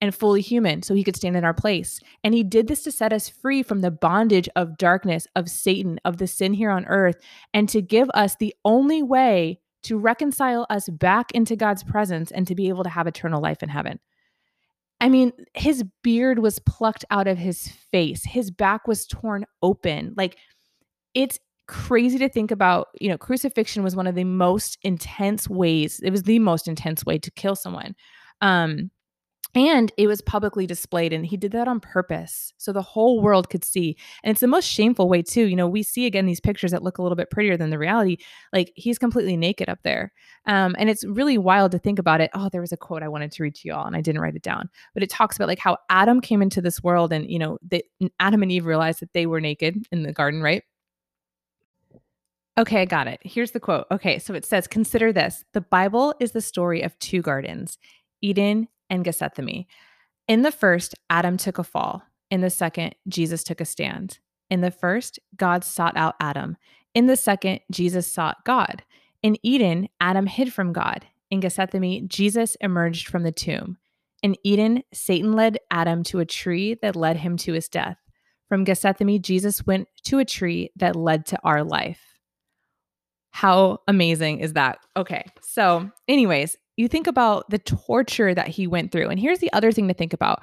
and 0.00 0.14
fully 0.14 0.40
human, 0.40 0.82
so 0.82 0.94
he 0.94 1.04
could 1.04 1.14
stand 1.14 1.36
in 1.36 1.44
our 1.44 1.54
place. 1.54 2.00
And 2.24 2.34
he 2.34 2.42
did 2.42 2.66
this 2.66 2.82
to 2.82 2.92
set 2.92 3.12
us 3.12 3.28
free 3.28 3.62
from 3.62 3.80
the 3.80 3.90
bondage 3.92 4.48
of 4.56 4.76
darkness, 4.76 5.28
of 5.36 5.48
Satan, 5.48 6.00
of 6.04 6.16
the 6.16 6.26
sin 6.26 6.54
here 6.54 6.70
on 6.70 6.84
earth, 6.86 7.16
and 7.54 7.68
to 7.68 7.80
give 7.80 8.10
us 8.12 8.34
the 8.34 8.54
only 8.64 9.00
way 9.00 9.60
to 9.82 9.98
reconcile 9.98 10.66
us 10.70 10.88
back 10.88 11.32
into 11.32 11.56
God's 11.56 11.82
presence 11.82 12.30
and 12.30 12.46
to 12.46 12.54
be 12.54 12.68
able 12.68 12.84
to 12.84 12.90
have 12.90 13.06
eternal 13.06 13.40
life 13.40 13.62
in 13.62 13.68
heaven. 13.68 13.98
I 15.00 15.08
mean, 15.08 15.32
his 15.54 15.84
beard 16.02 16.38
was 16.38 16.60
plucked 16.60 17.04
out 17.10 17.26
of 17.26 17.36
his 17.36 17.68
face, 17.68 18.24
his 18.24 18.50
back 18.50 18.86
was 18.86 19.06
torn 19.06 19.44
open. 19.60 20.14
Like, 20.16 20.38
it's 21.14 21.38
crazy 21.66 22.18
to 22.18 22.28
think 22.28 22.50
about. 22.50 22.88
You 23.00 23.08
know, 23.08 23.18
crucifixion 23.18 23.82
was 23.82 23.96
one 23.96 24.06
of 24.06 24.14
the 24.14 24.24
most 24.24 24.78
intense 24.82 25.48
ways, 25.48 26.00
it 26.04 26.10
was 26.10 26.22
the 26.22 26.38
most 26.38 26.68
intense 26.68 27.04
way 27.04 27.18
to 27.18 27.30
kill 27.32 27.56
someone. 27.56 27.96
Um, 28.40 28.90
and 29.54 29.92
it 29.98 30.06
was 30.06 30.22
publicly 30.22 30.66
displayed 30.66 31.12
and 31.12 31.26
he 31.26 31.36
did 31.36 31.52
that 31.52 31.68
on 31.68 31.78
purpose 31.78 32.54
so 32.56 32.72
the 32.72 32.80
whole 32.80 33.20
world 33.20 33.50
could 33.50 33.64
see. 33.64 33.96
And 34.24 34.30
it's 34.30 34.40
the 34.40 34.46
most 34.46 34.66
shameful 34.66 35.08
way 35.08 35.22
too. 35.22 35.46
You 35.46 35.56
know 35.56 35.68
we 35.68 35.82
see 35.82 36.06
again 36.06 36.26
these 36.26 36.40
pictures 36.40 36.70
that 36.70 36.82
look 36.82 36.98
a 36.98 37.02
little 37.02 37.16
bit 37.16 37.30
prettier 37.30 37.56
than 37.56 37.70
the 37.70 37.78
reality 37.78 38.16
like 38.52 38.72
he's 38.76 38.98
completely 38.98 39.36
naked 39.36 39.68
up 39.68 39.80
there. 39.82 40.12
Um, 40.46 40.74
and 40.78 40.88
it's 40.88 41.04
really 41.04 41.38
wild 41.38 41.72
to 41.72 41.78
think 41.78 41.98
about 41.98 42.20
it. 42.20 42.30
Oh 42.34 42.48
there 42.50 42.60
was 42.60 42.72
a 42.72 42.76
quote 42.76 43.02
i 43.02 43.08
wanted 43.08 43.32
to 43.32 43.42
read 43.42 43.54
to 43.56 43.68
you 43.68 43.74
all 43.74 43.86
and 43.86 43.96
i 43.96 44.00
didn't 44.00 44.20
write 44.20 44.36
it 44.36 44.42
down. 44.42 44.70
But 44.94 45.02
it 45.02 45.10
talks 45.10 45.36
about 45.36 45.48
like 45.48 45.58
how 45.58 45.76
adam 45.90 46.20
came 46.20 46.42
into 46.42 46.62
this 46.62 46.82
world 46.82 47.12
and 47.12 47.30
you 47.30 47.38
know 47.38 47.58
that 47.70 47.84
adam 48.20 48.42
and 48.42 48.52
eve 48.52 48.66
realized 48.66 49.00
that 49.00 49.12
they 49.12 49.26
were 49.26 49.40
naked 49.40 49.86
in 49.92 50.02
the 50.02 50.12
garden 50.12 50.42
right? 50.42 50.62
Okay, 52.58 52.82
I 52.82 52.84
got 52.84 53.06
it. 53.08 53.18
Here's 53.22 53.52
the 53.52 53.60
quote. 53.60 53.86
Okay, 53.90 54.18
so 54.18 54.34
it 54.34 54.44
says, 54.44 54.66
Consider 54.66 55.10
this. 55.10 55.42
The 55.54 55.62
Bible 55.62 56.14
is 56.20 56.32
the 56.32 56.42
story 56.42 56.82
of 56.82 56.98
two 56.98 57.22
gardens, 57.22 57.78
Eden 58.20 58.68
and 58.92 59.04
Gethsemane. 59.04 59.66
In 60.28 60.42
the 60.42 60.52
first, 60.52 60.94
Adam 61.10 61.36
took 61.36 61.58
a 61.58 61.64
fall. 61.64 62.02
In 62.30 62.42
the 62.42 62.50
second, 62.50 62.94
Jesus 63.08 63.42
took 63.42 63.60
a 63.60 63.64
stand. 63.64 64.20
In 64.50 64.60
the 64.60 64.70
first, 64.70 65.18
God 65.34 65.64
sought 65.64 65.96
out 65.96 66.14
Adam. 66.20 66.56
In 66.94 67.06
the 67.06 67.16
second, 67.16 67.60
Jesus 67.70 68.06
sought 68.06 68.44
God. 68.44 68.84
In 69.22 69.38
Eden, 69.42 69.88
Adam 70.00 70.26
hid 70.26 70.52
from 70.52 70.72
God. 70.72 71.06
In 71.30 71.40
Gethsemane, 71.40 72.08
Jesus 72.08 72.56
emerged 72.60 73.08
from 73.08 73.22
the 73.22 73.32
tomb. 73.32 73.78
In 74.22 74.36
Eden, 74.44 74.82
Satan 74.92 75.32
led 75.32 75.58
Adam 75.70 76.04
to 76.04 76.20
a 76.20 76.26
tree 76.26 76.76
that 76.82 76.94
led 76.94 77.16
him 77.16 77.36
to 77.38 77.54
his 77.54 77.68
death. 77.68 77.96
From 78.48 78.64
Gethsemane, 78.64 79.22
Jesus 79.22 79.66
went 79.66 79.88
to 80.04 80.18
a 80.18 80.24
tree 80.24 80.70
that 80.76 80.94
led 80.94 81.24
to 81.26 81.38
our 81.42 81.64
life. 81.64 82.00
How 83.30 83.78
amazing 83.88 84.40
is 84.40 84.52
that? 84.52 84.78
Okay. 84.94 85.24
So, 85.40 85.90
anyways, 86.06 86.56
you 86.76 86.88
think 86.88 87.06
about 87.06 87.48
the 87.50 87.58
torture 87.58 88.34
that 88.34 88.48
he 88.48 88.66
went 88.66 88.92
through. 88.92 89.08
And 89.08 89.20
here's 89.20 89.40
the 89.40 89.52
other 89.52 89.72
thing 89.72 89.88
to 89.88 89.94
think 89.94 90.12
about 90.12 90.42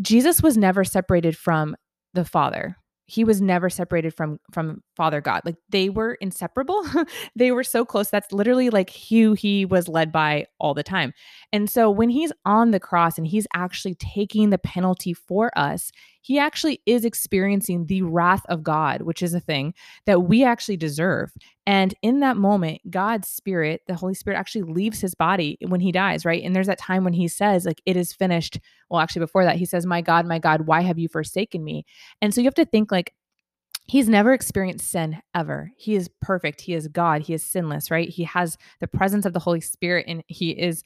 Jesus 0.00 0.42
was 0.42 0.56
never 0.56 0.84
separated 0.84 1.36
from 1.36 1.76
the 2.14 2.24
Father. 2.24 2.76
He 3.06 3.24
was 3.24 3.40
never 3.40 3.68
separated 3.68 4.14
from 4.14 4.38
from 4.52 4.80
Father 4.96 5.20
God. 5.20 5.42
Like 5.44 5.56
they 5.68 5.90
were 5.90 6.14
inseparable. 6.20 6.84
they 7.36 7.52
were 7.52 7.64
so 7.64 7.84
close. 7.84 8.10
That's 8.10 8.32
literally 8.32 8.70
like 8.70 8.90
who 9.10 9.34
he 9.34 9.64
was 9.64 9.88
led 9.88 10.12
by 10.12 10.46
all 10.58 10.72
the 10.72 10.82
time. 10.82 11.12
And 11.52 11.68
so 11.68 11.90
when 11.90 12.08
he's 12.08 12.32
on 12.44 12.70
the 12.70 12.80
cross 12.80 13.18
and 13.18 13.26
he's 13.26 13.46
actually 13.54 13.94
taking 13.96 14.50
the 14.50 14.58
penalty 14.58 15.12
for 15.12 15.50
us, 15.56 15.92
he 16.22 16.38
actually 16.38 16.80
is 16.86 17.04
experiencing 17.04 17.86
the 17.86 18.02
wrath 18.02 18.44
of 18.48 18.62
God, 18.62 19.02
which 19.02 19.22
is 19.22 19.34
a 19.34 19.40
thing 19.40 19.74
that 20.06 20.20
we 20.20 20.44
actually 20.44 20.76
deserve. 20.76 21.32
And 21.66 21.94
in 22.00 22.20
that 22.20 22.36
moment, 22.36 22.80
God's 22.90 23.28
spirit, 23.28 23.82
the 23.86 23.94
Holy 23.94 24.14
Spirit 24.14 24.38
actually 24.38 24.62
leaves 24.62 25.00
his 25.00 25.14
body 25.14 25.58
when 25.66 25.80
he 25.80 25.92
dies, 25.92 26.24
right? 26.24 26.42
And 26.42 26.56
there's 26.56 26.68
that 26.68 26.78
time 26.78 27.04
when 27.04 27.12
he 27.12 27.28
says, 27.28 27.66
like, 27.66 27.82
it 27.84 27.96
is 27.96 28.12
finished. 28.12 28.58
Well, 28.88 29.00
actually, 29.00 29.20
before 29.20 29.44
that, 29.44 29.56
he 29.56 29.66
says, 29.66 29.84
My 29.84 30.00
God, 30.00 30.26
my 30.26 30.38
God, 30.38 30.62
why 30.66 30.82
have 30.82 30.98
you 30.98 31.08
forsaken 31.08 31.62
me? 31.62 31.84
And 32.20 32.32
so 32.32 32.40
you 32.40 32.46
have 32.46 32.54
to 32.54 32.64
think, 32.64 32.90
like, 32.90 33.12
He's 33.86 34.08
never 34.08 34.32
experienced 34.32 34.90
sin 34.90 35.20
ever. 35.34 35.72
He 35.76 35.96
is 35.96 36.08
perfect. 36.20 36.60
He 36.60 36.74
is 36.74 36.86
God. 36.88 37.22
He 37.22 37.34
is 37.34 37.44
sinless, 37.44 37.90
right? 37.90 38.08
He 38.08 38.24
has 38.24 38.56
the 38.80 38.86
presence 38.86 39.26
of 39.26 39.32
the 39.32 39.40
Holy 39.40 39.60
Spirit 39.60 40.06
and 40.08 40.22
he 40.28 40.50
is 40.50 40.84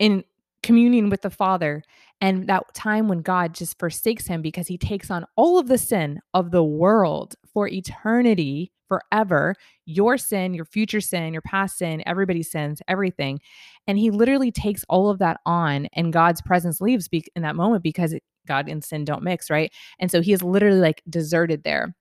in 0.00 0.24
communion 0.64 1.10
with 1.10 1.22
the 1.22 1.30
Father. 1.30 1.84
And 2.20 2.48
that 2.48 2.74
time 2.74 3.06
when 3.06 3.22
God 3.22 3.54
just 3.54 3.78
forsakes 3.78 4.26
him 4.26 4.42
because 4.42 4.66
he 4.66 4.76
takes 4.76 5.10
on 5.10 5.24
all 5.36 5.58
of 5.58 5.68
the 5.68 5.78
sin 5.78 6.20
of 6.34 6.50
the 6.50 6.64
world 6.64 7.36
for 7.52 7.68
eternity, 7.68 8.72
forever 8.88 9.54
your 9.86 10.18
sin, 10.18 10.52
your 10.52 10.64
future 10.64 11.00
sin, 11.00 11.32
your 11.32 11.42
past 11.42 11.78
sin, 11.78 12.02
everybody's 12.06 12.50
sins, 12.50 12.82
everything. 12.88 13.40
And 13.86 13.98
he 13.98 14.10
literally 14.10 14.50
takes 14.50 14.84
all 14.88 15.08
of 15.08 15.18
that 15.20 15.38
on, 15.46 15.86
and 15.92 16.12
God's 16.12 16.42
presence 16.42 16.80
leaves 16.80 17.08
be- 17.08 17.24
in 17.36 17.42
that 17.42 17.56
moment 17.56 17.82
because 17.82 18.14
God 18.46 18.68
and 18.68 18.82
sin 18.84 19.04
don't 19.04 19.22
mix, 19.22 19.48
right? 19.48 19.72
And 19.98 20.10
so 20.10 20.20
he 20.20 20.32
is 20.32 20.42
literally 20.42 20.80
like 20.80 21.02
deserted 21.08 21.62
there 21.62 21.94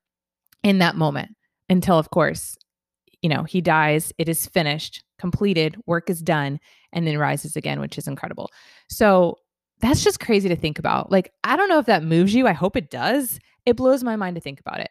in 0.64 0.80
that 0.80 0.96
moment 0.96 1.36
until, 1.70 1.98
of 1.98 2.10
course, 2.10 2.58
you 3.22 3.30
know, 3.30 3.44
he 3.44 3.62
dies, 3.62 4.14
it 4.18 4.30
is 4.30 4.46
finished, 4.46 5.04
completed, 5.18 5.76
work 5.86 6.10
is 6.10 6.22
done, 6.22 6.60
and 6.94 7.06
then 7.06 7.18
rises 7.18 7.56
again, 7.56 7.80
which 7.80 7.98
is 7.98 8.08
incredible. 8.08 8.50
So 8.90 9.38
that's 9.82 10.04
just 10.04 10.20
crazy 10.20 10.50
to 10.50 10.56
think 10.56 10.80
about. 10.80 11.12
Like, 11.12 11.32
I 11.44 11.56
don't 11.56 11.70
know 11.70 11.80
if 11.80 11.86
that 11.86 12.04
moves 12.04 12.34
you. 12.34 12.48
I 12.48 12.54
hope 12.54 12.76
it 12.76 12.90
does. 12.90 13.40
It 13.66 13.78
blows 13.78 14.04
my 14.04 14.16
mind 14.16 14.36
to 14.36 14.42
think 14.42 14.60
about 14.60 14.80
it. 14.80 14.90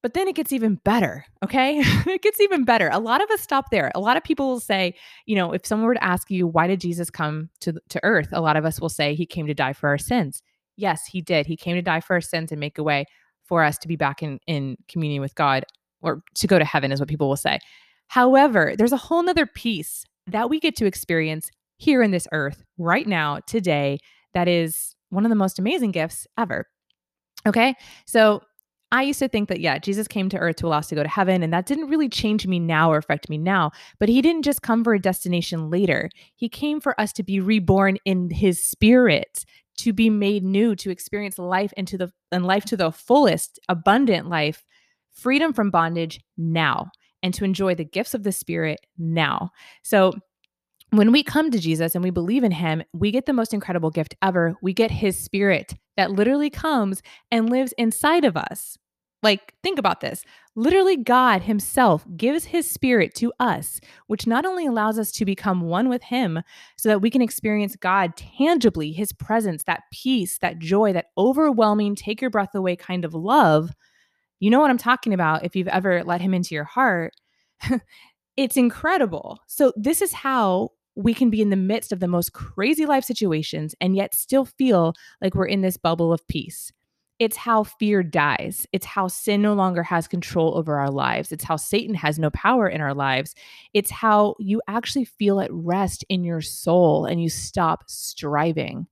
But 0.00 0.14
then 0.14 0.28
it 0.28 0.36
gets 0.36 0.52
even 0.52 0.76
better, 0.84 1.24
okay? 1.44 1.78
it 2.06 2.22
gets 2.22 2.40
even 2.40 2.64
better. 2.64 2.88
A 2.92 3.00
lot 3.00 3.22
of 3.22 3.30
us 3.30 3.40
stop 3.40 3.70
there. 3.70 3.90
A 3.94 4.00
lot 4.00 4.16
of 4.16 4.22
people 4.22 4.46
will 4.48 4.60
say, 4.60 4.94
you 5.26 5.34
know, 5.34 5.52
if 5.52 5.66
someone 5.66 5.86
were 5.86 5.94
to 5.94 6.04
ask 6.04 6.30
you, 6.30 6.46
why 6.46 6.68
did 6.68 6.80
Jesus 6.80 7.10
come 7.10 7.50
to, 7.60 7.74
to 7.88 8.00
earth? 8.04 8.28
A 8.32 8.40
lot 8.40 8.56
of 8.56 8.64
us 8.64 8.80
will 8.80 8.88
say, 8.88 9.14
he 9.14 9.26
came 9.26 9.46
to 9.48 9.54
die 9.54 9.72
for 9.72 9.88
our 9.88 9.98
sins. 9.98 10.40
Yes, 10.76 11.06
he 11.06 11.20
did. 11.20 11.46
He 11.46 11.56
came 11.56 11.74
to 11.74 11.82
die 11.82 12.00
for 12.00 12.14
our 12.14 12.20
sins 12.20 12.52
and 12.52 12.60
make 12.60 12.78
a 12.78 12.82
way 12.84 13.06
for 13.44 13.64
us 13.64 13.76
to 13.78 13.88
be 13.88 13.96
back 13.96 14.22
in, 14.22 14.38
in 14.46 14.76
communion 14.86 15.20
with 15.20 15.34
God 15.34 15.64
or 16.00 16.22
to 16.34 16.46
go 16.46 16.58
to 16.58 16.64
heaven, 16.64 16.92
is 16.92 17.00
what 17.00 17.08
people 17.08 17.28
will 17.28 17.36
say. 17.36 17.58
However, 18.08 18.74
there's 18.76 18.92
a 18.92 18.96
whole 18.96 19.22
nother 19.22 19.46
piece 19.46 20.04
that 20.26 20.50
we 20.50 20.60
get 20.60 20.76
to 20.76 20.86
experience 20.86 21.50
here 21.76 22.02
in 22.02 22.10
this 22.10 22.26
earth 22.32 22.64
right 22.76 23.06
now, 23.06 23.40
today, 23.46 23.98
that 24.34 24.48
is 24.48 24.94
one 25.10 25.24
of 25.24 25.30
the 25.30 25.36
most 25.36 25.58
amazing 25.58 25.92
gifts 25.92 26.26
ever. 26.36 26.66
Okay. 27.46 27.74
So 28.06 28.42
I 28.90 29.02
used 29.02 29.18
to 29.18 29.28
think 29.28 29.48
that, 29.48 29.60
yeah, 29.60 29.78
Jesus 29.78 30.08
came 30.08 30.28
to 30.30 30.38
earth 30.38 30.56
to 30.56 30.66
allow 30.66 30.78
us 30.78 30.88
to 30.88 30.94
go 30.94 31.02
to 31.02 31.08
heaven, 31.08 31.42
and 31.42 31.52
that 31.52 31.66
didn't 31.66 31.88
really 31.88 32.08
change 32.08 32.46
me 32.46 32.58
now 32.58 32.90
or 32.90 32.96
affect 32.96 33.28
me 33.28 33.38
now. 33.38 33.70
But 33.98 34.08
he 34.08 34.22
didn't 34.22 34.42
just 34.42 34.62
come 34.62 34.82
for 34.82 34.94
a 34.94 35.00
destination 35.00 35.70
later. 35.70 36.10
He 36.36 36.48
came 36.48 36.80
for 36.80 36.98
us 37.00 37.12
to 37.14 37.22
be 37.22 37.40
reborn 37.40 37.98
in 38.04 38.30
his 38.30 38.62
spirit, 38.62 39.44
to 39.78 39.92
be 39.92 40.10
made 40.10 40.42
new, 40.42 40.74
to 40.76 40.90
experience 40.90 41.38
life 41.38 41.72
into 41.76 41.98
the 41.98 42.10
and 42.32 42.46
life 42.46 42.64
to 42.66 42.76
the 42.76 42.90
fullest, 42.90 43.60
abundant 43.68 44.28
life, 44.28 44.64
freedom 45.18 45.52
from 45.52 45.70
bondage 45.70 46.20
now, 46.36 46.90
and 47.22 47.34
to 47.34 47.44
enjoy 47.44 47.74
the 47.74 47.84
gifts 47.84 48.14
of 48.14 48.22
the 48.22 48.32
spirit 48.32 48.80
now. 48.96 49.50
So 49.82 50.12
when 50.90 51.12
we 51.12 51.22
come 51.22 51.50
to 51.50 51.58
Jesus 51.58 51.94
and 51.94 52.02
we 52.02 52.10
believe 52.10 52.44
in 52.44 52.52
him, 52.52 52.82
we 52.92 53.10
get 53.10 53.26
the 53.26 53.32
most 53.32 53.52
incredible 53.52 53.90
gift 53.90 54.14
ever. 54.22 54.54
We 54.62 54.72
get 54.72 54.90
his 54.90 55.18
spirit 55.18 55.74
that 55.96 56.12
literally 56.12 56.48
comes 56.48 57.02
and 57.30 57.50
lives 57.50 57.74
inside 57.76 58.24
of 58.24 58.36
us. 58.36 58.78
Like, 59.22 59.52
think 59.64 59.80
about 59.80 60.00
this. 60.00 60.24
Literally, 60.54 60.96
God 60.96 61.42
Himself 61.42 62.06
gives 62.16 62.44
His 62.44 62.70
Spirit 62.70 63.16
to 63.16 63.32
us, 63.40 63.80
which 64.06 64.28
not 64.28 64.46
only 64.46 64.64
allows 64.64 64.96
us 64.96 65.10
to 65.12 65.24
become 65.24 65.62
one 65.62 65.88
with 65.88 66.04
Him 66.04 66.40
so 66.76 66.88
that 66.88 67.02
we 67.02 67.10
can 67.10 67.20
experience 67.20 67.74
God 67.74 68.16
tangibly, 68.16 68.92
His 68.92 69.12
presence, 69.12 69.64
that 69.64 69.82
peace, 69.92 70.38
that 70.38 70.60
joy, 70.60 70.92
that 70.92 71.06
overwhelming, 71.18 71.96
take 71.96 72.20
your 72.20 72.30
breath 72.30 72.54
away 72.54 72.76
kind 72.76 73.04
of 73.04 73.12
love. 73.12 73.70
You 74.40 74.50
know 74.50 74.60
what 74.60 74.70
I'm 74.70 74.78
talking 74.78 75.12
about 75.12 75.44
if 75.44 75.56
you've 75.56 75.68
ever 75.68 76.04
let 76.04 76.20
Him 76.20 76.34
into 76.34 76.54
your 76.54 76.64
heart. 76.64 77.14
it's 78.36 78.56
incredible. 78.56 79.40
So, 79.46 79.72
this 79.76 80.02
is 80.02 80.12
how 80.12 80.72
we 80.94 81.14
can 81.14 81.30
be 81.30 81.40
in 81.40 81.50
the 81.50 81.56
midst 81.56 81.92
of 81.92 82.00
the 82.00 82.08
most 82.08 82.32
crazy 82.32 82.84
life 82.84 83.04
situations 83.04 83.74
and 83.80 83.94
yet 83.94 84.14
still 84.14 84.44
feel 84.44 84.94
like 85.20 85.34
we're 85.34 85.46
in 85.46 85.60
this 85.60 85.76
bubble 85.76 86.12
of 86.12 86.26
peace. 86.26 86.72
It's 87.20 87.36
how 87.36 87.64
fear 87.64 88.02
dies. 88.02 88.66
It's 88.72 88.86
how 88.86 89.08
sin 89.08 89.42
no 89.42 89.54
longer 89.54 89.82
has 89.82 90.06
control 90.06 90.56
over 90.56 90.78
our 90.78 90.90
lives. 90.90 91.32
It's 91.32 91.44
how 91.44 91.56
Satan 91.56 91.94
has 91.96 92.18
no 92.18 92.30
power 92.30 92.68
in 92.68 92.80
our 92.80 92.94
lives. 92.94 93.34
It's 93.74 93.90
how 93.90 94.36
you 94.38 94.62
actually 94.68 95.04
feel 95.04 95.40
at 95.40 95.52
rest 95.52 96.04
in 96.08 96.22
your 96.22 96.40
soul 96.40 97.06
and 97.06 97.20
you 97.20 97.28
stop 97.28 97.84
striving. 97.88 98.86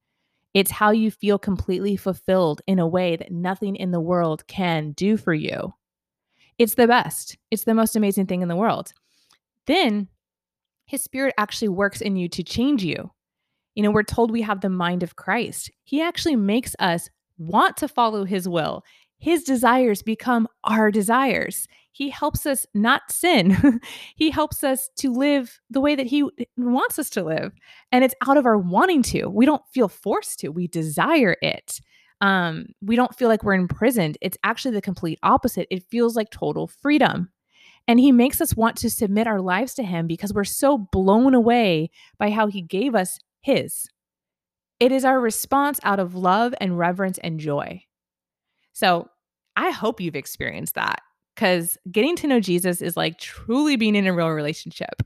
It's 0.56 0.70
how 0.70 0.90
you 0.90 1.10
feel 1.10 1.38
completely 1.38 1.96
fulfilled 1.96 2.62
in 2.66 2.78
a 2.78 2.88
way 2.88 3.14
that 3.16 3.30
nothing 3.30 3.76
in 3.76 3.90
the 3.90 4.00
world 4.00 4.46
can 4.46 4.92
do 4.92 5.18
for 5.18 5.34
you. 5.34 5.74
It's 6.56 6.76
the 6.76 6.86
best. 6.86 7.36
It's 7.50 7.64
the 7.64 7.74
most 7.74 7.94
amazing 7.94 8.24
thing 8.24 8.40
in 8.40 8.48
the 8.48 8.56
world. 8.56 8.94
Then 9.66 10.08
his 10.86 11.04
spirit 11.04 11.34
actually 11.36 11.68
works 11.68 12.00
in 12.00 12.16
you 12.16 12.26
to 12.30 12.42
change 12.42 12.82
you. 12.82 13.10
You 13.74 13.82
know, 13.82 13.90
we're 13.90 14.02
told 14.02 14.30
we 14.30 14.40
have 14.40 14.62
the 14.62 14.70
mind 14.70 15.02
of 15.02 15.14
Christ. 15.14 15.70
He 15.84 16.00
actually 16.00 16.36
makes 16.36 16.74
us 16.78 17.10
want 17.36 17.76
to 17.76 17.86
follow 17.86 18.24
his 18.24 18.48
will. 18.48 18.82
His 19.18 19.44
desires 19.44 20.02
become 20.02 20.48
our 20.64 20.90
desires. 20.90 21.68
He 21.96 22.10
helps 22.10 22.44
us 22.44 22.66
not 22.74 23.10
sin. 23.10 23.80
he 24.16 24.30
helps 24.30 24.62
us 24.62 24.90
to 24.98 25.10
live 25.10 25.58
the 25.70 25.80
way 25.80 25.94
that 25.94 26.06
He 26.06 26.28
wants 26.58 26.98
us 26.98 27.08
to 27.10 27.24
live. 27.24 27.54
And 27.90 28.04
it's 28.04 28.14
out 28.28 28.36
of 28.36 28.44
our 28.44 28.58
wanting 28.58 29.02
to. 29.04 29.30
We 29.30 29.46
don't 29.46 29.62
feel 29.72 29.88
forced 29.88 30.40
to, 30.40 30.50
we 30.50 30.66
desire 30.66 31.38
it. 31.40 31.80
Um, 32.20 32.66
we 32.82 32.96
don't 32.96 33.16
feel 33.16 33.28
like 33.28 33.42
we're 33.42 33.54
imprisoned. 33.54 34.18
It's 34.20 34.36
actually 34.44 34.74
the 34.74 34.82
complete 34.82 35.18
opposite. 35.22 35.68
It 35.70 35.88
feels 35.88 36.16
like 36.16 36.28
total 36.28 36.66
freedom. 36.66 37.30
And 37.88 37.98
He 37.98 38.12
makes 38.12 38.42
us 38.42 38.54
want 38.54 38.76
to 38.76 38.90
submit 38.90 39.26
our 39.26 39.40
lives 39.40 39.72
to 39.76 39.82
Him 39.82 40.06
because 40.06 40.34
we're 40.34 40.44
so 40.44 40.76
blown 40.76 41.32
away 41.32 41.90
by 42.18 42.28
how 42.28 42.46
He 42.46 42.60
gave 42.60 42.94
us 42.94 43.18
His. 43.40 43.88
It 44.80 44.92
is 44.92 45.06
our 45.06 45.18
response 45.18 45.80
out 45.82 45.98
of 45.98 46.14
love 46.14 46.54
and 46.60 46.76
reverence 46.76 47.16
and 47.24 47.40
joy. 47.40 47.84
So 48.74 49.08
I 49.56 49.70
hope 49.70 50.02
you've 50.02 50.14
experienced 50.14 50.74
that 50.74 51.00
because 51.36 51.76
getting 51.92 52.16
to 52.16 52.26
know 52.26 52.40
Jesus 52.40 52.82
is 52.82 52.96
like 52.96 53.18
truly 53.18 53.76
being 53.76 53.94
in 53.94 54.06
a 54.06 54.14
real 54.14 54.30
relationship. 54.30 55.02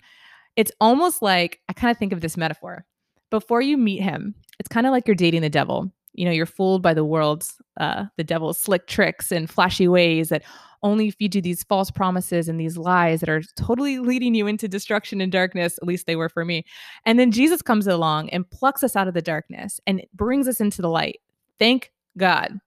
It's 0.57 0.73
almost 0.81 1.21
like 1.21 1.61
I 1.69 1.73
kind 1.73 1.91
of 1.91 1.99
think 1.99 2.13
of 2.13 2.21
this 2.21 2.37
metaphor. 2.37 2.87
Before 3.31 3.61
you 3.61 3.77
meet 3.77 4.01
him, 4.01 4.35
it's 4.59 4.69
kind 4.69 4.87
of 4.87 4.93
like 4.93 5.07
you're 5.07 5.15
dating 5.15 5.43
the 5.43 5.51
devil. 5.51 5.93
You 6.15 6.25
know, 6.25 6.33
you're 6.33 6.47
fooled 6.47 6.83
by 6.83 6.95
the 6.95 7.05
world's, 7.05 7.55
uh, 7.79 8.07
the 8.17 8.25
devil's 8.25 8.59
slick 8.59 8.87
tricks 8.87 9.31
and 9.31 9.49
flashy 9.49 9.87
ways 9.87 10.29
that 10.31 10.43
only 10.83 11.11
feed 11.11 11.35
you 11.35 11.41
do 11.41 11.41
these 11.43 11.63
false 11.65 11.91
promises 11.91 12.49
and 12.49 12.59
these 12.59 12.77
lies 12.77 13.21
that 13.21 13.29
are 13.29 13.43
totally 13.57 13.99
leading 13.99 14.35
you 14.35 14.47
into 14.47 14.67
destruction 14.67 15.21
and 15.21 15.31
darkness. 15.31 15.79
At 15.79 15.87
least 15.87 16.07
they 16.07 16.17
were 16.17 16.29
for 16.29 16.45
me. 16.45 16.65
And 17.05 17.19
then 17.19 17.31
Jesus 17.31 17.63
comes 17.63 17.87
along 17.87 18.31
and 18.31 18.51
plucks 18.51 18.83
us 18.83 18.97
out 18.97 19.07
of 19.09 19.15
the 19.15 19.23
darkness 19.23 19.79
and 19.87 20.03
brings 20.15 20.49
us 20.49 20.61
into 20.61 20.83
the 20.83 20.89
light. 20.89 21.21
Thank 21.59 21.93
God. 22.17 22.59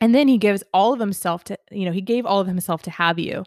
And 0.00 0.14
then 0.14 0.28
he 0.28 0.38
gives 0.38 0.62
all 0.72 0.92
of 0.92 1.00
himself 1.00 1.44
to, 1.44 1.58
you 1.70 1.84
know, 1.84 1.92
he 1.92 2.00
gave 2.00 2.24
all 2.24 2.40
of 2.40 2.46
himself 2.46 2.82
to 2.82 2.90
have 2.90 3.18
you, 3.18 3.44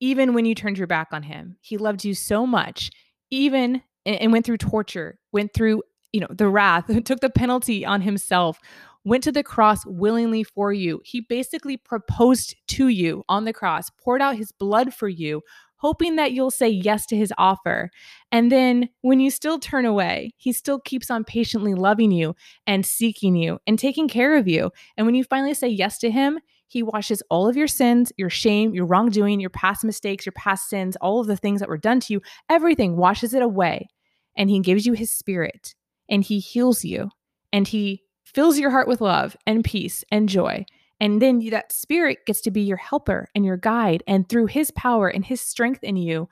even 0.00 0.34
when 0.34 0.44
you 0.44 0.54
turned 0.54 0.78
your 0.78 0.86
back 0.86 1.08
on 1.12 1.22
him. 1.22 1.56
He 1.60 1.76
loved 1.76 2.04
you 2.04 2.14
so 2.14 2.46
much, 2.46 2.90
even 3.30 3.82
and 4.04 4.32
went 4.32 4.44
through 4.44 4.58
torture, 4.58 5.18
went 5.30 5.54
through, 5.54 5.82
you 6.12 6.20
know, 6.20 6.28
the 6.30 6.48
wrath, 6.48 6.90
took 7.04 7.20
the 7.20 7.30
penalty 7.30 7.86
on 7.86 8.00
himself, 8.00 8.58
went 9.04 9.24
to 9.24 9.32
the 9.32 9.42
cross 9.42 9.84
willingly 9.86 10.42
for 10.42 10.72
you. 10.72 11.00
He 11.04 11.20
basically 11.20 11.76
proposed 11.76 12.56
to 12.68 12.88
you 12.88 13.24
on 13.28 13.44
the 13.44 13.52
cross, 13.52 13.90
poured 13.90 14.22
out 14.22 14.36
his 14.36 14.52
blood 14.52 14.92
for 14.94 15.08
you, 15.08 15.42
hoping 15.82 16.14
that 16.14 16.30
you'll 16.30 16.52
say 16.52 16.68
yes 16.68 17.06
to 17.06 17.16
his 17.16 17.32
offer. 17.38 17.90
And 18.30 18.52
then 18.52 18.88
when 19.00 19.18
you 19.18 19.32
still 19.32 19.58
turn 19.58 19.84
away, 19.84 20.32
he 20.36 20.52
still 20.52 20.78
keeps 20.78 21.10
on 21.10 21.24
patiently 21.24 21.74
loving 21.74 22.12
you 22.12 22.36
and 22.68 22.86
seeking 22.86 23.34
you 23.34 23.58
and 23.66 23.76
taking 23.76 24.06
care 24.06 24.36
of 24.36 24.46
you. 24.46 24.70
And 24.96 25.06
when 25.06 25.16
you 25.16 25.24
finally 25.24 25.54
say 25.54 25.66
yes 25.66 25.98
to 25.98 26.10
him, 26.10 26.38
he 26.68 26.84
washes 26.84 27.20
all 27.30 27.48
of 27.48 27.56
your 27.56 27.66
sins, 27.66 28.12
your 28.16 28.30
shame, 28.30 28.72
your 28.72 28.86
wrongdoing, 28.86 29.40
your 29.40 29.50
past 29.50 29.82
mistakes, 29.82 30.24
your 30.24 30.32
past 30.34 30.70
sins, 30.70 30.96
all 31.00 31.20
of 31.20 31.26
the 31.26 31.36
things 31.36 31.58
that 31.58 31.68
were 31.68 31.76
done 31.76 31.98
to 31.98 32.12
you, 32.12 32.22
everything 32.48 32.96
washes 32.96 33.34
it 33.34 33.42
away. 33.42 33.88
And 34.36 34.48
he 34.48 34.60
gives 34.60 34.86
you 34.86 34.92
his 34.92 35.10
spirit 35.10 35.74
and 36.08 36.22
he 36.22 36.38
heals 36.38 36.84
you 36.84 37.10
and 37.52 37.66
he 37.66 38.04
fills 38.24 38.56
your 38.56 38.70
heart 38.70 38.86
with 38.86 39.00
love 39.00 39.36
and 39.48 39.64
peace 39.64 40.04
and 40.12 40.28
joy. 40.28 40.64
And 41.02 41.20
then 41.20 41.40
that 41.50 41.72
spirit 41.72 42.24
gets 42.26 42.40
to 42.42 42.52
be 42.52 42.60
your 42.60 42.76
helper 42.76 43.28
and 43.34 43.44
your 43.44 43.56
guide. 43.56 44.04
And 44.06 44.28
through 44.28 44.46
his 44.46 44.70
power 44.70 45.08
and 45.08 45.24
his 45.24 45.40
strength 45.40 45.82
in 45.82 45.96
you, 45.96 46.28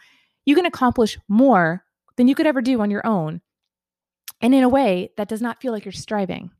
you 0.46 0.54
can 0.54 0.64
accomplish 0.64 1.18
more 1.26 1.84
than 2.16 2.28
you 2.28 2.36
could 2.36 2.46
ever 2.46 2.62
do 2.62 2.80
on 2.80 2.88
your 2.88 3.04
own. 3.04 3.40
And 4.40 4.54
in 4.54 4.62
a 4.62 4.68
way 4.68 5.10
that 5.16 5.28
does 5.28 5.42
not 5.42 5.60
feel 5.60 5.72
like 5.72 5.84
you're 5.84 5.90
striving. 5.90 6.52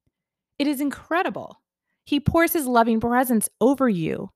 It 0.58 0.66
is 0.66 0.80
incredible. 0.80 1.61
He 2.02 2.18
pours 2.18 2.52
his 2.52 2.66
loving 2.66 2.98
presence 2.98 3.48
over 3.61 3.88
you, 3.88 4.30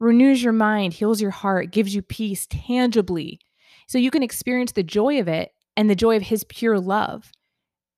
renews 0.00 0.42
your 0.42 0.54
mind, 0.54 0.94
heals 0.94 1.20
your 1.20 1.30
heart, 1.30 1.70
gives 1.70 1.94
you 1.94 2.00
peace 2.00 2.46
tangibly. 2.48 3.40
So 3.88 3.98
you 3.98 4.10
can 4.10 4.22
experience 4.22 4.72
the 4.72 4.82
joy 4.82 5.20
of 5.20 5.28
it 5.28 5.52
and 5.76 5.90
the 5.90 5.94
joy 5.94 6.16
of 6.16 6.22
his 6.22 6.44
pure 6.44 6.80
love. 6.80 7.30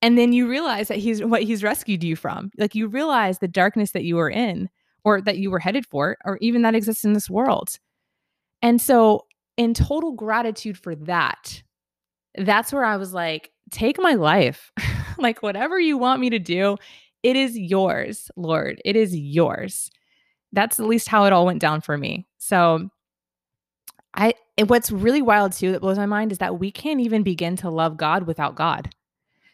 And 0.03 0.19
then 0.19 0.33
you 0.33 0.49
realize 0.49 0.89
that 0.89 0.99
he's 0.99 1.23
what 1.23 1.45
he's 1.45 1.63
rescued 1.63 2.03
you 2.03 2.17
from. 2.17 2.51
Like 2.59 2.75
you 2.75 2.89
realize 2.89 3.39
the 3.39 3.47
darkness 3.47 3.93
that 3.93 4.03
you 4.03 4.17
were 4.17 4.31
in 4.31 4.69
or 5.05 5.21
that 5.21 5.39
you 5.39 5.51
were 5.51 5.59
headed 5.59 5.87
for, 5.87 6.17
or 6.25 6.39
even 6.41 6.63
that 6.63 6.75
exists 6.75 7.05
in 7.05 7.13
this 7.13 7.31
world. 7.31 7.79
And 8.63 8.81
so, 8.81 9.27
in 9.57 9.75
total 9.75 10.13
gratitude 10.13 10.79
for 10.79 10.95
that, 10.95 11.63
that's 12.37 12.73
where 12.73 12.85
I 12.85 12.97
was 12.97 13.13
like, 13.13 13.51
take 13.71 13.99
my 13.99 14.15
life. 14.15 14.73
like, 15.19 15.43
whatever 15.43 15.79
you 15.79 15.99
want 15.99 16.21
me 16.21 16.31
to 16.31 16.39
do, 16.39 16.77
it 17.23 17.37
is 17.37 17.59
yours, 17.59 18.31
Lord. 18.37 18.81
It 18.85 18.97
is 18.97 19.17
yours. 19.17 19.91
That's 20.53 20.81
at 20.81 20.87
least 20.87 21.09
how 21.09 21.25
it 21.25 21.33
all 21.33 21.47
went 21.47 21.61
down 21.61 21.81
for 21.81 21.97
me. 21.97 22.27
So, 22.39 22.89
I, 24.15 24.35
what's 24.67 24.91
really 24.91 25.23
wild 25.23 25.53
too 25.53 25.73
that 25.73 25.81
blows 25.81 25.99
my 25.99 26.07
mind 26.07 26.33
is 26.33 26.39
that 26.39 26.59
we 26.59 26.71
can't 26.71 27.01
even 27.01 27.23
begin 27.23 27.57
to 27.57 27.71
love 27.71 27.97
God 27.97 28.27
without 28.27 28.57
God. 28.57 28.91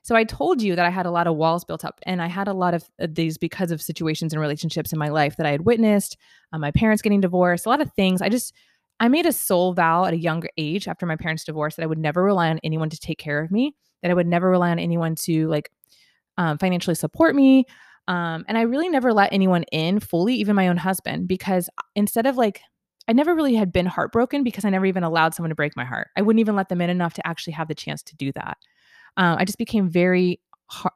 So 0.06 0.14
I 0.14 0.22
told 0.22 0.62
you 0.62 0.76
that 0.76 0.86
I 0.86 0.90
had 0.90 1.04
a 1.04 1.10
lot 1.10 1.26
of 1.26 1.34
walls 1.34 1.64
built 1.64 1.84
up, 1.84 1.98
and 2.04 2.22
I 2.22 2.28
had 2.28 2.46
a 2.46 2.52
lot 2.52 2.74
of 2.74 2.88
uh, 3.02 3.08
these 3.10 3.38
because 3.38 3.72
of 3.72 3.82
situations 3.82 4.32
and 4.32 4.40
relationships 4.40 4.92
in 4.92 5.00
my 5.00 5.08
life 5.08 5.36
that 5.36 5.46
I 5.46 5.50
had 5.50 5.62
witnessed. 5.62 6.16
Uh, 6.52 6.58
my 6.58 6.70
parents 6.70 7.02
getting 7.02 7.20
divorced, 7.20 7.66
a 7.66 7.68
lot 7.68 7.80
of 7.80 7.90
things. 7.94 8.22
I 8.22 8.28
just 8.28 8.54
I 9.00 9.08
made 9.08 9.26
a 9.26 9.32
soul 9.32 9.72
vow 9.72 10.04
at 10.04 10.14
a 10.14 10.16
younger 10.16 10.48
age 10.56 10.86
after 10.86 11.06
my 11.06 11.16
parents' 11.16 11.42
divorce 11.42 11.74
that 11.74 11.82
I 11.82 11.86
would 11.86 11.98
never 11.98 12.22
rely 12.22 12.50
on 12.50 12.60
anyone 12.62 12.88
to 12.90 13.00
take 13.00 13.18
care 13.18 13.40
of 13.40 13.50
me, 13.50 13.74
that 14.00 14.12
I 14.12 14.14
would 14.14 14.28
never 14.28 14.48
rely 14.48 14.70
on 14.70 14.78
anyone 14.78 15.16
to 15.22 15.48
like 15.48 15.72
um, 16.38 16.56
financially 16.58 16.94
support 16.94 17.34
me. 17.34 17.64
Um, 18.06 18.44
and 18.46 18.56
I 18.56 18.62
really 18.62 18.88
never 18.88 19.12
let 19.12 19.32
anyone 19.32 19.64
in 19.72 19.98
fully, 19.98 20.36
even 20.36 20.54
my 20.54 20.68
own 20.68 20.76
husband, 20.76 21.26
because 21.26 21.68
instead 21.96 22.26
of 22.26 22.36
like, 22.36 22.60
I 23.08 23.12
never 23.12 23.34
really 23.34 23.56
had 23.56 23.72
been 23.72 23.86
heartbroken 23.86 24.44
because 24.44 24.64
I 24.64 24.70
never 24.70 24.86
even 24.86 25.02
allowed 25.02 25.34
someone 25.34 25.50
to 25.50 25.56
break 25.56 25.74
my 25.74 25.84
heart. 25.84 26.10
I 26.16 26.22
wouldn't 26.22 26.40
even 26.40 26.54
let 26.54 26.68
them 26.68 26.80
in 26.80 26.90
enough 26.90 27.14
to 27.14 27.26
actually 27.26 27.54
have 27.54 27.66
the 27.66 27.74
chance 27.74 28.04
to 28.04 28.14
do 28.14 28.30
that 28.34 28.56
um, 29.16 29.38
I 29.38 29.44
just 29.44 29.58
became 29.58 29.88
very 29.88 30.40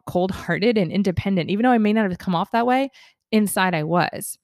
cold 0.06 0.30
hearted 0.30 0.76
and 0.76 0.90
independent. 0.90 1.50
Even 1.50 1.64
though 1.64 1.70
I 1.70 1.78
may 1.78 1.92
not 1.92 2.08
have 2.08 2.18
come 2.18 2.34
off 2.34 2.50
that 2.52 2.66
way, 2.66 2.90
inside 3.30 3.74
I 3.74 3.84
was. 3.84 4.38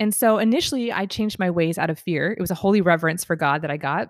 And 0.00 0.14
so 0.14 0.38
initially, 0.38 0.92
I 0.92 1.06
changed 1.06 1.38
my 1.38 1.50
ways 1.50 1.78
out 1.78 1.90
of 1.90 1.98
fear. 1.98 2.32
It 2.32 2.40
was 2.40 2.50
a 2.50 2.56
holy 2.56 2.80
reverence 2.80 3.24
for 3.24 3.36
God 3.36 3.62
that 3.62 3.70
I 3.70 3.76
got. 3.76 4.08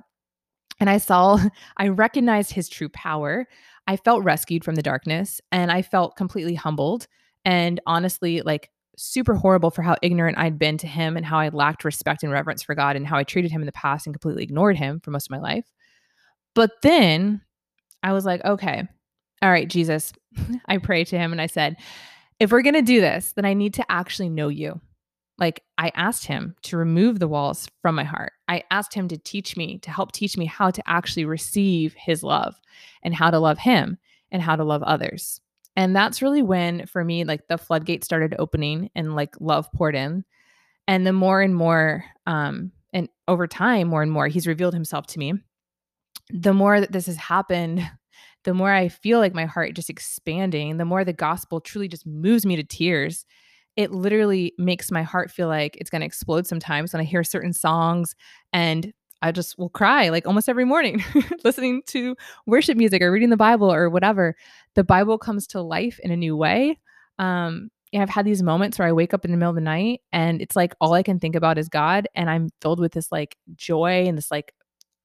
And 0.81 0.89
I 0.89 0.99
saw, 0.99 1.39
I 1.77 1.89
recognized 1.89 2.53
his 2.53 2.69
true 2.69 2.89
power. 2.89 3.47
I 3.87 3.97
felt 3.97 4.25
rescued 4.25 4.65
from 4.65 4.77
the 4.77 4.83
darkness 4.83 5.41
and 5.53 5.71
I 5.71 5.83
felt 5.83 6.17
completely 6.17 6.55
humbled 6.55 7.07
and 7.45 7.81
honestly, 7.87 8.41
like 8.41 8.71
super 8.97 9.35
horrible 9.35 9.71
for 9.71 9.83
how 9.83 9.97
ignorant 10.03 10.39
I'd 10.39 10.59
been 10.59 10.79
to 10.79 10.87
him 10.87 11.17
and 11.17 11.27
how 11.27 11.39
I 11.39 11.49
lacked 11.51 11.85
respect 11.85 12.23
and 12.23 12.33
reverence 12.33 12.63
for 12.63 12.75
God 12.75 12.97
and 12.97 13.07
how 13.07 13.19
I 13.19 13.25
treated 13.25 13.51
him 13.51 13.61
in 13.61 13.67
the 13.67 13.73
past 13.73 14.07
and 14.07 14.15
completely 14.15 14.43
ignored 14.43 14.79
him 14.79 15.01
for 15.01 15.11
most 15.11 15.27
of 15.27 15.33
my 15.33 15.41
life. 15.41 15.67
But 16.55 16.71
then 16.83 17.43
I 18.03 18.13
was 18.13 18.25
like, 18.25 18.43
okay, 18.45 18.85
all 19.45 19.51
right, 19.51 19.69
Jesus, 19.69 20.13
I 20.67 20.79
pray 20.79 21.05
to 21.05 21.19
him 21.19 21.31
and 21.31 21.41
I 21.41 21.47
said, 21.47 21.77
if 22.41 22.51
we're 22.51 22.63
going 22.63 22.75
to 22.75 22.83
do 22.83 23.01
this, 23.01 23.33
then 23.33 23.45
I 23.45 23.53
need 23.53 23.75
to 23.75 23.93
actually 23.93 24.31
know 24.31 24.49
you. 24.49 24.81
Like 25.37 25.63
I 25.77 25.91
asked 25.95 26.27
him 26.27 26.57
to 26.63 26.77
remove 26.77 27.19
the 27.19 27.29
walls 27.29 27.69
from 27.83 27.95
my 27.95 28.05
heart. 28.05 28.33
I 28.49 28.65
asked 28.71 28.95
him 28.95 29.07
to 29.09 29.19
teach 29.19 29.57
me, 29.57 29.79
to 29.81 29.91
help 29.91 30.13
teach 30.13 30.37
me 30.37 30.47
how 30.47 30.71
to 30.71 30.83
actually 30.87 31.27
receive 31.27 31.95
his 31.95 32.23
love 32.23 32.59
and 33.03 33.15
how 33.15 33.31
to 33.31 33.39
love 33.39 33.59
him 33.59 33.99
and 34.31 34.41
how 34.41 34.57
to 34.57 34.65
love 34.65 34.83
others. 34.83 35.41
And 35.77 35.95
that's 35.95 36.23
really 36.23 36.43
when, 36.43 36.87
for 36.87 37.05
me, 37.05 37.25
like 37.25 37.49
the 37.49 37.59
floodgate 37.59 38.05
started 38.05 38.35
opening 38.39 38.91
and 38.95 39.15
like 39.15 39.35
love 39.41 39.71
poured 39.73 39.97
in. 39.97 40.25
And 40.87 41.07
the 41.07 41.13
more 41.13 41.43
and 41.43 41.55
more, 41.55 42.05
um, 42.27 42.73
and 42.93 43.09
over 43.27 43.47
time, 43.47 43.89
more 43.89 44.03
and 44.03 44.13
more, 44.13 44.29
he's 44.29 44.47
revealed 44.47 44.75
himself 44.75 45.07
to 45.09 45.19
me. 45.19 45.35
The 46.31 46.55
more 46.55 46.81
that 46.81 46.93
this 46.93 47.07
has 47.07 47.17
happened, 47.17 47.83
the 48.45 48.55
more 48.55 48.73
I 48.73 48.89
feel 48.89 49.19
like 49.19 49.35
my 49.35 49.47
heart 49.47 49.75
just 49.75 49.91
expanding, 49.91 50.77
the 50.77 50.85
more 50.85 51.05
the 51.05 51.13
gospel 51.13 51.61
truly 51.61 51.89
just 51.89 52.07
moves 52.07 52.47
me 52.47 52.57
to 52.57 52.63
tears. 52.63 53.25
It 53.77 53.91
literally 53.91 54.55
makes 54.57 54.91
my 54.91 55.03
heart 55.03 55.31
feel 55.31 55.49
like 55.49 55.77
it's 55.77 55.91
going 55.91 56.01
to 56.01 56.07
explode 56.07 56.47
sometimes 56.47 56.93
when 56.93 57.01
I 57.01 57.05
hear 57.05 57.25
certain 57.25 57.53
songs 57.53 58.15
and 58.53 58.93
I 59.23 59.33
just 59.33 59.59
will 59.59 59.71
cry 59.71 60.11
like 60.11 60.27
almost 60.27 60.49
every 60.49 60.67
morning 60.67 61.03
listening 61.45 61.83
to 61.87 62.15
worship 62.47 62.77
music 62.77 63.03
or 63.03 63.11
reading 63.11 63.31
the 63.31 63.37
Bible 63.37 63.73
or 63.73 63.89
whatever. 63.89 64.37
The 64.75 64.85
Bible 64.85 65.17
comes 65.19 65.47
to 65.49 65.63
life 65.63 65.99
in 66.03 66.11
a 66.11 66.17
new 66.17 66.37
way. 66.37 66.79
Um, 67.19 67.71
and 67.93 68.03
I've 68.03 68.11
had 68.11 68.27
these 68.27 68.43
moments 68.43 68.79
where 68.79 68.89
I 68.89 68.93
wake 68.93 69.15
up 69.15 69.25
in 69.25 69.31
the 69.31 69.37
middle 69.37 69.51
of 69.51 69.55
the 69.55 69.63
night 69.63 70.03
and 70.13 70.43
it's 70.43 70.57
like 70.57 70.75
all 70.81 70.93
I 70.93 71.03
can 71.03 71.19
think 71.19 71.37
about 71.37 71.59
is 71.59 71.69
God. 71.69 72.07
And 72.15 72.29
I'm 72.29 72.51
filled 72.61 72.81
with 72.81 72.93
this 72.93 73.11
like 73.11 73.37
joy 73.55 74.05
and 74.07 74.19
this 74.19 74.31
like 74.31 74.53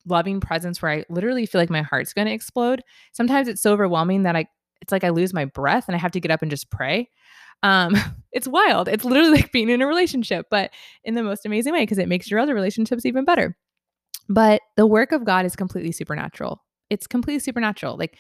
loving 0.06 0.40
presence 0.40 0.82
where 0.82 0.92
I 0.92 1.06
literally 1.10 1.46
feel 1.46 1.62
like 1.62 1.70
my 1.70 1.82
heart's 1.82 2.14
going 2.14 2.28
to 2.28 2.34
explode. 2.34 2.84
Sometimes 3.12 3.48
it's 3.48 3.62
so 3.62 3.74
overwhelming 3.74 4.24
that 4.24 4.36
I 4.36 4.48
it's 4.82 4.92
like 4.92 5.04
I 5.04 5.10
lose 5.10 5.34
my 5.34 5.46
breath 5.46 5.86
and 5.88 5.96
I 5.96 6.00
have 6.00 6.12
to 6.12 6.20
get 6.20 6.32
up 6.32 6.42
and 6.42 6.50
just 6.50 6.72
pray. 6.72 7.10
Um, 7.64 7.96
it's 8.32 8.48
wild. 8.48 8.88
It's 8.88 9.04
literally 9.04 9.32
like 9.38 9.52
being 9.52 9.70
in 9.70 9.82
a 9.82 9.88
relationship, 9.88 10.48
but 10.50 10.72
in 11.04 11.16
the 11.16 11.24
most 11.24 11.46
amazing 11.46 11.74
way 11.74 11.82
because 11.82 11.98
it 11.98 12.08
makes 12.08 12.32
your 12.32 12.40
other 12.40 12.56
relationships 12.56 13.06
even 13.06 13.26
better. 13.26 13.58
But 14.30 14.62
the 14.78 14.88
work 14.88 15.12
of 15.12 15.26
God 15.26 15.46
is 15.46 15.56
completely 15.56 15.92
supernatural. 15.92 16.64
It's 16.90 17.08
completely 17.08 17.40
supernatural. 17.40 17.98
Like 17.98 18.18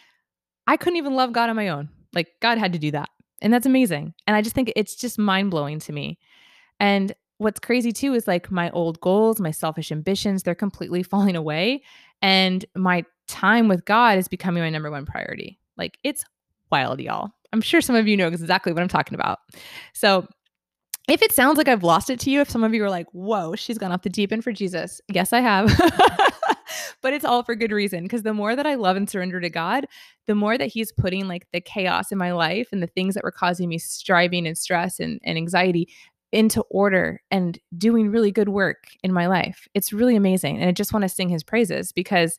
I 0.68 0.78
couldn't 0.78 0.98
even 0.98 1.16
love 1.16 1.34
God 1.34 1.50
on 1.50 1.56
my 1.56 1.70
own. 1.70 1.90
Like 2.14 2.28
God 2.42 2.58
had 2.58 2.74
to 2.74 2.80
do 2.80 2.92
that. 2.92 3.10
And 3.42 3.54
that's 3.54 3.66
amazing. 3.66 4.14
And 4.28 4.36
I 4.36 4.42
just 4.42 4.56
think 4.56 4.74
it's 4.76 4.96
just 4.96 5.18
mind 5.18 5.52
blowing 5.52 5.80
to 5.80 5.94
me. 5.94 6.20
And 6.80 7.14
what's 7.40 7.60
crazy 7.60 7.92
too 7.92 8.14
is 8.14 8.28
like 8.28 8.52
my 8.52 8.70
old 8.72 9.00
goals, 9.02 9.40
my 9.40 9.52
selfish 9.52 9.92
ambitions, 9.92 10.44
they're 10.44 10.54
completely 10.54 11.02
falling 11.12 11.36
away. 11.36 11.82
And 12.22 12.64
my 12.76 13.04
time 13.28 13.68
with 13.68 13.86
God 13.86 14.18
is 14.18 14.28
becoming 14.28 14.62
my 14.62 14.70
number 14.70 14.92
one 14.92 15.06
priority. 15.06 15.60
Like 15.78 15.98
it's 16.04 16.24
wild, 16.72 17.00
y'all. 17.00 17.32
I'm 17.52 17.62
sure 17.62 17.82
some 17.82 17.96
of 17.96 18.08
you 18.08 18.16
know 18.16 18.28
exactly 18.28 18.74
what 18.74 18.82
I'm 18.82 18.88
talking 18.88 19.16
about. 19.16 19.40
So 19.94 20.28
if 21.08 21.24
it 21.24 21.32
sounds 21.32 21.58
like 21.58 21.68
I've 21.68 21.84
lost 21.84 22.12
it 22.12 22.20
to 22.22 22.30
you, 22.30 22.42
if 22.42 22.50
some 22.50 22.64
of 22.64 22.74
you 22.74 22.84
are 22.84 22.90
like, 22.90 23.08
whoa, 23.14 23.56
she's 23.56 23.80
gone 23.80 23.92
off 23.92 24.04
the 24.04 24.10
deep 24.10 24.32
end 24.32 24.44
for 24.44 24.52
Jesus, 24.52 25.02
yes, 25.08 25.34
I 25.34 25.40
have. 25.40 25.76
but 27.02 27.14
it's 27.14 27.26
all 27.26 27.42
for 27.42 27.56
good 27.56 27.72
reason. 27.72 28.04
Because 28.04 28.22
the 28.22 28.34
more 28.34 28.56
that 28.56 28.68
I 28.68 28.76
love 28.76 28.96
and 28.96 29.10
surrender 29.10 29.40
to 29.42 29.50
God, 29.50 29.88
the 30.28 30.36
more 30.36 30.58
that 30.58 30.68
He's 30.68 30.92
putting 30.92 31.28
like 31.28 31.48
the 31.52 31.62
chaos 31.62 32.12
in 32.12 32.20
my 32.20 32.32
life 32.32 32.70
and 32.72 32.84
the 32.84 32.88
things 32.88 33.16
that 33.16 33.24
were 33.24 33.32
causing 33.32 33.70
me 33.70 33.80
striving 33.80 34.46
and 34.46 34.58
stress 34.58 35.00
and, 35.00 35.20
and 35.24 35.38
anxiety 35.38 35.90
into 36.32 36.62
order 36.70 37.22
and 37.32 37.60
doing 37.78 38.10
really 38.10 38.32
good 38.32 38.50
work 38.50 38.86
in 39.04 39.12
my 39.12 39.28
life. 39.28 39.68
It's 39.74 39.92
really 39.94 40.16
amazing. 40.16 40.60
And 40.60 40.70
I 40.70 40.72
just 40.72 40.94
want 40.94 41.04
to 41.04 41.10
sing 41.10 41.30
His 41.30 41.44
praises 41.44 41.92
because 41.92 42.38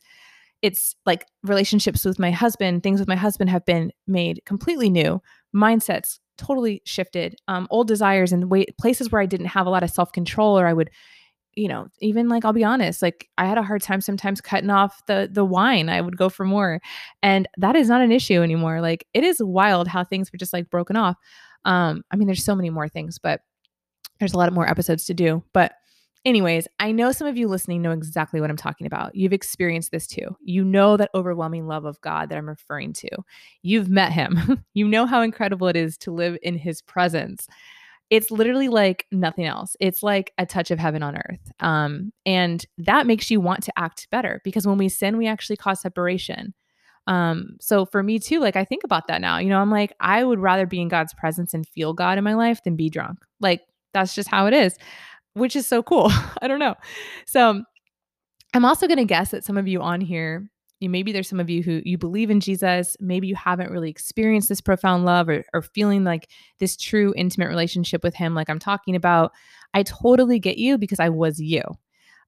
it's 0.61 0.95
like 1.05 1.25
relationships 1.43 2.05
with 2.05 2.19
my 2.19 2.31
husband, 2.31 2.83
things 2.83 2.99
with 2.99 3.09
my 3.09 3.15
husband 3.15 3.49
have 3.49 3.65
been 3.65 3.91
made 4.07 4.41
completely 4.45 4.89
new, 4.89 5.21
mindsets 5.55 6.19
totally 6.37 6.81
shifted, 6.85 7.35
um, 7.47 7.67
old 7.69 7.87
desires 7.87 8.31
and 8.31 8.49
way, 8.49 8.65
places 8.79 9.11
where 9.11 9.21
I 9.21 9.25
didn't 9.25 9.47
have 9.47 9.67
a 9.67 9.69
lot 9.69 9.83
of 9.83 9.89
self 9.89 10.11
control, 10.11 10.59
or 10.59 10.67
I 10.67 10.73
would, 10.73 10.89
you 11.55 11.67
know, 11.67 11.87
even 11.99 12.29
like 12.29 12.45
I'll 12.45 12.53
be 12.53 12.63
honest, 12.63 13.01
like 13.01 13.27
I 13.37 13.45
had 13.45 13.57
a 13.57 13.63
hard 13.63 13.81
time 13.81 14.01
sometimes 14.01 14.39
cutting 14.41 14.69
off 14.69 15.01
the 15.07 15.29
the 15.31 15.45
wine. 15.45 15.89
I 15.89 16.01
would 16.01 16.17
go 16.17 16.29
for 16.29 16.45
more, 16.45 16.79
and 17.21 17.47
that 17.57 17.75
is 17.75 17.89
not 17.89 18.01
an 18.01 18.11
issue 18.11 18.41
anymore. 18.41 18.81
Like 18.81 19.05
it 19.13 19.23
is 19.23 19.41
wild 19.41 19.87
how 19.87 20.03
things 20.03 20.31
were 20.31 20.37
just 20.37 20.53
like 20.53 20.69
broken 20.69 20.95
off. 20.95 21.17
Um, 21.65 22.03
I 22.11 22.15
mean, 22.15 22.27
there's 22.27 22.45
so 22.45 22.55
many 22.55 22.69
more 22.69 22.87
things, 22.89 23.19
but 23.19 23.41
there's 24.21 24.33
a 24.33 24.37
lot 24.37 24.53
more 24.53 24.69
episodes 24.69 25.05
to 25.05 25.13
do, 25.13 25.43
but 25.51 25.73
Anyways, 26.23 26.67
I 26.79 26.91
know 26.91 27.11
some 27.11 27.25
of 27.25 27.35
you 27.35 27.47
listening 27.47 27.81
know 27.81 27.91
exactly 27.91 28.39
what 28.39 28.51
I'm 28.51 28.57
talking 28.57 28.85
about. 28.85 29.15
You've 29.15 29.33
experienced 29.33 29.91
this 29.91 30.05
too. 30.05 30.35
You 30.39 30.63
know 30.63 30.95
that 30.95 31.09
overwhelming 31.15 31.65
love 31.65 31.83
of 31.83 31.99
God 32.01 32.29
that 32.29 32.37
I'm 32.37 32.47
referring 32.47 32.93
to. 32.93 33.09
You've 33.63 33.89
met 33.89 34.11
him. 34.11 34.63
you 34.75 34.87
know 34.87 35.07
how 35.07 35.21
incredible 35.21 35.67
it 35.67 35.75
is 35.75 35.97
to 35.99 36.11
live 36.11 36.37
in 36.43 36.57
his 36.57 36.83
presence. 36.83 37.47
It's 38.11 38.29
literally 38.29 38.67
like 38.67 39.07
nothing 39.11 39.45
else. 39.45 39.75
It's 39.79 40.03
like 40.03 40.31
a 40.37 40.45
touch 40.45 40.69
of 40.69 40.77
heaven 40.77 41.01
on 41.01 41.15
earth. 41.15 41.51
Um, 41.59 42.13
and 42.25 42.63
that 42.77 43.07
makes 43.07 43.31
you 43.31 43.41
want 43.41 43.63
to 43.63 43.73
act 43.79 44.07
better 44.11 44.41
because 44.43 44.67
when 44.67 44.77
we 44.77 44.89
sin, 44.89 45.17
we 45.17 45.25
actually 45.25 45.57
cause 45.57 45.81
separation. 45.81 46.53
Um, 47.07 47.55
so 47.59 47.83
for 47.83 48.03
me 48.03 48.19
too, 48.19 48.39
like 48.39 48.55
I 48.55 48.65
think 48.65 48.83
about 48.83 49.07
that 49.07 49.21
now. 49.21 49.39
You 49.39 49.49
know, 49.49 49.59
I'm 49.59 49.71
like, 49.71 49.93
I 49.99 50.23
would 50.23 50.39
rather 50.39 50.67
be 50.67 50.81
in 50.81 50.87
God's 50.87 51.15
presence 51.15 51.55
and 51.55 51.67
feel 51.67 51.93
God 51.93 52.19
in 52.19 52.23
my 52.23 52.35
life 52.35 52.63
than 52.63 52.75
be 52.75 52.91
drunk. 52.91 53.17
Like 53.39 53.61
that's 53.93 54.15
just 54.15 54.29
how 54.29 54.45
it 54.45 54.53
is 54.53 54.77
which 55.33 55.55
is 55.55 55.67
so 55.67 55.83
cool. 55.83 56.11
I 56.41 56.47
don't 56.47 56.59
know. 56.59 56.75
So 57.25 57.63
I'm 58.53 58.65
also 58.65 58.87
going 58.87 58.97
to 58.97 59.05
guess 59.05 59.31
that 59.31 59.45
some 59.45 59.57
of 59.57 59.67
you 59.67 59.81
on 59.81 60.01
here, 60.01 60.49
you, 60.79 60.89
maybe 60.89 61.11
there's 61.11 61.29
some 61.29 61.39
of 61.39 61.49
you 61.49 61.63
who 61.63 61.81
you 61.85 61.97
believe 61.97 62.29
in 62.29 62.39
Jesus, 62.39 62.97
maybe 62.99 63.27
you 63.27 63.35
haven't 63.35 63.71
really 63.71 63.89
experienced 63.89 64.49
this 64.49 64.61
profound 64.61 65.05
love 65.05 65.29
or, 65.29 65.45
or 65.53 65.61
feeling 65.61 66.03
like 66.03 66.29
this 66.59 66.75
true 66.75 67.13
intimate 67.15 67.47
relationship 67.47 68.03
with 68.03 68.15
him 68.15 68.33
like 68.33 68.49
I'm 68.49 68.59
talking 68.59 68.95
about. 68.95 69.31
I 69.73 69.83
totally 69.83 70.39
get 70.39 70.57
you 70.57 70.77
because 70.77 70.99
I 70.99 71.09
was 71.09 71.39
you. 71.39 71.61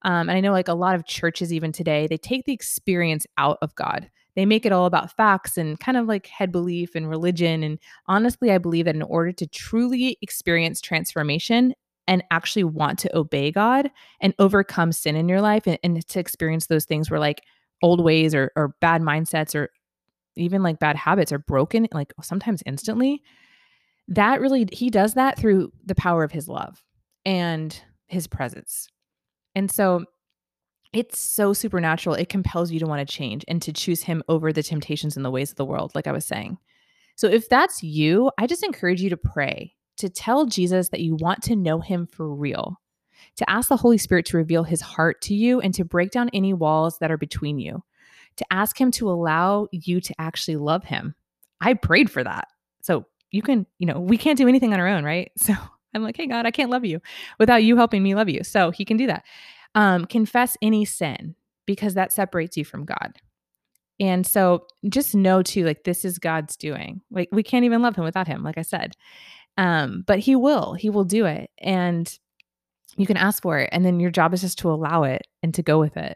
Um, 0.06 0.30
and 0.30 0.32
I 0.32 0.42
know 0.42 0.52
like 0.52 0.68
a 0.68 0.74
lot 0.74 0.96
of 0.96 1.06
churches 1.06 1.52
even 1.52 1.72
today, 1.72 2.08
they 2.08 2.18
take 2.18 2.46
the 2.46 2.54
experience 2.54 3.26
out 3.38 3.58
of 3.62 3.74
God. 3.76 4.10
They 4.36 4.46
make 4.46 4.66
it 4.66 4.72
all 4.72 4.86
about 4.86 5.16
facts 5.16 5.58
and 5.58 5.80
kind 5.80 5.98
of 5.98 6.08
like 6.08 6.28
head 6.28 6.52
belief 6.52 6.96
and 6.96 7.10
religion. 7.10 7.64
And 7.64 7.80
honestly, 8.08 8.52
I 8.52 8.58
believe 8.58 8.86
that 8.86 8.96
in 8.96 9.04
order 9.04 9.32
to 9.32 9.48
truly 9.48 10.18
experience 10.22 10.82
transformation, 10.82 11.74
and 12.08 12.24
actually 12.32 12.64
want 12.64 13.00
to 13.00 13.18
obey 13.18 13.52
God 13.52 13.90
and 14.20 14.34
overcome 14.40 14.92
sin 14.92 15.16
in 15.16 15.30
your 15.30 15.42
life 15.42 15.68
and, 15.68 15.80
and 15.84 16.06
to 16.08 16.20
experience 16.20 16.68
those 16.68 16.86
things 16.86 17.10
where 17.10 17.20
like 17.20 17.44
old 17.82 18.04
ways 18.04 18.36
or, 18.36 18.52
or 18.56 18.76
bad 18.82 19.02
mindsets 19.02 19.56
or 19.56 19.70
even 20.36 20.64
like 20.64 20.80
bad 20.80 20.96
habits 20.96 21.32
are 21.32 21.40
broken, 21.40 21.88
like 21.94 22.14
sometimes 22.22 22.64
instantly, 22.66 23.22
that 24.08 24.42
really, 24.42 24.68
he 24.72 24.90
does 24.90 25.14
that 25.14 25.38
through 25.38 25.72
the 25.86 25.96
power 25.96 26.24
of 26.24 26.32
his 26.32 26.48
love 26.48 26.84
and 27.26 27.82
his 28.08 28.28
presence. 28.28 28.88
And 29.56 29.72
so 29.72 30.06
it's 30.94 31.20
so 31.20 31.54
supernatural. 31.54 32.16
It 32.16 32.30
compels 32.30 32.72
you 32.72 32.80
to 32.80 32.86
want 32.86 33.08
to 33.08 33.14
change 33.14 33.44
and 33.48 33.62
to 33.62 33.74
choose 33.74 34.04
him 34.04 34.24
over 34.30 34.54
the 34.54 34.64
temptations 34.64 35.16
and 35.16 35.26
the 35.26 35.32
ways 35.32 35.52
of 35.52 35.58
the 35.58 35.66
world, 35.66 35.94
like 35.96 36.08
I 36.08 36.12
was 36.12 36.26
saying. 36.26 36.58
So 37.16 37.28
if 37.28 37.50
that's 37.50 37.84
you, 37.84 38.32
I 38.38 38.48
just 38.48 38.64
encourage 38.64 39.02
you 39.02 39.10
to 39.10 39.18
pray 39.18 39.76
to 39.98 40.10
tell 40.10 40.46
Jesus 40.46 40.90
that 40.90 41.02
you 41.02 41.16
want 41.16 41.44
to 41.44 41.56
know 41.56 41.80
him 41.80 42.08
for 42.08 42.34
real, 42.34 42.80
to 43.36 43.50
ask 43.50 43.70
the 43.70 43.78
Holy 43.78 43.98
Spirit 43.98 44.26
to 44.28 44.38
reveal 44.38 44.64
his 44.64 44.82
heart 44.82 45.22
to 45.22 45.36
you 45.36 45.60
and 45.62 45.74
to 45.76 45.86
break 45.86 46.12
down 46.12 46.30
any 46.34 46.54
walls 46.54 46.98
that 47.00 47.12
are 47.12 47.18
between 47.18 47.60
you, 47.60 47.84
to 48.38 48.46
ask 48.52 48.80
him 48.80 48.92
to 48.92 49.10
allow 49.10 49.68
you 49.72 50.02
to 50.02 50.14
actually 50.20 50.58
love 50.58 50.84
him. 50.84 51.16
I 51.62 51.76
prayed 51.76 52.10
for 52.10 52.24
that. 52.24 52.48
So 52.82 53.06
you 53.32 53.42
can, 53.42 53.66
you 53.80 53.88
know, 53.88 54.00
we 54.00 54.18
can't 54.18 54.38
do 54.38 54.48
anything 54.48 54.74
on 54.74 54.80
our 54.80 54.88
own, 54.88 55.04
right? 55.04 55.32
So 55.38 55.54
I'm 55.96 56.02
like, 56.02 56.18
hey, 56.18 56.26
God, 56.26 56.48
I 56.48 56.50
can't 56.50 56.72
love 56.72 56.86
you 56.86 57.00
without 57.38 57.64
you 57.64 57.78
helping 57.78 58.02
me 58.02 58.16
love 58.16 58.28
you. 58.28 58.44
So 58.44 58.72
he 58.72 58.84
can 58.84 58.98
do 58.98 59.06
that. 59.06 59.24
Um, 59.76 60.06
confess 60.06 60.56
any 60.62 60.86
sin 60.86 61.36
because 61.66 61.94
that 61.96 62.14
separates 62.14 62.58
you 62.58 62.66
from 62.66 62.86
God. 62.86 63.18
And 64.00 64.26
so 64.26 64.66
just 64.90 65.16
know 65.16 65.42
too, 65.42 65.66
like, 65.66 65.84
this 65.84 66.04
is 66.04 66.20
God's 66.20 66.56
doing. 66.58 67.02
Like, 67.12 67.30
we 67.32 67.44
can't 67.44 67.66
even 67.66 67.82
love 67.82 67.96
him 67.96 68.04
without 68.04 68.28
him, 68.28 68.44
like 68.44 68.58
I 68.58 68.64
said. 68.64 68.94
Um, 69.58 70.04
but 70.06 70.20
he 70.20 70.36
will, 70.36 70.74
he 70.74 70.90
will 70.90 71.04
do 71.04 71.26
it. 71.26 71.52
And 71.60 72.12
you 72.98 73.06
can 73.06 73.18
ask 73.18 73.44
for 73.44 73.60
it. 73.60 73.70
And 73.72 73.86
then 73.86 74.00
your 74.00 74.12
job 74.12 74.34
is 74.34 74.42
just 74.42 74.60
to 74.60 74.72
allow 74.72 75.04
it 75.04 75.22
and 75.42 75.54
to 75.54 75.64
go 75.64 75.80
with 75.80 75.96
it. 75.96 76.16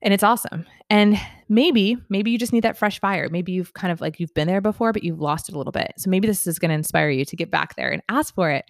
And 0.00 0.12
it's 0.12 0.22
awesome. 0.22 0.66
And 0.90 1.18
maybe, 1.48 1.96
maybe 2.08 2.30
you 2.30 2.38
just 2.38 2.52
need 2.52 2.64
that 2.64 2.76
fresh 2.76 3.00
fire. 3.00 3.28
Maybe 3.30 3.52
you've 3.52 3.72
kind 3.72 3.90
of 3.92 4.00
like 4.00 4.20
you've 4.20 4.34
been 4.34 4.46
there 4.46 4.60
before, 4.60 4.92
but 4.92 5.02
you've 5.02 5.20
lost 5.20 5.48
it 5.48 5.54
a 5.54 5.58
little 5.58 5.72
bit. 5.72 5.92
So 5.96 6.10
maybe 6.10 6.28
this 6.28 6.46
is 6.46 6.58
going 6.58 6.68
to 6.68 6.74
inspire 6.74 7.08
you 7.08 7.24
to 7.24 7.36
get 7.36 7.50
back 7.50 7.74
there 7.76 7.90
and 7.90 8.02
ask 8.08 8.34
for 8.34 8.50
it. 8.50 8.64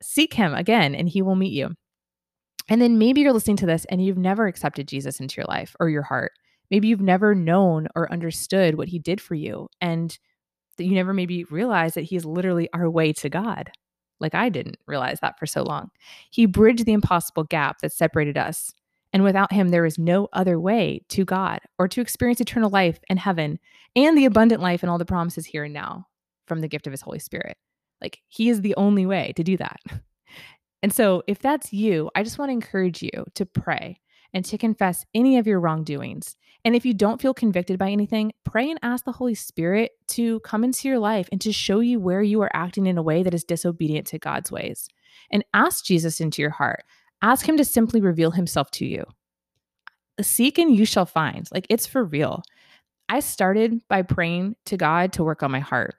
Seek 0.00 0.32
him 0.32 0.54
again, 0.54 0.94
and 0.94 1.08
he 1.08 1.22
will 1.22 1.34
meet 1.34 1.52
you. 1.52 1.74
And 2.68 2.80
then 2.80 2.98
maybe 2.98 3.20
you're 3.20 3.32
listening 3.32 3.56
to 3.58 3.66
this 3.66 3.84
and 3.86 4.04
you've 4.04 4.18
never 4.18 4.46
accepted 4.46 4.88
Jesus 4.88 5.20
into 5.20 5.36
your 5.36 5.46
life 5.46 5.76
or 5.78 5.88
your 5.88 6.02
heart. 6.02 6.32
Maybe 6.70 6.88
you've 6.88 7.00
never 7.00 7.34
known 7.34 7.86
or 7.94 8.12
understood 8.12 8.76
what 8.76 8.88
he 8.88 8.98
did 8.98 9.20
for 9.20 9.34
you. 9.34 9.68
And 9.80 10.18
that 10.76 10.84
you 10.84 10.94
never 10.94 11.14
maybe 11.14 11.44
realized 11.44 11.94
that 11.94 12.02
he 12.02 12.16
is 12.16 12.24
literally 12.24 12.68
our 12.72 12.88
way 12.88 13.12
to 13.14 13.28
God. 13.28 13.70
Like 14.20 14.34
I 14.34 14.48
didn't 14.48 14.78
realize 14.86 15.20
that 15.20 15.38
for 15.38 15.46
so 15.46 15.62
long. 15.62 15.90
He 16.30 16.46
bridged 16.46 16.86
the 16.86 16.92
impossible 16.92 17.44
gap 17.44 17.78
that 17.80 17.92
separated 17.92 18.38
us. 18.38 18.72
And 19.12 19.22
without 19.22 19.52
him, 19.52 19.68
there 19.68 19.86
is 19.86 19.98
no 19.98 20.28
other 20.32 20.58
way 20.60 21.00
to 21.08 21.24
God 21.24 21.60
or 21.78 21.88
to 21.88 22.00
experience 22.00 22.40
eternal 22.40 22.70
life 22.70 22.98
and 23.08 23.18
heaven 23.18 23.58
and 23.94 24.16
the 24.16 24.24
abundant 24.24 24.60
life 24.60 24.82
and 24.82 24.90
all 24.90 24.98
the 24.98 25.04
promises 25.04 25.46
here 25.46 25.64
and 25.64 25.74
now 25.74 26.06
from 26.46 26.60
the 26.60 26.68
gift 26.68 26.86
of 26.86 26.92
his 26.92 27.02
Holy 27.02 27.18
Spirit. 27.18 27.56
Like 28.00 28.20
he 28.28 28.48
is 28.48 28.60
the 28.60 28.74
only 28.76 29.06
way 29.06 29.32
to 29.36 29.42
do 29.42 29.56
that. 29.56 29.80
And 30.82 30.92
so, 30.92 31.22
if 31.26 31.38
that's 31.38 31.72
you, 31.72 32.10
I 32.14 32.22
just 32.22 32.38
want 32.38 32.50
to 32.50 32.54
encourage 32.54 33.02
you 33.02 33.24
to 33.34 33.46
pray 33.46 34.00
and 34.32 34.44
to 34.44 34.58
confess 34.58 35.04
any 35.14 35.38
of 35.38 35.46
your 35.46 35.60
wrongdoings. 35.60 36.36
And 36.64 36.74
if 36.74 36.84
you 36.84 36.94
don't 36.94 37.22
feel 37.22 37.32
convicted 37.32 37.78
by 37.78 37.90
anything, 37.90 38.32
pray 38.44 38.68
and 38.70 38.78
ask 38.82 39.04
the 39.04 39.12
Holy 39.12 39.34
Spirit 39.34 39.92
to 40.08 40.40
come 40.40 40.64
into 40.64 40.88
your 40.88 40.98
life 40.98 41.28
and 41.30 41.40
to 41.40 41.52
show 41.52 41.80
you 41.80 42.00
where 42.00 42.22
you 42.22 42.42
are 42.42 42.50
acting 42.54 42.86
in 42.86 42.98
a 42.98 43.02
way 43.02 43.22
that 43.22 43.34
is 43.34 43.44
disobedient 43.44 44.06
to 44.08 44.18
God's 44.18 44.50
ways. 44.50 44.88
And 45.30 45.44
ask 45.54 45.84
Jesus 45.84 46.20
into 46.20 46.42
your 46.42 46.50
heart. 46.50 46.84
Ask 47.22 47.48
Him 47.48 47.56
to 47.56 47.64
simply 47.64 48.00
reveal 48.00 48.32
Himself 48.32 48.70
to 48.72 48.84
you. 48.84 49.04
Seek 50.20 50.58
and 50.58 50.74
you 50.74 50.84
shall 50.84 51.06
find. 51.06 51.48
Like 51.52 51.66
it's 51.70 51.86
for 51.86 52.04
real. 52.04 52.42
I 53.08 53.20
started 53.20 53.80
by 53.88 54.02
praying 54.02 54.56
to 54.66 54.76
God 54.76 55.12
to 55.14 55.24
work 55.24 55.42
on 55.42 55.52
my 55.52 55.60
heart. 55.60 55.94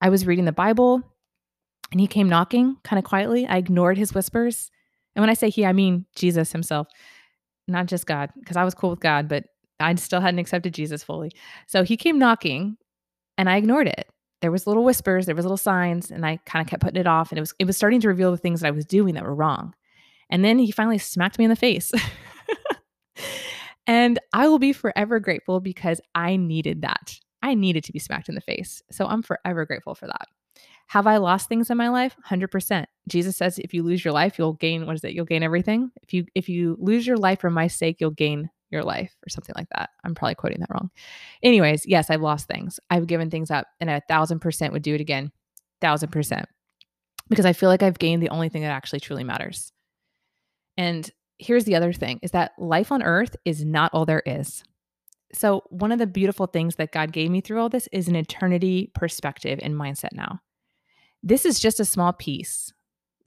I 0.00 0.08
was 0.08 0.26
reading 0.26 0.46
the 0.46 0.52
Bible 0.52 1.02
and 1.92 2.00
He 2.00 2.08
came 2.08 2.28
knocking 2.28 2.76
kind 2.82 2.98
of 2.98 3.04
quietly. 3.04 3.46
I 3.46 3.58
ignored 3.58 3.96
His 3.96 4.12
whispers. 4.12 4.70
And 5.14 5.22
when 5.22 5.30
I 5.30 5.34
say 5.34 5.50
He, 5.50 5.64
I 5.64 5.72
mean 5.72 6.06
Jesus 6.16 6.50
Himself 6.50 6.88
not 7.68 7.86
just 7.86 8.06
God, 8.06 8.30
because 8.38 8.56
I 8.56 8.64
was 8.64 8.74
cool 8.74 8.90
with 8.90 9.00
God, 9.00 9.28
but 9.28 9.44
I 9.80 9.94
still 9.96 10.20
hadn't 10.20 10.40
accepted 10.40 10.74
Jesus 10.74 11.02
fully. 11.02 11.32
So 11.66 11.82
he 11.82 11.96
came 11.96 12.18
knocking 12.18 12.76
and 13.36 13.48
I 13.48 13.56
ignored 13.56 13.88
it. 13.88 14.08
There 14.40 14.52
was 14.52 14.66
little 14.66 14.84
whispers, 14.84 15.26
there 15.26 15.34
was 15.34 15.44
little 15.44 15.56
signs, 15.56 16.10
and 16.10 16.26
I 16.26 16.38
kind 16.46 16.64
of 16.64 16.68
kept 16.68 16.82
putting 16.82 17.00
it 17.00 17.06
off. 17.06 17.30
And 17.30 17.38
it 17.38 17.42
was 17.42 17.54
it 17.58 17.64
was 17.64 17.76
starting 17.76 18.00
to 18.00 18.08
reveal 18.08 18.30
the 18.30 18.36
things 18.36 18.60
that 18.60 18.68
I 18.68 18.72
was 18.72 18.84
doing 18.84 19.14
that 19.14 19.24
were 19.24 19.34
wrong. 19.34 19.74
And 20.30 20.44
then 20.44 20.58
he 20.58 20.72
finally 20.72 20.98
smacked 20.98 21.38
me 21.38 21.44
in 21.44 21.48
the 21.48 21.56
face. 21.56 21.92
and 23.86 24.18
I 24.32 24.48
will 24.48 24.58
be 24.58 24.72
forever 24.72 25.20
grateful 25.20 25.60
because 25.60 26.00
I 26.14 26.36
needed 26.36 26.82
that. 26.82 27.18
I 27.42 27.54
needed 27.54 27.84
to 27.84 27.92
be 27.92 27.98
smacked 27.98 28.28
in 28.28 28.34
the 28.34 28.40
face. 28.40 28.82
So 28.90 29.06
I'm 29.06 29.22
forever 29.22 29.64
grateful 29.64 29.94
for 29.94 30.06
that. 30.06 30.26
Have 30.88 31.06
I 31.06 31.16
lost 31.16 31.48
things 31.48 31.70
in 31.70 31.76
my 31.76 31.88
life? 31.88 32.16
100%. 32.28 32.84
Jesus 33.08 33.36
says 33.36 33.58
if 33.58 33.74
you 33.74 33.82
lose 33.82 34.04
your 34.04 34.12
life, 34.12 34.38
you'll 34.38 34.54
gain 34.54 34.86
what 34.86 34.94
is 34.94 35.04
it? 35.04 35.12
You'll 35.12 35.24
gain 35.24 35.42
everything. 35.42 35.90
If 36.02 36.12
you 36.12 36.26
if 36.34 36.48
you 36.48 36.76
lose 36.80 37.06
your 37.06 37.16
life 37.16 37.40
for 37.40 37.50
my 37.50 37.66
sake, 37.66 37.96
you'll 38.00 38.10
gain 38.10 38.50
your 38.70 38.82
life 38.82 39.14
or 39.26 39.28
something 39.28 39.54
like 39.56 39.68
that. 39.74 39.90
I'm 40.04 40.14
probably 40.14 40.34
quoting 40.34 40.60
that 40.60 40.70
wrong. 40.70 40.90
Anyways, 41.42 41.86
yes, 41.86 42.10
I've 42.10 42.22
lost 42.22 42.46
things. 42.46 42.78
I've 42.90 43.06
given 43.06 43.30
things 43.30 43.50
up 43.50 43.66
and 43.80 43.90
a 43.90 44.02
thousand 44.08 44.40
percent 44.40 44.72
would 44.72 44.82
do 44.82 44.94
it 44.94 45.00
again. 45.00 45.32
Thousand 45.80 46.10
percent. 46.10 46.46
Because 47.28 47.46
I 47.46 47.52
feel 47.52 47.68
like 47.68 47.82
I've 47.82 47.98
gained 47.98 48.22
the 48.22 48.30
only 48.30 48.48
thing 48.48 48.62
that 48.62 48.68
actually 48.68 49.00
truly 49.00 49.24
matters. 49.24 49.72
And 50.76 51.10
here's 51.38 51.64
the 51.64 51.74
other 51.74 51.92
thing 51.92 52.18
is 52.22 52.30
that 52.32 52.52
life 52.58 52.92
on 52.92 53.02
earth 53.02 53.36
is 53.44 53.64
not 53.64 53.92
all 53.92 54.06
there 54.06 54.22
is. 54.24 54.62
So, 55.34 55.62
one 55.70 55.92
of 55.92 55.98
the 55.98 56.06
beautiful 56.06 56.46
things 56.46 56.76
that 56.76 56.92
God 56.92 57.12
gave 57.12 57.30
me 57.30 57.40
through 57.40 57.60
all 57.60 57.68
this 57.68 57.88
is 57.90 58.08
an 58.08 58.16
eternity 58.16 58.90
perspective 58.94 59.58
and 59.62 59.74
mindset 59.74 60.12
now. 60.12 60.40
This 61.22 61.46
is 61.46 61.60
just 61.60 61.80
a 61.80 61.84
small 61.84 62.12
piece 62.12 62.72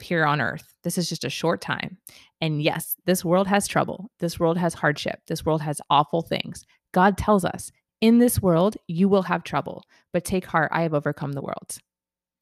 here 0.02 0.26
on 0.26 0.42
earth. 0.42 0.76
This 0.84 0.98
is 0.98 1.08
just 1.08 1.24
a 1.24 1.30
short 1.30 1.62
time. 1.62 1.98
And 2.42 2.62
yes, 2.62 2.96
this 3.06 3.24
world 3.24 3.48
has 3.48 3.68
trouble. 3.68 4.12
This 4.20 4.40
world 4.40 4.58
has 4.58 4.74
hardship. 4.74 5.22
This 5.28 5.46
world 5.46 5.62
has 5.62 5.82
awful 5.90 6.22
things. 6.22 6.66
God 6.94 7.18
tells 7.18 7.46
us, 7.46 7.72
in 8.02 8.20
this 8.20 8.42
world, 8.42 8.76
you 8.88 9.08
will 9.08 9.24
have 9.24 9.44
trouble, 9.44 9.84
but 10.12 10.26
take 10.26 10.46
heart, 10.46 10.70
I 10.74 10.82
have 10.82 10.94
overcome 10.94 11.32
the 11.32 11.42
world. 11.42 11.78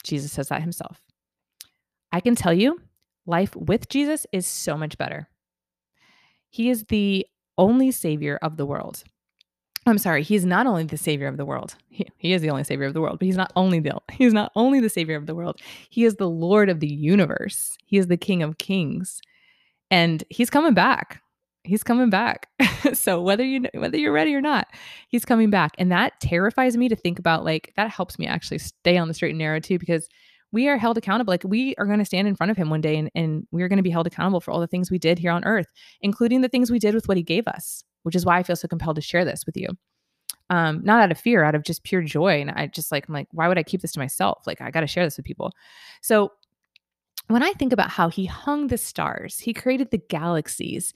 Jesus 0.04 0.32
says 0.32 0.50
that 0.50 0.62
himself. 0.62 1.00
I 2.12 2.20
can 2.20 2.36
tell 2.36 2.54
you, 2.54 2.82
life 3.26 3.56
with 3.56 3.88
Jesus 3.88 4.26
is 4.32 4.46
so 4.46 4.76
much 4.76 4.98
better. 4.98 5.30
He 6.50 6.70
is 6.70 6.86
the 6.86 7.26
only 7.58 7.92
savior 7.92 8.38
of 8.42 8.58
the 8.58 8.66
world. 8.66 9.04
I'm 9.86 9.98
sorry, 9.98 10.24
he's 10.24 10.46
not 10.46 10.66
only 10.66 10.84
the 10.84 10.98
savior 10.98 11.28
of 11.28 11.38
the 11.38 11.46
world. 11.46 11.76
He, 11.90 12.08
he, 12.18 12.34
is 12.34 12.42
the 12.42 12.50
only 12.50 12.64
savior 12.64 12.86
of 12.86 12.94
the 12.94 13.02
world, 13.02 13.20
but 13.20 13.26
he's 13.26 13.36
not 13.36 13.52
only 13.56 13.80
the 13.80 13.98
he's 14.12 14.34
not 14.34 14.52
only 14.56 14.80
the 14.80 14.90
savior 14.90 15.16
of 15.16 15.26
the 15.26 15.36
world. 15.36 15.60
He 15.90 16.06
is 16.06 16.16
the 16.16 16.30
lord 16.30 16.70
of 16.70 16.80
the 16.80 16.88
universe. 16.88 17.78
He 17.86 17.98
is 17.98 18.08
the 18.08 18.18
king 18.18 18.42
of 18.42 18.58
kings. 18.58 19.22
And 19.92 20.24
he's 20.30 20.50
coming 20.50 20.74
back. 20.74 21.22
He's 21.66 21.84
coming 21.84 22.10
back. 22.10 22.48
so 22.94 23.22
whether 23.22 23.44
you 23.44 23.66
whether 23.74 23.98
you're 23.98 24.14
ready 24.14 24.34
or 24.34 24.42
not, 24.42 24.68
he's 25.10 25.26
coming 25.26 25.50
back. 25.50 25.72
And 25.78 25.92
that 25.92 26.20
terrifies 26.20 26.78
me 26.78 26.88
to 26.90 26.96
think 26.96 27.20
about 27.20 27.44
like 27.44 27.74
that 27.76 27.90
helps 27.90 28.18
me 28.18 28.26
actually 28.26 28.60
stay 28.60 28.98
on 28.98 29.08
the 29.08 29.14
straight 29.14 29.32
and 29.32 29.40
narrow 29.40 29.60
too 29.60 29.80
because 29.80 30.08
we 30.54 30.70
are 30.70 30.78
held 30.78 30.98
accountable. 30.98 31.32
Like 31.32 31.44
we 31.44 31.76
are 31.76 31.86
going 31.86 32.00
to 32.00 32.06
stand 32.06 32.28
in 32.28 32.36
front 32.36 32.52
of 32.52 32.58
him 32.58 32.70
one 32.70 32.82
day 32.82 32.96
and, 32.96 33.10
and 33.16 33.48
we 33.52 33.64
are 33.64 33.68
going 33.68 33.78
to 33.78 33.84
be 33.84 33.90
held 33.90 34.08
accountable 34.08 34.40
for 34.40 34.52
all 34.52 34.60
the 34.60 34.68
things 34.68 34.92
we 34.92 35.00
did 35.00 35.20
here 35.20 35.32
on 35.32 35.44
earth, 35.44 35.68
including 36.02 36.42
the 36.42 36.50
things 36.50 36.72
we 36.72 36.80
did 36.80 36.96
with 36.96 37.08
what 37.08 37.18
he 37.18 37.24
gave 37.24 37.48
us 37.48 37.84
which 38.04 38.16
is 38.16 38.26
why 38.26 38.38
I 38.38 38.44
feel 38.44 38.56
so 38.56 38.68
compelled 38.68 38.96
to 38.96 39.02
share 39.02 39.26
this 39.26 39.46
with 39.46 39.58
you. 39.58 39.68
Um, 40.50 40.82
not 40.84 41.02
out 41.02 41.12
of 41.12 41.20
fear, 41.20 41.44
out 41.44 41.56
of 41.56 41.64
just 41.64 41.84
pure 41.84 42.02
joy. 42.02 42.40
And 42.40 42.52
I 42.52 42.68
just 42.68 42.92
like, 42.92 43.08
I'm 43.08 43.14
like, 43.14 43.28
why 43.32 43.48
would 43.48 43.58
I 43.58 43.64
keep 43.64 43.82
this 43.82 43.94
to 43.94 44.00
myself? 44.00 44.44
Like, 44.46 44.62
I 44.62 44.72
got 44.72 44.82
to 44.82 44.88
share 44.88 45.06
this 45.06 45.18
with 45.18 45.26
people. 45.26 45.52
So, 46.02 46.32
when 47.30 47.42
I 47.42 47.54
think 47.54 47.72
about 47.72 47.90
how 47.90 48.10
he 48.10 48.26
hung 48.26 48.68
the 48.68 48.78
stars, 48.78 49.40
he 49.40 49.54
created 49.54 49.92
the 49.92 49.98
galaxies, 49.98 50.92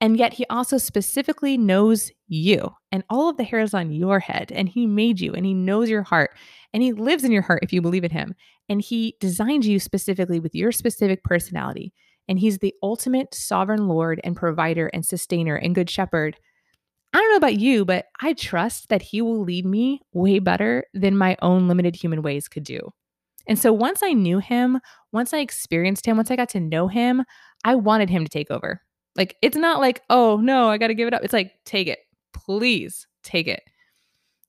and 0.00 0.18
yet 0.18 0.34
he 0.34 0.44
also 0.50 0.76
specifically 0.76 1.56
knows 1.56 2.10
you 2.28 2.70
and 2.92 3.02
all 3.08 3.30
of 3.30 3.38
the 3.38 3.44
hairs 3.44 3.72
on 3.72 3.92
your 3.92 4.20
head. 4.20 4.52
And 4.52 4.68
he 4.68 4.86
made 4.86 5.20
you 5.20 5.32
and 5.32 5.46
he 5.46 5.54
knows 5.54 5.88
your 5.88 6.02
heart 6.02 6.36
and 6.74 6.82
he 6.82 6.92
lives 6.92 7.24
in 7.24 7.32
your 7.32 7.42
heart 7.42 7.60
if 7.62 7.72
you 7.72 7.80
believe 7.80 8.04
in 8.04 8.10
him. 8.10 8.34
And 8.68 8.82
he 8.82 9.16
designed 9.20 9.64
you 9.64 9.78
specifically 9.78 10.38
with 10.38 10.54
your 10.54 10.70
specific 10.72 11.24
personality. 11.24 11.94
And 12.28 12.38
he's 12.38 12.58
the 12.58 12.74
ultimate 12.82 13.34
sovereign 13.34 13.88
Lord 13.88 14.20
and 14.22 14.36
provider 14.36 14.88
and 14.88 15.06
sustainer 15.06 15.56
and 15.56 15.74
good 15.74 15.88
shepherd 15.88 16.36
I 17.16 17.20
don't 17.20 17.30
know 17.30 17.36
about 17.36 17.58
you, 17.58 17.86
but 17.86 18.04
I 18.20 18.34
trust 18.34 18.90
that 18.90 19.00
he 19.00 19.22
will 19.22 19.40
lead 19.40 19.64
me 19.64 20.02
way 20.12 20.38
better 20.38 20.84
than 20.92 21.16
my 21.16 21.34
own 21.40 21.66
limited 21.66 21.96
human 21.96 22.20
ways 22.20 22.46
could 22.46 22.62
do. 22.62 22.92
And 23.46 23.58
so 23.58 23.72
once 23.72 24.02
I 24.02 24.12
knew 24.12 24.38
him, 24.38 24.80
once 25.12 25.32
I 25.32 25.38
experienced 25.38 26.04
him, 26.04 26.18
once 26.18 26.30
I 26.30 26.36
got 26.36 26.50
to 26.50 26.60
know 26.60 26.88
him, 26.88 27.24
I 27.64 27.74
wanted 27.74 28.10
him 28.10 28.24
to 28.24 28.28
take 28.28 28.50
over. 28.50 28.82
Like, 29.14 29.34
it's 29.40 29.56
not 29.56 29.80
like, 29.80 30.02
oh, 30.10 30.36
no, 30.36 30.68
I 30.68 30.76
got 30.76 30.88
to 30.88 30.94
give 30.94 31.08
it 31.08 31.14
up. 31.14 31.24
It's 31.24 31.32
like, 31.32 31.52
take 31.64 31.88
it. 31.88 32.00
Please 32.34 33.06
take 33.22 33.48
it. 33.48 33.62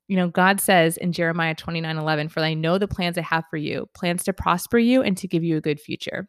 You 0.10 0.18
know, 0.18 0.28
God 0.28 0.60
says 0.60 0.98
in 0.98 1.14
Jeremiah 1.14 1.56
29 1.56 1.96
11, 1.98 2.28
For 2.28 2.42
I 2.42 2.54
know 2.54 2.78
the 2.78 2.86
plans 2.86 3.18
I 3.18 3.22
have 3.22 3.46
for 3.50 3.56
you, 3.56 3.88
plans 3.94 4.26
to 4.26 4.34
prosper 4.34 4.78
you 4.78 5.02
and 5.02 5.16
to 5.20 5.28
give 5.30 5.46
you 5.46 5.56
a 5.56 5.62
good 5.62 5.80
future. 5.80 6.28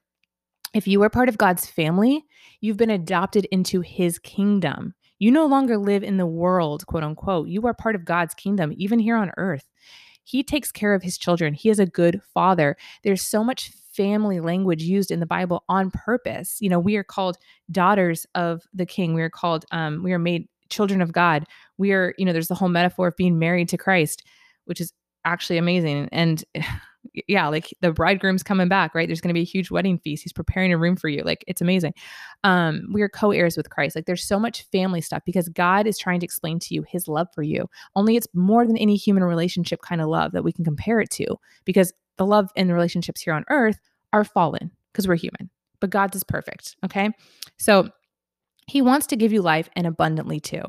If 0.72 0.86
you 0.86 1.02
are 1.02 1.10
part 1.10 1.28
of 1.28 1.36
God's 1.36 1.66
family, 1.66 2.24
you've 2.60 2.76
been 2.76 2.90
adopted 2.90 3.46
into 3.46 3.80
his 3.80 4.20
kingdom. 4.20 4.94
You 5.18 5.30
no 5.30 5.46
longer 5.46 5.76
live 5.78 6.02
in 6.02 6.16
the 6.16 6.26
world, 6.26 6.86
quote 6.86 7.02
unquote. 7.02 7.48
You 7.48 7.66
are 7.66 7.74
part 7.74 7.94
of 7.94 8.04
God's 8.04 8.34
kingdom, 8.34 8.72
even 8.76 8.98
here 8.98 9.16
on 9.16 9.32
earth. 9.36 9.64
He 10.24 10.42
takes 10.42 10.70
care 10.70 10.94
of 10.94 11.02
his 11.02 11.16
children. 11.16 11.54
He 11.54 11.70
is 11.70 11.78
a 11.78 11.86
good 11.86 12.20
father. 12.34 12.76
There's 13.02 13.22
so 13.22 13.42
much 13.42 13.72
family 13.92 14.40
language 14.40 14.82
used 14.82 15.10
in 15.10 15.20
the 15.20 15.26
Bible 15.26 15.64
on 15.68 15.90
purpose. 15.90 16.58
You 16.60 16.68
know, 16.68 16.78
we 16.78 16.96
are 16.96 17.04
called 17.04 17.38
daughters 17.70 18.26
of 18.34 18.62
the 18.72 18.86
king. 18.86 19.14
We 19.14 19.22
are 19.22 19.30
called, 19.30 19.64
um, 19.72 20.02
we 20.02 20.12
are 20.12 20.18
made 20.18 20.46
children 20.68 21.00
of 21.00 21.12
God. 21.12 21.44
We 21.78 21.92
are, 21.92 22.14
you 22.18 22.24
know, 22.24 22.32
there's 22.32 22.48
the 22.48 22.54
whole 22.54 22.68
metaphor 22.68 23.08
of 23.08 23.16
being 23.16 23.38
married 23.38 23.68
to 23.70 23.78
Christ, 23.78 24.22
which 24.66 24.80
is 24.80 24.92
actually 25.24 25.58
amazing. 25.58 26.08
And 26.12 26.44
yeah, 27.26 27.48
like 27.48 27.74
the 27.80 27.92
bridegroom's 27.92 28.42
coming 28.42 28.68
back, 28.68 28.94
right? 28.94 29.08
There's 29.08 29.20
going 29.20 29.30
to 29.30 29.34
be 29.34 29.42
a 29.42 29.44
huge 29.44 29.70
wedding 29.70 29.98
feast. 29.98 30.22
He's 30.22 30.32
preparing 30.32 30.72
a 30.72 30.78
room 30.78 30.96
for 30.96 31.08
you. 31.08 31.22
Like 31.22 31.44
it's 31.46 31.60
amazing. 31.60 31.94
Um, 32.44 32.88
we 32.92 33.02
are 33.02 33.08
co-heirs 33.08 33.56
with 33.56 33.70
Christ. 33.70 33.96
Like 33.96 34.06
there's 34.06 34.26
so 34.26 34.38
much 34.38 34.64
family 34.70 35.00
stuff 35.00 35.22
because 35.24 35.48
God 35.48 35.86
is 35.86 35.98
trying 35.98 36.20
to 36.20 36.24
explain 36.24 36.58
to 36.60 36.74
you 36.74 36.84
his 36.88 37.08
love 37.08 37.28
for 37.34 37.42
you. 37.42 37.68
Only 37.96 38.16
it's 38.16 38.28
more 38.34 38.66
than 38.66 38.76
any 38.76 38.96
human 38.96 39.24
relationship 39.24 39.80
kind 39.82 40.00
of 40.00 40.08
love 40.08 40.32
that 40.32 40.44
we 40.44 40.52
can 40.52 40.64
compare 40.64 41.00
it 41.00 41.10
to 41.10 41.26
because 41.64 41.92
the 42.16 42.26
love 42.26 42.50
and 42.56 42.68
the 42.68 42.74
relationships 42.74 43.22
here 43.22 43.32
on 43.32 43.44
earth 43.48 43.78
are 44.12 44.24
fallen 44.24 44.70
because 44.92 45.06
we're 45.06 45.16
human, 45.16 45.50
but 45.80 45.90
God's 45.90 46.16
is 46.16 46.24
perfect. 46.24 46.76
Okay. 46.84 47.10
So 47.58 47.88
he 48.66 48.82
wants 48.82 49.06
to 49.08 49.16
give 49.16 49.32
you 49.32 49.40
life 49.40 49.68
and 49.76 49.86
abundantly 49.86 50.40
too. 50.40 50.62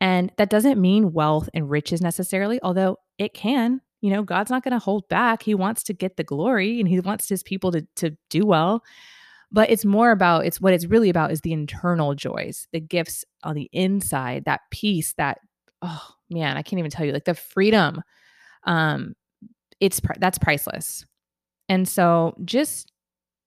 And 0.00 0.32
that 0.38 0.50
doesn't 0.50 0.80
mean 0.80 1.12
wealth 1.12 1.48
and 1.52 1.68
riches 1.68 2.00
necessarily, 2.00 2.58
although 2.62 2.96
it 3.18 3.34
can 3.34 3.82
you 4.00 4.10
know, 4.10 4.22
God's 4.22 4.50
not 4.50 4.62
going 4.62 4.72
to 4.72 4.78
hold 4.78 5.08
back. 5.08 5.42
He 5.42 5.54
wants 5.54 5.82
to 5.84 5.92
get 5.92 6.16
the 6.16 6.24
glory 6.24 6.80
and 6.80 6.88
he 6.88 7.00
wants 7.00 7.28
his 7.28 7.42
people 7.42 7.72
to 7.72 7.86
to 7.96 8.16
do 8.28 8.46
well. 8.46 8.82
But 9.52 9.70
it's 9.70 9.84
more 9.84 10.10
about 10.10 10.46
it's 10.46 10.60
what 10.60 10.72
it's 10.72 10.86
really 10.86 11.10
about 11.10 11.32
is 11.32 11.40
the 11.40 11.52
internal 11.52 12.14
joys, 12.14 12.66
the 12.72 12.80
gifts 12.80 13.24
on 13.42 13.54
the 13.54 13.68
inside, 13.72 14.44
that 14.44 14.60
peace, 14.70 15.14
that 15.18 15.38
oh 15.82 16.08
man, 16.30 16.56
I 16.56 16.62
can't 16.62 16.78
even 16.78 16.90
tell 16.90 17.04
you 17.04 17.12
like 17.12 17.24
the 17.24 17.34
freedom. 17.34 18.02
Um 18.64 19.14
it's 19.80 20.00
that's 20.18 20.38
priceless. 20.38 21.04
And 21.68 21.88
so 21.88 22.34
just 22.44 22.92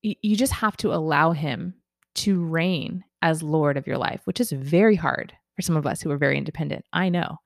you 0.02 0.36
just 0.36 0.54
have 0.54 0.76
to 0.78 0.94
allow 0.94 1.32
him 1.32 1.74
to 2.16 2.44
reign 2.44 3.04
as 3.22 3.42
Lord 3.42 3.78
of 3.78 3.88
your 3.88 3.98
life, 3.98 4.22
which 4.26 4.42
is 4.42 4.52
very 4.52 4.96
hard 4.96 5.34
for 5.56 5.62
some 5.62 5.78
of 5.78 5.88
us 5.88 6.02
who 6.02 6.12
are 6.12 6.18
very 6.18 6.38
independent. 6.38 6.84
I 6.92 7.10
know. 7.10 7.38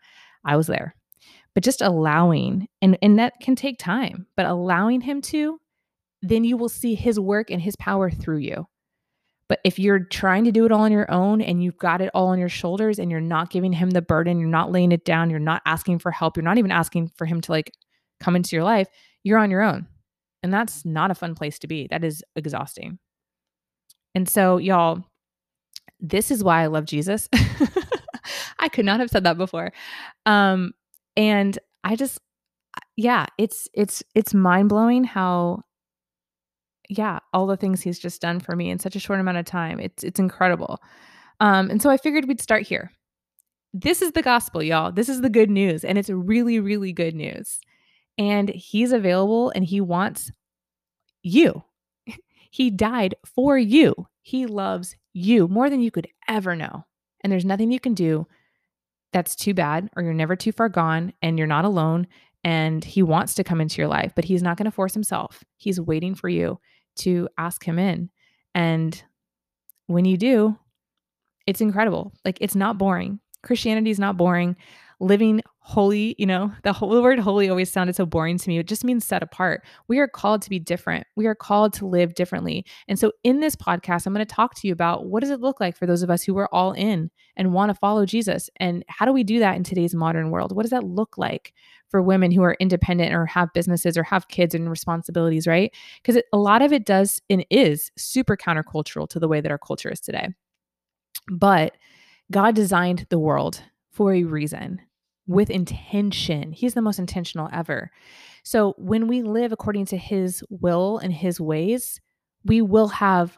I 0.44 0.56
was 0.56 0.68
there 0.68 0.96
but 1.58 1.64
just 1.64 1.82
allowing 1.82 2.68
and 2.84 3.00
and 3.02 3.18
that 3.18 3.34
can 3.42 3.56
take 3.56 3.80
time 3.80 4.28
but 4.38 4.46
allowing 4.46 5.02
him 5.02 5.22
to 5.22 5.58
then 6.22 6.44
you 6.44 6.56
will 6.56 6.70
see 6.70 6.94
his 6.94 7.20
work 7.20 7.50
and 7.50 7.60
his 7.60 7.76
power 7.78 8.12
through 8.12 8.38
you. 8.38 8.68
But 9.50 9.60
if 9.64 9.80
you're 9.80 10.02
trying 10.02 10.44
to 10.44 10.52
do 10.52 10.66
it 10.66 10.72
all 10.72 10.82
on 10.82 10.92
your 10.92 11.10
own 11.12 11.42
and 11.42 11.64
you've 11.64 11.80
got 11.80 12.00
it 12.00 12.12
all 12.14 12.28
on 12.28 12.38
your 12.38 12.48
shoulders 12.48 13.00
and 13.00 13.10
you're 13.10 13.20
not 13.20 13.50
giving 13.50 13.74
him 13.74 13.90
the 13.90 14.04
burden 14.04 14.38
you're 14.38 14.48
not 14.48 14.72
laying 14.72 14.92
it 14.92 15.04
down 15.04 15.32
you're 15.32 15.40
not 15.40 15.64
asking 15.66 15.98
for 15.98 16.12
help 16.12 16.38
you're 16.38 16.44
not 16.44 16.60
even 16.60 16.72
asking 16.72 17.10
for 17.18 17.26
him 17.26 17.42
to 17.42 17.52
like 17.52 17.72
come 18.20 18.36
into 18.36 18.56
your 18.56 18.64
life 18.64 18.88
you're 19.24 19.40
on 19.40 19.50
your 19.50 19.64
own. 19.64 19.88
And 20.44 20.54
that's 20.54 20.86
not 20.86 21.10
a 21.10 21.16
fun 21.16 21.34
place 21.34 21.58
to 21.58 21.68
be. 21.68 21.88
That 21.90 22.04
is 22.04 22.24
exhausting. 22.36 23.00
And 24.14 24.30
so 24.30 24.58
y'all 24.58 25.04
this 26.00 26.30
is 26.30 26.44
why 26.44 26.62
i 26.62 26.68
love 26.68 26.86
jesus. 26.86 27.28
I 28.60 28.70
could 28.70 28.86
not 28.86 29.00
have 29.00 29.10
said 29.10 29.24
that 29.24 29.40
before. 29.40 29.72
Um, 30.28 30.74
and 31.18 31.58
I 31.84 31.98
just 31.98 32.20
yeah, 32.96 33.26
it's 33.38 33.68
it's 33.74 34.04
it's 34.16 34.34
mind-blowing 34.34 35.04
how 35.04 35.64
yeah, 36.90 37.20
all 37.34 37.48
the 37.48 37.58
things 37.58 37.82
he's 37.82 38.00
just 38.00 38.22
done 38.22 38.40
for 38.40 38.56
me 38.56 38.70
in 38.70 38.80
such 38.80 38.96
a 38.96 39.00
short 39.00 39.20
amount 39.20 39.38
of 39.38 39.46
time. 39.46 39.80
It's 39.80 40.04
it's 40.04 40.20
incredible. 40.20 40.80
Um 41.40 41.70
and 41.70 41.82
so 41.82 41.90
I 41.90 41.98
figured 41.98 42.28
we'd 42.28 42.40
start 42.40 42.64
here. 42.64 42.92
This 43.74 44.02
is 44.02 44.14
the 44.14 44.22
gospel, 44.22 44.64
y'all. 44.64 44.92
This 44.92 45.10
is 45.10 45.22
the 45.22 45.30
good 45.30 45.50
news 45.50 45.84
and 45.84 45.98
it's 45.98 46.10
really 46.10 46.60
really 46.60 46.94
good 46.94 47.16
news. 47.16 47.60
And 48.18 48.50
he's 48.50 48.92
available 48.92 49.52
and 49.56 49.66
he 49.66 49.82
wants 49.82 50.32
you. 51.24 51.64
he 52.52 52.70
died 52.72 53.16
for 53.26 53.58
you. 53.58 54.08
He 54.22 54.46
loves 54.46 54.96
you 55.14 55.48
more 55.48 55.70
than 55.70 55.82
you 55.82 55.92
could 55.92 56.08
ever 56.28 56.56
know. 56.56 56.86
And 57.22 57.32
there's 57.32 57.46
nothing 57.46 57.72
you 57.72 57.80
can 57.80 57.94
do 57.94 58.28
that's 59.14 59.36
too 59.36 59.54
bad 59.54 59.90
or 59.96 60.04
you're 60.04 60.14
never 60.14 60.36
too 60.36 60.52
far 60.52 60.70
gone 60.70 61.14
and 61.22 61.38
you're 61.38 61.48
not 61.48 61.66
alone 61.66 62.08
and 62.44 62.84
he 62.84 63.04
wants 63.04 63.34
to 63.36 63.44
come 63.44 63.60
into 63.60 63.82
your 63.82 63.88
life, 63.88 64.14
but 64.16 64.26
he's 64.26 64.44
not 64.44 64.58
going 64.58 64.66
to 64.66 64.72
force 64.72 64.94
himself. 64.94 65.44
He's 65.58 65.82
waiting 65.82 66.16
for 66.16 66.30
you 66.30 66.60
to 67.00 67.28
ask 67.38 67.64
him 67.64 67.80
in. 67.80 68.10
And 68.56 69.02
when 69.88 70.06
you 70.06 70.18
do, 70.18 70.58
it's 71.46 71.62
incredible. 71.62 72.14
Like 72.24 72.38
it's 72.42 72.56
not 72.56 72.78
boring. 72.78 73.20
Christianity 73.44 73.90
is 73.90 74.00
not 74.00 74.18
boring. 74.18 74.56
Living 75.00 75.42
holy, 75.68 76.16
you 76.18 76.26
know, 76.26 76.50
the 76.64 76.72
whole 76.72 77.02
word 77.02 77.20
holy 77.20 77.50
always 77.50 77.70
sounded 77.70 77.94
so 77.94 78.06
boring 78.06 78.38
to 78.38 78.48
me. 78.48 78.58
It 78.58 78.70
just 78.70 78.86
means 78.86 79.06
set 79.06 79.22
apart. 79.22 79.66
We 79.90 80.00
are 80.00 80.08
called 80.08 80.42
to 80.44 80.50
be 80.50 80.60
different. 80.60 81.06
We 81.18 81.28
are 81.28 81.36
called 81.36 81.74
to 81.74 81.86
live 81.86 82.16
differently. 82.16 82.66
And 82.88 82.98
so 82.98 83.12
in 83.26 83.42
this 83.42 83.58
podcast, 83.58 84.06
I'm 84.06 84.14
going 84.14 84.26
to 84.26 84.34
talk 84.34 84.56
to 84.56 84.68
you 84.68 84.72
about 84.72 85.08
what 85.08 85.20
does 85.20 85.30
it 85.30 85.42
look 85.42 85.60
like 85.60 85.76
for 85.76 85.86
those 85.86 86.04
of 86.04 86.10
us 86.10 86.24
who 86.24 86.38
are 86.38 86.48
all 86.56 86.72
in 86.72 87.12
and 87.36 87.52
want 87.52 87.70
to 87.70 87.76
follow 87.76 88.06
Jesus? 88.06 88.50
And 88.62 88.86
how 88.88 89.06
do 89.06 89.12
we 89.12 89.26
do 89.26 89.40
that 89.40 89.58
in 89.58 89.66
today's 89.66 89.94
modern 89.94 90.32
world? 90.32 90.56
What 90.56 90.62
does 90.62 90.72
that 90.72 90.86
look 90.86 91.18
like 91.18 91.54
for 91.90 92.02
women 92.02 92.32
who 92.32 92.44
are 92.44 92.56
independent 92.62 93.14
or 93.14 93.26
have 93.26 93.52
businesses 93.52 93.98
or 93.98 94.04
have 94.04 94.30
kids 94.30 94.56
and 94.56 94.70
responsibilities, 94.70 95.48
right? 95.48 95.74
Because 96.02 96.22
a 96.32 96.38
lot 96.38 96.62
of 96.62 96.72
it 96.72 96.86
does 96.86 97.22
and 97.30 97.46
is 97.50 97.92
super 97.98 98.38
countercultural 98.38 99.10
to 99.10 99.20
the 99.20 99.28
way 99.28 99.42
that 99.42 99.52
our 99.52 99.58
culture 99.58 99.90
is 99.90 100.00
today. 100.00 100.30
But 101.30 101.76
God 102.32 102.56
designed 102.56 103.06
the 103.10 103.20
world 103.20 103.62
for 103.92 104.14
a 104.14 104.24
reason 104.24 104.80
with 105.28 105.50
intention. 105.50 106.54
He's 106.54 106.74
the 106.74 106.82
most 106.82 107.00
intentional 107.00 107.50
ever. 107.52 107.92
So 108.44 108.74
when 108.78 109.08
we 109.08 109.22
live 109.22 109.52
according 109.52 109.86
to 109.88 109.98
his 109.98 110.44
will 110.50 110.98
and 110.98 111.14
his 111.14 111.40
ways, 111.40 112.00
we 112.46 112.62
will 112.62 112.88
have 112.88 113.38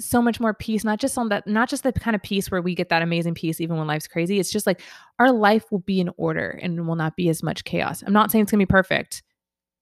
so 0.00 0.22
much 0.22 0.40
more 0.40 0.54
peace 0.54 0.84
not 0.84 0.98
just 0.98 1.16
on 1.18 1.28
that 1.28 1.46
not 1.46 1.68
just 1.68 1.82
the 1.82 1.92
kind 1.92 2.16
of 2.16 2.22
peace 2.22 2.50
where 2.50 2.62
we 2.62 2.74
get 2.74 2.88
that 2.88 3.02
amazing 3.02 3.34
peace 3.34 3.60
even 3.60 3.76
when 3.76 3.86
life's 3.86 4.08
crazy 4.08 4.40
it's 4.40 4.50
just 4.50 4.66
like 4.66 4.80
our 5.18 5.30
life 5.30 5.70
will 5.70 5.80
be 5.80 6.00
in 6.00 6.10
order 6.16 6.58
and 6.62 6.86
will 6.88 6.96
not 6.96 7.14
be 7.14 7.28
as 7.28 7.42
much 7.42 7.62
chaos 7.64 8.02
i'm 8.06 8.12
not 8.12 8.30
saying 8.30 8.42
it's 8.42 8.50
going 8.50 8.58
to 8.58 8.66
be 8.66 8.70
perfect 8.70 9.22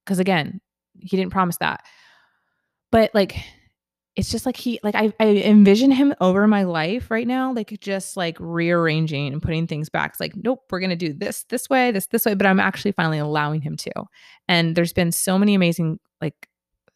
because 0.04 0.18
again 0.18 0.60
he 0.98 1.16
didn't 1.16 1.32
promise 1.32 1.56
that 1.58 1.84
but 2.90 3.10
like 3.14 3.36
it's 4.20 4.30
just 4.30 4.44
like 4.44 4.58
he 4.58 4.78
like 4.82 4.94
I, 4.94 5.14
I 5.18 5.28
envision 5.28 5.90
him 5.90 6.14
over 6.20 6.46
my 6.46 6.64
life 6.64 7.10
right 7.10 7.26
now 7.26 7.54
like 7.54 7.74
just 7.80 8.18
like 8.18 8.36
rearranging 8.38 9.32
and 9.32 9.40
putting 9.40 9.66
things 9.66 9.88
back. 9.88 10.10
It's 10.10 10.20
like 10.20 10.36
nope 10.36 10.60
we're 10.70 10.80
gonna 10.80 10.94
do 10.94 11.14
this 11.14 11.44
this 11.44 11.70
way 11.70 11.90
this 11.90 12.06
this 12.08 12.26
way 12.26 12.34
but 12.34 12.46
i'm 12.46 12.60
actually 12.60 12.92
finally 12.92 13.18
allowing 13.18 13.62
him 13.62 13.78
to. 13.78 13.92
And 14.46 14.76
there's 14.76 14.92
been 14.92 15.10
so 15.10 15.38
many 15.38 15.54
amazing 15.54 16.00
like 16.20 16.48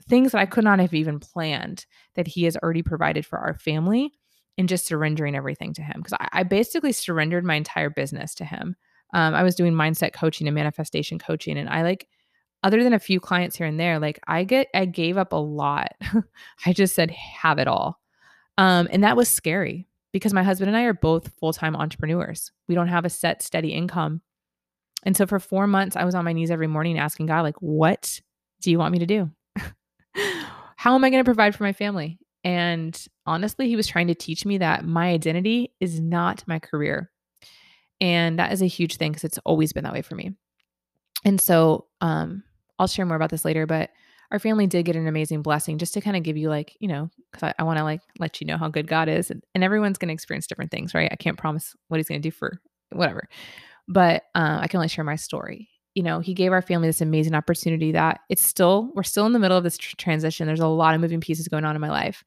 things 0.07 0.33
that 0.33 0.39
i 0.39 0.45
could 0.45 0.65
not 0.65 0.81
have 0.81 0.93
even 0.93 1.19
planned 1.19 1.87
that 2.15 2.27
he 2.27 2.45
has 2.45 2.59
already 2.59 2.83
provided 2.83 3.25
for 3.25 3.39
our 3.39 3.55
family 3.55 4.13
and 4.59 4.69
just 4.69 4.87
surrendering 4.87 5.35
everything 5.35 5.73
to 5.73 5.83
him. 5.83 5.95
Because 5.97 6.13
I, 6.21 6.29
I, 6.41 6.43
basically 6.43 6.93
surrendered 6.93 7.45
my 7.45 7.55
entire 7.55 7.91
business 7.91 8.35
to 8.37 8.45
him. 8.45 8.77
Um, 9.15 9.35
i 9.35 9.43
was 9.43 9.55
doing 9.55 9.73
mindset 9.73 10.13
coaching 10.13 10.47
and 10.47 10.55
manifestation 10.55 11.19
coaching 11.19 11.57
and 11.57 11.71
i 11.71 11.83
like 11.83 12.07
other 12.65 12.83
than 12.83 12.95
a 12.95 12.99
few 12.99 13.21
clients 13.21 13.57
here 13.57 13.67
and 13.67 13.79
there, 13.79 13.99
like 13.99 14.19
I 14.27 14.43
get, 14.43 14.69
I 14.75 14.87
gave 14.87 15.19
up 15.19 15.33
a 15.33 15.37
lot. 15.37 15.93
I 16.67 16.73
just 16.73 16.95
said, 16.95 17.11
have 17.11 17.59
it 17.59 17.69
all. 17.69 18.01
Um, 18.57 18.89
and 18.91 19.05
that 19.05 19.17
was 19.17 19.29
scary 19.29 19.87
because 20.13 20.33
my 20.33 20.43
husband 20.43 20.69
and 20.69 20.77
I 20.77 20.85
are 20.85 20.95
both 20.95 21.31
full 21.39 21.53
time 21.53 21.77
entrepreneurs. 21.77 22.53
We 22.67 22.75
don't 22.75 22.89
have 22.89 23.05
a 23.05 23.11
set, 23.11 23.43
steady 23.43 23.69
income. 23.69 24.23
And 25.05 25.15
so 25.15 25.27
for 25.27 25.39
four 25.39 25.67
months, 25.67 25.95
I 25.95 26.05
was 26.05 26.15
on 26.15 26.25
my 26.25 26.33
knees 26.33 26.51
every 26.51 26.67
morning 26.67 26.99
asking 26.99 27.27
God, 27.27 27.43
like, 27.43 27.61
what 27.61 28.21
do 28.63 28.71
you 28.71 28.79
want 28.79 28.93
me 28.93 29.01
to 29.01 29.07
do? 29.07 29.31
How 30.77 30.95
am 30.95 31.05
I 31.05 31.11
going 31.11 31.23
to 31.23 31.29
provide 31.29 31.55
for 31.55 31.65
my 31.65 31.75
family? 31.75 32.19
And 32.45 32.99
honestly, 33.27 33.69
he 33.69 33.77
was 33.77 33.87
trying 33.87 34.07
to 34.07 34.15
teach 34.15 34.47
me 34.47 34.59
that 34.59 34.87
my 34.87 35.11
identity 35.11 35.75
is 35.81 36.01
not 36.01 36.43
my 36.47 36.59
career. 36.59 37.11
And 38.01 38.39
that 38.39 38.53
is 38.53 38.63
a 38.63 38.67
huge 38.67 38.97
thing 38.97 39.13
because 39.13 39.25
it's 39.25 39.39
always 39.45 39.75
been 39.75 39.85
that 39.85 39.93
way 39.93 40.03
for 40.03 40.15
me. 40.15 40.33
And 41.27 41.41
so, 41.41 41.87
um, 42.01 42.43
I'll 42.79 42.87
share 42.87 43.07
more 43.07 43.17
about 43.17 43.31
this 43.31 43.45
later, 43.45 43.67
but 43.67 43.91
our 44.31 44.39
family 44.39 44.67
did 44.67 44.85
get 44.85 44.97
an 44.97 45.07
amazing 45.07 45.43
blessing 45.43 45.79
just 45.79 45.95
to 45.95 46.01
kind 46.01 46.17
of 46.17 46.23
give 46.23 46.37
you 46.37 46.49
like, 46.49 46.77
you 46.81 46.89
know, 46.89 47.11
because 47.31 47.43
I, 47.45 47.55
I 47.61 47.63
want 47.65 47.79
to 47.79 47.85
like 47.85 48.01
let 48.19 48.41
you 48.41 48.47
know 48.47 48.57
how 48.57 48.69
good 48.69 48.89
God 48.89 49.09
is. 49.09 49.31
And, 49.31 49.45
and 49.55 49.63
everyone's 49.63 49.99
going 49.99 50.09
to 50.09 50.15
experience 50.15 50.47
different 50.47 50.71
things, 50.71 50.95
right? 50.95 51.09
I 51.13 51.17
can't 51.17 51.39
promise 51.39 51.75
what 51.89 51.99
he's 51.99 52.09
going 52.09 52.21
to 52.21 52.29
do 52.29 52.33
for 52.33 52.61
whatever, 52.91 53.29
but 53.87 54.25
uh, 54.35 54.59
I 54.61 54.67
can 54.67 54.79
only 54.79 54.89
share 54.89 55.05
my 55.05 55.17
story. 55.17 55.69
You 55.95 56.03
know, 56.03 56.19
he 56.19 56.35
gave 56.35 56.53
our 56.53 56.63
family 56.63 56.89
this 56.89 57.01
amazing 57.01 57.35
opportunity 57.35 57.93
that 57.93 58.21
it's 58.29 58.45
still, 58.45 58.91
we're 58.95 59.05
still 59.05 59.27
in 59.27 59.33
the 59.33 59.39
middle 59.39 59.57
of 59.57 59.63
this 59.63 59.79
tr- 59.79 59.95
transition. 59.97 60.47
There's 60.47 60.59
a 60.59 60.67
lot 60.67 60.95
of 60.95 61.01
moving 61.01 61.21
pieces 61.21 61.47
going 61.47 61.65
on 61.65 61.77
in 61.77 61.81
my 61.81 61.91
life, 61.91 62.25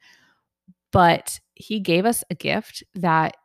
but 0.94 1.40
he 1.56 1.80
gave 1.82 2.06
us 2.06 2.24
a 2.30 2.36
gift 2.36 2.84
that 2.96 3.36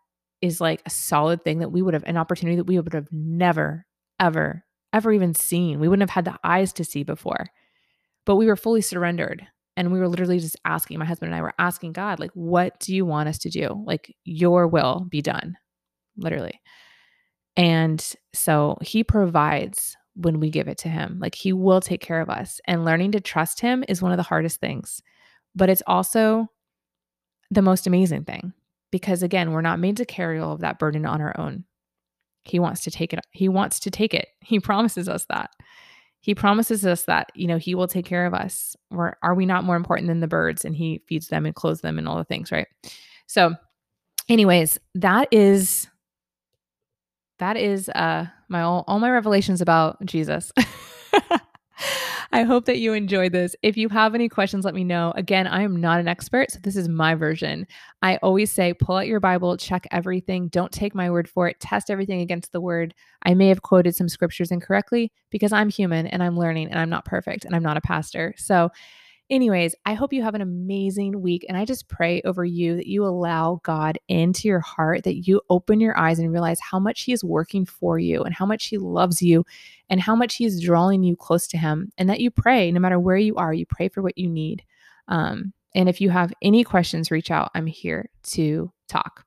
is 0.40 0.60
like 0.60 0.82
a 0.86 0.90
solid 0.90 1.42
thing 1.42 1.58
that 1.60 1.72
we 1.72 1.82
would 1.82 1.94
have, 1.94 2.04
an 2.04 2.16
opportunity 2.16 2.56
that 2.56 2.64
we 2.64 2.78
would 2.78 2.92
have 2.92 3.08
never, 3.10 3.86
ever 4.20 4.64
ever 4.92 5.12
even 5.12 5.34
seen. 5.34 5.80
We 5.80 5.88
wouldn't 5.88 6.08
have 6.08 6.14
had 6.14 6.24
the 6.24 6.38
eyes 6.44 6.72
to 6.74 6.84
see 6.84 7.02
before. 7.02 7.46
But 8.24 8.36
we 8.36 8.46
were 8.46 8.56
fully 8.56 8.82
surrendered. 8.82 9.46
And 9.76 9.90
we 9.90 9.98
were 9.98 10.08
literally 10.08 10.38
just 10.38 10.56
asking, 10.66 10.98
my 10.98 11.06
husband 11.06 11.32
and 11.32 11.38
I 11.38 11.42
were 11.42 11.54
asking 11.58 11.92
God, 11.92 12.20
like, 12.20 12.30
what 12.34 12.78
do 12.78 12.94
you 12.94 13.06
want 13.06 13.28
us 13.28 13.38
to 13.38 13.50
do? 13.50 13.82
Like, 13.86 14.14
your 14.24 14.68
will 14.68 15.06
be 15.08 15.22
done, 15.22 15.56
literally. 16.16 16.60
And 17.56 18.14
so 18.34 18.76
he 18.82 19.02
provides 19.02 19.96
when 20.14 20.40
we 20.40 20.50
give 20.50 20.68
it 20.68 20.76
to 20.78 20.88
him. 20.88 21.18
Like, 21.20 21.34
he 21.34 21.54
will 21.54 21.80
take 21.80 22.02
care 22.02 22.20
of 22.20 22.28
us. 22.28 22.60
And 22.66 22.84
learning 22.84 23.12
to 23.12 23.20
trust 23.20 23.60
him 23.60 23.82
is 23.88 24.02
one 24.02 24.12
of 24.12 24.18
the 24.18 24.22
hardest 24.22 24.60
things. 24.60 25.00
But 25.54 25.70
it's 25.70 25.82
also 25.86 26.48
the 27.50 27.62
most 27.62 27.86
amazing 27.86 28.24
thing 28.24 28.52
because, 28.90 29.22
again, 29.22 29.52
we're 29.52 29.62
not 29.62 29.78
made 29.78 29.96
to 29.96 30.04
carry 30.04 30.38
all 30.38 30.52
of 30.52 30.60
that 30.60 30.78
burden 30.78 31.06
on 31.06 31.22
our 31.22 31.34
own. 31.38 31.64
He 32.44 32.58
wants 32.58 32.82
to 32.82 32.90
take 32.90 33.12
it. 33.12 33.20
He 33.30 33.48
wants 33.48 33.80
to 33.80 33.90
take 33.90 34.14
it. 34.14 34.28
He 34.40 34.60
promises 34.60 35.08
us 35.08 35.24
that. 35.28 35.50
He 36.20 36.34
promises 36.34 36.86
us 36.86 37.04
that, 37.04 37.30
you 37.34 37.48
know, 37.48 37.58
he 37.58 37.74
will 37.74 37.88
take 37.88 38.06
care 38.06 38.26
of 38.26 38.34
us. 38.34 38.76
Or 38.90 39.16
are 39.22 39.34
we 39.34 39.44
not 39.44 39.64
more 39.64 39.76
important 39.76 40.08
than 40.08 40.20
the 40.20 40.28
birds? 40.28 40.64
And 40.64 40.76
he 40.76 41.02
feeds 41.08 41.28
them 41.28 41.46
and 41.46 41.54
clothes 41.54 41.80
them 41.80 41.98
and 41.98 42.08
all 42.08 42.16
the 42.16 42.24
things, 42.24 42.52
right? 42.52 42.68
So, 43.26 43.54
anyways, 44.28 44.78
that 44.94 45.28
is 45.32 45.88
that 47.38 47.56
is 47.56 47.88
uh 47.88 48.26
my 48.48 48.62
all, 48.62 48.84
all 48.86 49.00
my 49.00 49.10
revelations 49.10 49.60
about 49.60 50.04
Jesus. 50.04 50.52
I 52.32 52.42
hope 52.42 52.64
that 52.66 52.78
you 52.78 52.92
enjoyed 52.92 53.32
this. 53.32 53.54
If 53.62 53.76
you 53.76 53.88
have 53.90 54.14
any 54.14 54.28
questions, 54.28 54.64
let 54.64 54.74
me 54.74 54.84
know. 54.84 55.12
Again, 55.16 55.46
I 55.46 55.62
am 55.62 55.80
not 55.80 56.00
an 56.00 56.08
expert, 56.08 56.50
so 56.50 56.58
this 56.62 56.76
is 56.76 56.88
my 56.88 57.14
version. 57.14 57.66
I 58.00 58.16
always 58.16 58.50
say 58.50 58.72
pull 58.72 58.96
out 58.96 59.06
your 59.06 59.20
Bible, 59.20 59.56
check 59.56 59.86
everything. 59.90 60.48
Don't 60.48 60.72
take 60.72 60.94
my 60.94 61.10
word 61.10 61.28
for 61.28 61.48
it. 61.48 61.60
Test 61.60 61.90
everything 61.90 62.20
against 62.20 62.52
the 62.52 62.60
word. 62.60 62.94
I 63.24 63.34
may 63.34 63.48
have 63.48 63.62
quoted 63.62 63.94
some 63.94 64.08
scriptures 64.08 64.50
incorrectly 64.50 65.12
because 65.30 65.52
I'm 65.52 65.68
human 65.68 66.06
and 66.06 66.22
I'm 66.22 66.38
learning 66.38 66.70
and 66.70 66.78
I'm 66.78 66.90
not 66.90 67.04
perfect 67.04 67.44
and 67.44 67.54
I'm 67.54 67.62
not 67.62 67.76
a 67.76 67.82
pastor. 67.82 68.34
So, 68.36 68.70
Anyways, 69.32 69.74
I 69.86 69.94
hope 69.94 70.12
you 70.12 70.22
have 70.22 70.34
an 70.34 70.42
amazing 70.42 71.22
week. 71.22 71.46
And 71.48 71.56
I 71.56 71.64
just 71.64 71.88
pray 71.88 72.20
over 72.26 72.44
you 72.44 72.76
that 72.76 72.86
you 72.86 73.02
allow 73.02 73.62
God 73.64 73.98
into 74.06 74.46
your 74.46 74.60
heart, 74.60 75.04
that 75.04 75.26
you 75.26 75.40
open 75.48 75.80
your 75.80 75.96
eyes 75.96 76.18
and 76.18 76.30
realize 76.30 76.60
how 76.60 76.78
much 76.78 77.04
He 77.04 77.14
is 77.14 77.24
working 77.24 77.64
for 77.64 77.98
you 77.98 78.24
and 78.24 78.34
how 78.34 78.44
much 78.44 78.66
He 78.66 78.76
loves 78.76 79.22
you 79.22 79.46
and 79.88 80.02
how 80.02 80.14
much 80.14 80.36
He 80.36 80.44
is 80.44 80.60
drawing 80.60 81.02
you 81.02 81.16
close 81.16 81.46
to 81.46 81.56
Him. 81.56 81.90
And 81.96 82.10
that 82.10 82.20
you 82.20 82.30
pray, 82.30 82.70
no 82.70 82.78
matter 82.78 83.00
where 83.00 83.16
you 83.16 83.34
are, 83.36 83.54
you 83.54 83.64
pray 83.64 83.88
for 83.88 84.02
what 84.02 84.18
you 84.18 84.28
need. 84.28 84.64
Um, 85.08 85.54
and 85.74 85.88
if 85.88 85.98
you 85.98 86.10
have 86.10 86.34
any 86.42 86.62
questions, 86.62 87.10
reach 87.10 87.30
out. 87.30 87.50
I'm 87.54 87.64
here 87.64 88.10
to 88.34 88.70
talk. 88.86 89.24